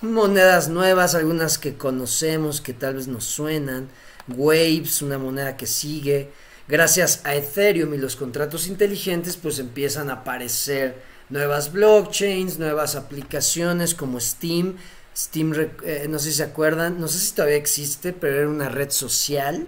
monedas 0.00 0.68
nuevas, 0.68 1.14
algunas 1.14 1.58
que 1.58 1.76
conocemos, 1.76 2.60
que 2.60 2.72
tal 2.72 2.96
vez 2.96 3.08
nos 3.08 3.24
suenan, 3.24 3.88
Waves, 4.28 5.02
una 5.02 5.18
moneda 5.18 5.56
que 5.56 5.66
sigue, 5.66 6.30
gracias 6.66 7.22
a 7.24 7.34
Ethereum 7.34 7.94
y 7.94 7.98
los 7.98 8.16
contratos 8.16 8.66
inteligentes, 8.66 9.36
pues 9.36 9.58
empiezan 9.58 10.10
a 10.10 10.14
aparecer 10.14 11.02
nuevas 11.30 11.72
blockchains, 11.72 12.58
nuevas 12.58 12.94
aplicaciones 12.94 13.94
como 13.94 14.20
Steam, 14.20 14.76
Steam, 15.18 15.52
eh, 15.82 16.06
no 16.08 16.20
sé 16.20 16.30
si 16.30 16.36
se 16.36 16.44
acuerdan, 16.44 17.00
no 17.00 17.08
sé 17.08 17.18
si 17.18 17.34
todavía 17.34 17.56
existe, 17.56 18.12
pero 18.12 18.36
era 18.36 18.48
una 18.48 18.68
red 18.68 18.90
social. 18.90 19.66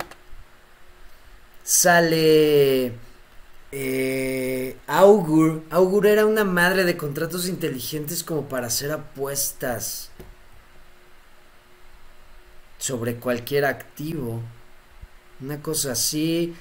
Sale 1.65 2.93
eh, 3.73 4.77
Augur. 4.87 5.65
Augur 5.71 6.07
era 6.07 6.25
una 6.25 6.45
madre 6.45 6.85
de 6.85 6.97
contratos 6.97 7.49
inteligentes 7.49 8.23
como 8.23 8.49
para 8.49 8.69
hacer 8.69 8.93
apuestas 8.93 10.11
sobre 12.79 13.17
cualquier 13.17 13.65
activo. 13.65 14.41
Una 15.41 15.61
cosa 15.63 15.93
así. 15.93 16.55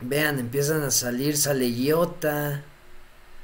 Vean, 0.00 0.40
empiezan 0.40 0.82
a 0.82 0.90
salir, 0.90 1.36
sale 1.36 1.68
IOTA. 1.68 2.64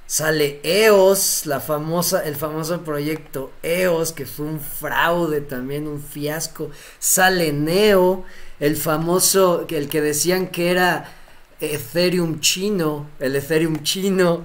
Sale 0.07 0.61
EOS, 0.63 1.47
la 1.47 1.59
famosa, 1.59 2.25
el 2.25 2.37
famoso 2.37 2.83
proyecto 2.83 3.51
EOS, 3.63 4.13
que 4.13 4.25
fue 4.25 4.47
un 4.47 4.61
fraude 4.61 5.41
también, 5.41 5.89
un 5.89 6.01
fiasco. 6.01 6.71
Sale 7.01 7.53
Neo, 7.53 8.25
el 8.61 8.77
famoso, 8.77 9.67
el 9.69 9.89
que 9.89 10.01
decían 10.01 10.47
que 10.47 10.71
era 10.71 11.13
Ethereum 11.61 12.39
chino, 12.39 13.09
el 13.19 13.35
Ethereum 13.35 13.83
chino. 13.83 14.45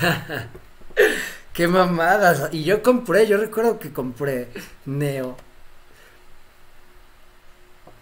Qué 1.52 1.68
mamadas. 1.68 2.48
Y 2.52 2.64
yo 2.64 2.82
compré, 2.82 3.26
yo 3.26 3.36
recuerdo 3.36 3.78
que 3.78 3.92
compré 3.92 4.48
Neo. 4.86 5.36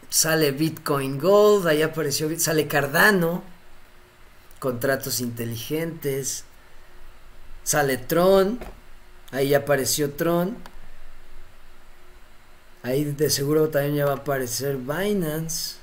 Sale 0.08 0.52
Bitcoin 0.52 1.18
Gold, 1.18 1.66
ahí 1.66 1.82
apareció, 1.82 2.30
sale 2.38 2.68
Cardano, 2.68 3.42
contratos 4.60 5.20
inteligentes. 5.20 6.45
Sale 7.66 7.96
Tron. 7.96 8.60
Ahí 9.32 9.52
apareció 9.52 10.12
Tron. 10.12 10.56
Ahí 12.84 13.02
de 13.02 13.28
seguro 13.28 13.70
también 13.70 13.96
ya 13.96 14.06
va 14.06 14.12
a 14.12 14.16
aparecer 14.18 14.76
Binance. 14.76 15.74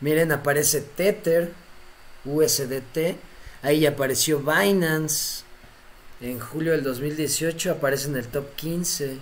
Miren, 0.00 0.32
aparece 0.32 0.80
Tether, 0.80 1.52
USDT. 2.24 3.18
Ahí 3.62 3.80
ya 3.80 3.90
apareció 3.90 4.38
Binance. 4.38 5.42
En 6.22 6.40
julio 6.40 6.72
del 6.72 6.84
2018 6.84 7.72
aparece 7.72 8.08
en 8.08 8.16
el 8.16 8.28
top 8.28 8.54
15. 8.56 9.18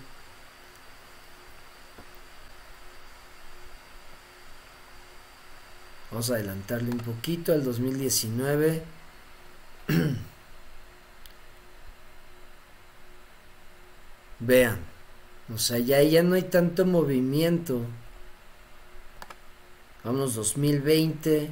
Vamos 6.12 6.30
a 6.30 6.34
adelantarle 6.34 6.92
un 6.92 6.98
poquito 6.98 7.52
al 7.52 7.64
2019. 7.64 8.84
Vean, 14.38 14.78
o 15.52 15.58
sea, 15.58 15.78
ya, 15.78 16.02
ya 16.02 16.22
no 16.22 16.34
hay 16.34 16.42
tanto 16.42 16.84
movimiento. 16.84 17.80
Vamos 20.04 20.34
2020. 20.34 21.50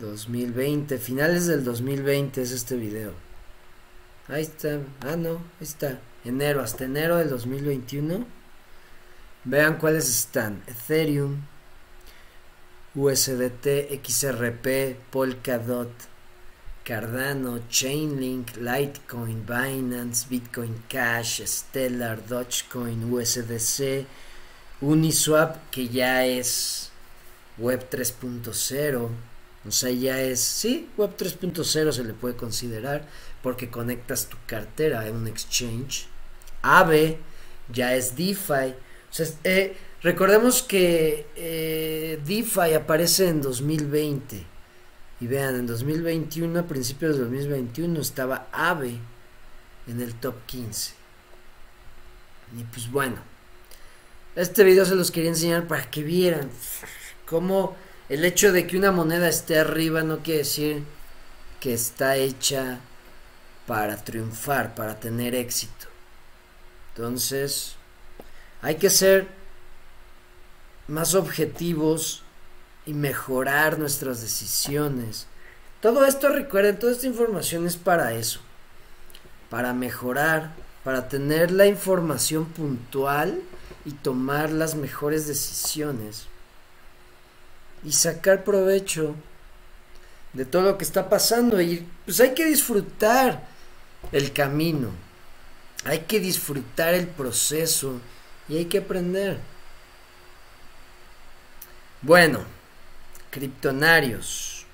...2020... 0.00 0.98
...finales 0.98 1.46
del 1.46 1.64
2020 1.64 2.42
es 2.42 2.52
este 2.52 2.76
video... 2.76 3.12
...ahí 4.28 4.42
está... 4.42 4.78
...ah 5.00 5.16
no, 5.16 5.38
ahí 5.38 5.62
está... 5.62 5.98
...enero, 6.24 6.62
hasta 6.62 6.84
enero 6.84 7.16
del 7.16 7.30
2021... 7.30 8.24
...vean 9.44 9.78
cuáles 9.78 10.08
están... 10.08 10.62
...Ethereum... 10.68 11.42
USDT, 12.94 14.00
XRP, 14.02 14.96
Polkadot, 15.10 15.92
Cardano, 16.84 17.60
Chainlink, 17.68 18.56
Litecoin, 18.56 19.44
Binance, 19.44 20.26
Bitcoin 20.28 20.82
Cash, 20.88 21.42
Stellar, 21.44 22.18
Dogecoin, 22.26 23.12
USDC, 23.12 24.06
Uniswap, 24.80 25.70
que 25.70 25.88
ya 25.88 26.24
es 26.24 26.90
Web 27.58 27.90
3.0. 27.90 29.08
O 29.66 29.70
sea, 29.70 29.90
ya 29.90 30.20
es, 30.22 30.40
sí, 30.40 30.88
Web 30.96 31.16
3.0 31.18 31.92
se 31.92 32.04
le 32.04 32.14
puede 32.14 32.36
considerar 32.36 33.06
porque 33.42 33.68
conectas 33.68 34.26
tu 34.26 34.36
cartera 34.46 35.02
a 35.02 35.10
un 35.10 35.26
exchange. 35.26 36.06
Aave 36.62 37.18
ya 37.72 37.94
es 37.94 38.16
DeFi. 38.16 38.74
O 39.10 39.12
sea, 39.12 39.26
eh, 39.44 39.76
Recordemos 40.02 40.62
que 40.62 41.26
eh, 41.34 42.20
DeFi 42.24 42.74
aparece 42.74 43.28
en 43.28 43.42
2020. 43.42 44.44
Y 45.20 45.26
vean, 45.26 45.56
en 45.56 45.66
2021, 45.66 46.60
a 46.60 46.62
principios 46.62 47.16
de 47.16 47.24
2021, 47.24 48.00
estaba 48.00 48.46
AVE 48.52 48.96
en 49.88 50.00
el 50.00 50.14
top 50.14 50.36
15. 50.46 50.92
Y 52.56 52.64
pues 52.64 52.90
bueno, 52.90 53.16
este 54.36 54.62
video 54.62 54.84
se 54.84 54.94
los 54.94 55.10
quería 55.10 55.30
enseñar 55.30 55.66
para 55.66 55.90
que 55.90 56.04
vieran 56.04 56.48
cómo 57.26 57.76
el 58.08 58.24
hecho 58.24 58.52
de 58.52 58.66
que 58.68 58.76
una 58.76 58.92
moneda 58.92 59.28
esté 59.28 59.58
arriba 59.58 60.04
no 60.04 60.18
quiere 60.18 60.38
decir 60.38 60.84
que 61.58 61.74
está 61.74 62.16
hecha 62.16 62.78
para 63.66 63.96
triunfar, 63.96 64.76
para 64.76 65.00
tener 65.00 65.34
éxito. 65.34 65.88
Entonces, 66.94 67.74
hay 68.62 68.76
que 68.76 68.90
ser 68.90 69.37
más 70.88 71.14
objetivos 71.14 72.22
y 72.86 72.94
mejorar 72.94 73.78
nuestras 73.78 74.22
decisiones. 74.22 75.26
Todo 75.80 76.06
esto 76.06 76.30
recuerden, 76.30 76.78
toda 76.78 76.92
esta 76.92 77.06
información 77.06 77.66
es 77.66 77.76
para 77.76 78.14
eso, 78.14 78.40
para 79.50 79.72
mejorar, 79.74 80.52
para 80.82 81.08
tener 81.08 81.50
la 81.50 81.66
información 81.66 82.46
puntual 82.46 83.42
y 83.84 83.92
tomar 83.92 84.50
las 84.50 84.74
mejores 84.74 85.28
decisiones 85.28 86.26
y 87.84 87.92
sacar 87.92 88.42
provecho 88.42 89.14
de 90.32 90.44
todo 90.44 90.62
lo 90.62 90.78
que 90.78 90.84
está 90.84 91.08
pasando 91.08 91.60
y 91.60 91.86
pues 92.04 92.20
hay 92.20 92.34
que 92.34 92.46
disfrutar 92.46 93.46
el 94.12 94.32
camino, 94.32 94.90
hay 95.84 96.00
que 96.00 96.20
disfrutar 96.20 96.94
el 96.94 97.06
proceso 97.06 98.00
y 98.48 98.56
hay 98.56 98.64
que 98.64 98.78
aprender. 98.78 99.38
Bueno, 102.02 102.44
criptonarios. 103.30 104.64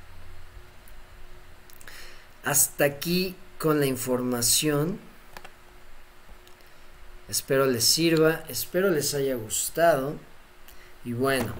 Hasta 2.45 2.85
aquí 2.85 3.35
con 3.59 3.81
la 3.81 3.87
información. 3.87 5.01
Espero 7.27 7.65
les 7.65 7.85
sirva, 7.85 8.45
espero 8.49 8.91
les 8.91 9.15
haya 9.15 9.37
gustado. 9.37 10.17
Y 11.07 11.15
bueno, 11.15 11.55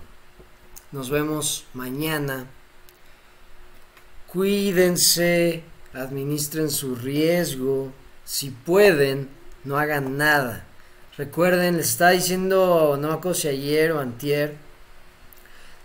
nos 0.93 1.09
vemos 1.09 1.65
mañana. 1.73 2.47
Cuídense, 4.27 5.63
administren 5.95 6.71
su 6.71 6.95
riesgo. 6.95 7.91
Si 8.27 8.51
pueden, 8.51 9.31
no 9.65 9.79
hagan 9.79 10.19
nada. 10.19 10.67
Recuerden, 11.17 11.79
les 11.79 11.89
estaba 11.89 12.11
diciendo, 12.11 12.99
no 13.01 13.21
me 13.21 13.49
ayer 13.49 13.93
o 13.93 14.01
antier, 14.01 14.57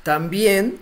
también, 0.03 0.79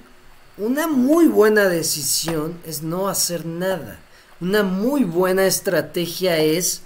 una 0.57 0.87
muy 0.87 1.27
buena 1.27 1.65
decisión 1.65 2.59
es 2.65 2.81
no 2.81 3.09
hacer 3.09 3.45
nada. 3.45 3.99
Una 4.39 4.63
muy 4.63 5.03
buena 5.03 5.45
estrategia 5.45 6.37
es 6.37 6.81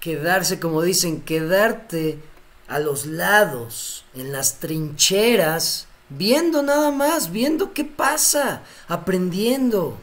quedarse, 0.00 0.60
como 0.60 0.82
dicen, 0.82 1.22
quedarte 1.22 2.18
a 2.68 2.78
los 2.78 3.06
lados, 3.06 4.04
en 4.14 4.32
las 4.32 4.58
trincheras, 4.58 5.86
viendo 6.08 6.62
nada 6.62 6.90
más, 6.90 7.30
viendo 7.30 7.72
qué 7.72 7.84
pasa, 7.84 8.62
aprendiendo, 8.88 9.96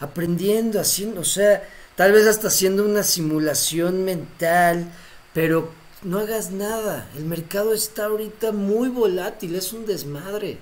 aprendiendo, 0.00 0.80
haciendo, 0.80 1.20
o 1.20 1.24
sea, 1.24 1.62
tal 1.96 2.12
vez 2.12 2.26
hasta 2.26 2.48
haciendo 2.48 2.84
una 2.84 3.02
simulación 3.02 4.04
mental, 4.04 4.90
pero 5.32 5.70
no 6.02 6.18
hagas 6.18 6.50
nada. 6.50 7.08
El 7.16 7.24
mercado 7.24 7.72
está 7.72 8.06
ahorita 8.06 8.52
muy 8.52 8.88
volátil, 8.88 9.54
es 9.54 9.72
un 9.72 9.86
desmadre. 9.86 10.58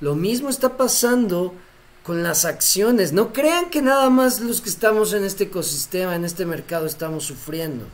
Lo 0.00 0.14
mismo 0.14 0.48
está 0.48 0.76
pasando 0.76 1.54
con 2.02 2.22
las 2.22 2.44
acciones. 2.44 3.12
No 3.12 3.32
crean 3.32 3.70
que 3.70 3.82
nada 3.82 4.10
más 4.10 4.40
los 4.40 4.60
que 4.60 4.70
estamos 4.70 5.12
en 5.12 5.24
este 5.24 5.44
ecosistema, 5.44 6.14
en 6.14 6.24
este 6.24 6.46
mercado, 6.46 6.86
estamos 6.86 7.24
sufriendo 7.24 7.84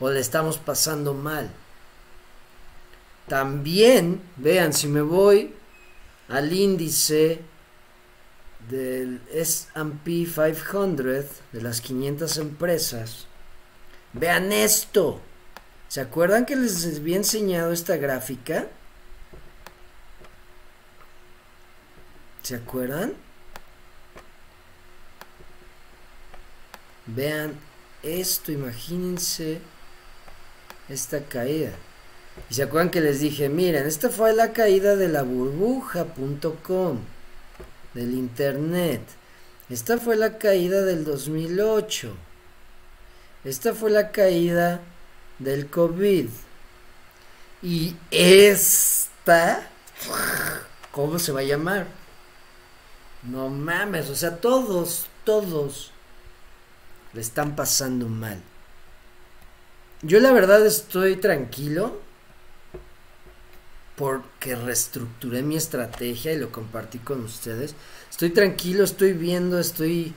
o 0.00 0.10
le 0.10 0.20
estamos 0.20 0.58
pasando 0.58 1.14
mal. 1.14 1.50
También, 3.28 4.22
vean, 4.36 4.72
si 4.72 4.86
me 4.86 5.02
voy 5.02 5.52
al 6.28 6.52
índice 6.52 7.40
del 8.70 9.20
SP 9.30 10.26
500, 10.26 10.96
de 11.52 11.60
las 11.60 11.80
500 11.80 12.36
empresas, 12.38 13.26
vean 14.12 14.52
esto. 14.52 15.20
¿Se 15.88 16.00
acuerdan 16.00 16.46
que 16.46 16.56
les 16.56 16.86
había 16.96 17.16
enseñado 17.16 17.72
esta 17.72 17.96
gráfica? 17.96 18.68
¿Se 22.46 22.54
acuerdan? 22.54 23.12
Vean 27.06 27.54
esto, 28.04 28.52
imagínense 28.52 29.58
esta 30.88 31.24
caída. 31.24 31.72
Y 32.48 32.54
se 32.54 32.62
acuerdan 32.62 32.90
que 32.92 33.00
les 33.00 33.18
dije, 33.18 33.48
miren, 33.48 33.84
esta 33.84 34.10
fue 34.10 34.32
la 34.32 34.52
caída 34.52 34.94
de 34.94 35.08
la 35.08 35.24
burbuja.com, 35.24 37.00
del 37.94 38.14
internet. 38.14 39.02
Esta 39.68 39.98
fue 39.98 40.14
la 40.14 40.38
caída 40.38 40.82
del 40.82 41.04
2008. 41.04 42.14
Esta 43.42 43.74
fue 43.74 43.90
la 43.90 44.12
caída 44.12 44.82
del 45.40 45.68
COVID. 45.68 46.28
Y 47.64 47.96
esta, 48.12 49.68
¿cómo 50.92 51.18
se 51.18 51.32
va 51.32 51.40
a 51.40 51.42
llamar? 51.42 52.05
No 53.22 53.48
mames, 53.48 54.08
o 54.08 54.14
sea, 54.14 54.36
todos, 54.36 55.06
todos 55.24 55.90
le 57.12 57.20
están 57.20 57.56
pasando 57.56 58.08
mal. 58.08 58.40
Yo 60.02 60.20
la 60.20 60.32
verdad 60.32 60.64
estoy 60.64 61.16
tranquilo 61.16 61.98
porque 63.96 64.54
reestructuré 64.54 65.42
mi 65.42 65.56
estrategia 65.56 66.32
y 66.32 66.38
lo 66.38 66.52
compartí 66.52 66.98
con 66.98 67.24
ustedes. 67.24 67.74
Estoy 68.10 68.30
tranquilo, 68.30 68.84
estoy 68.84 69.14
viendo, 69.14 69.58
estoy 69.58 70.14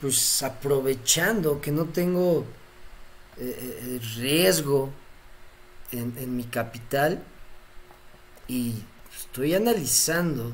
pues 0.00 0.42
aprovechando 0.42 1.60
que 1.60 1.70
no 1.70 1.84
tengo 1.86 2.44
eh, 3.38 3.98
eh, 3.98 4.00
riesgo 4.16 4.90
en, 5.92 6.16
en 6.18 6.36
mi 6.36 6.44
capital 6.44 7.22
y 8.48 8.74
estoy 9.14 9.54
analizando 9.54 10.52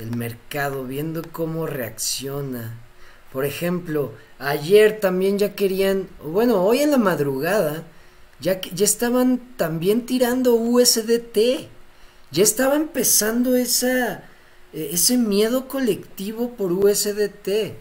el 0.00 0.16
mercado, 0.16 0.84
viendo 0.84 1.22
cómo 1.30 1.66
reacciona. 1.66 2.78
Por 3.32 3.44
ejemplo, 3.44 4.12
ayer 4.38 4.98
también 5.00 5.38
ya 5.38 5.54
querían, 5.54 6.08
bueno, 6.22 6.62
hoy 6.62 6.80
en 6.80 6.90
la 6.90 6.98
madrugada, 6.98 7.84
ya, 8.40 8.60
ya 8.60 8.84
estaban 8.84 9.38
también 9.56 10.06
tirando 10.06 10.54
USDT. 10.54 11.68
Ya 12.32 12.42
estaba 12.42 12.76
empezando 12.76 13.56
esa, 13.56 14.24
e, 14.72 14.90
ese 14.92 15.16
miedo 15.16 15.68
colectivo 15.68 16.56
por 16.56 16.72
USDT. 16.72 17.74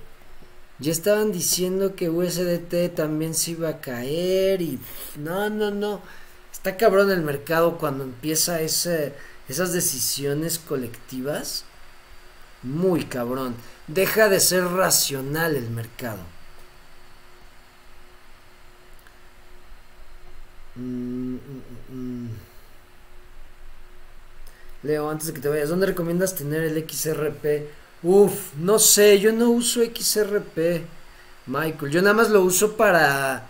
Ya 0.80 0.92
estaban 0.92 1.32
diciendo 1.32 1.96
que 1.96 2.10
USDT 2.10 2.96
también 2.96 3.34
se 3.34 3.52
iba 3.52 3.70
a 3.70 3.82
caer 3.82 4.62
y 4.62 4.80
no, 5.18 5.50
no, 5.50 5.72
no. 5.72 6.02
Está 6.52 6.78
cabrón 6.78 7.12
el 7.12 7.22
mercado 7.22 7.78
cuando 7.78 8.04
empieza 8.04 8.62
ese, 8.62 9.14
esas 9.48 9.74
decisiones 9.74 10.60
colectivas. 10.60 11.66
Muy 12.64 13.06
cabrón. 13.06 13.56
Deja 13.88 14.30
de 14.30 14.40
ser 14.40 14.66
racional 14.66 15.56
el 15.56 15.70
mercado. 15.70 16.20
Mm, 20.76 21.36
mm, 21.36 22.26
mm, 22.26 22.30
Leo, 24.84 25.10
antes 25.10 25.28
de 25.28 25.34
que 25.34 25.42
te 25.42 25.50
vayas, 25.50 25.70
¿dónde 25.70 25.88
recomiendas 25.88 26.36
tener 26.36 26.64
el 26.64 26.78
XRP? 26.90 27.68
Uf, 28.02 28.54
no 28.56 28.80
sé, 28.80 29.20
yo 29.20 29.34
no 29.34 29.50
uso 29.50 29.82
XRP, 29.84 30.86
Michael. 31.48 31.92
Yo 31.92 32.02
nada 32.02 32.14
más 32.14 32.30
lo 32.30 32.42
uso 32.42 32.78
para 32.78 33.50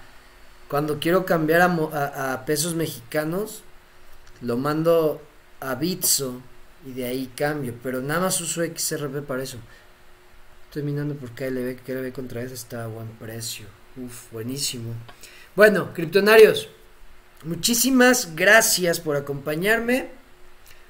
cuando 0.70 0.99
quiero 0.99 1.26
cambiar 1.26 1.62
a, 1.62 2.45
pesos 2.45 2.74
mexicanos, 2.76 3.64
lo 4.41 4.57
mando 4.57 5.22
a 5.60 5.76
Bitso 5.76 6.41
y 6.86 6.94
de 6.94 7.06
ahí 7.06 7.32
cambio. 7.36 7.76
Pero 7.84 8.02
nada 8.02 8.22
más 8.22 8.40
uso 8.42 8.64
XRP 8.64 9.26
para 9.26 9.44
eso. 9.44 9.58
Estoy 10.66 10.84
minando 10.84 11.16
por 11.16 11.32
KLB, 11.32 11.78
KLB 11.84 12.12
contra 12.14 12.42
eso 12.42 12.54
está 12.54 12.84
a 12.84 12.88
buen 12.88 13.08
precio. 13.18 13.66
Uf, 13.98 14.32
buenísimo. 14.32 14.94
Bueno, 15.56 15.94
criptonarios, 15.94 16.70
muchísimas 17.44 18.36
gracias 18.36 19.00
por 19.00 19.16
acompañarme. 19.16 20.10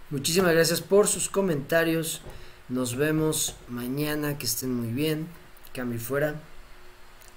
Muchísimas 0.09 0.53
gracias 0.53 0.81
por 0.81 1.07
sus 1.07 1.29
comentarios. 1.29 2.21
Nos 2.67 2.95
vemos 2.95 3.55
mañana. 3.67 4.37
Que 4.37 4.47
estén 4.47 4.73
muy 4.73 4.91
bien. 4.91 5.27
Cambio 5.73 5.99
fuera. 5.99 6.35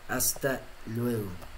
Hasta 0.09 0.63
luego. 0.87 1.52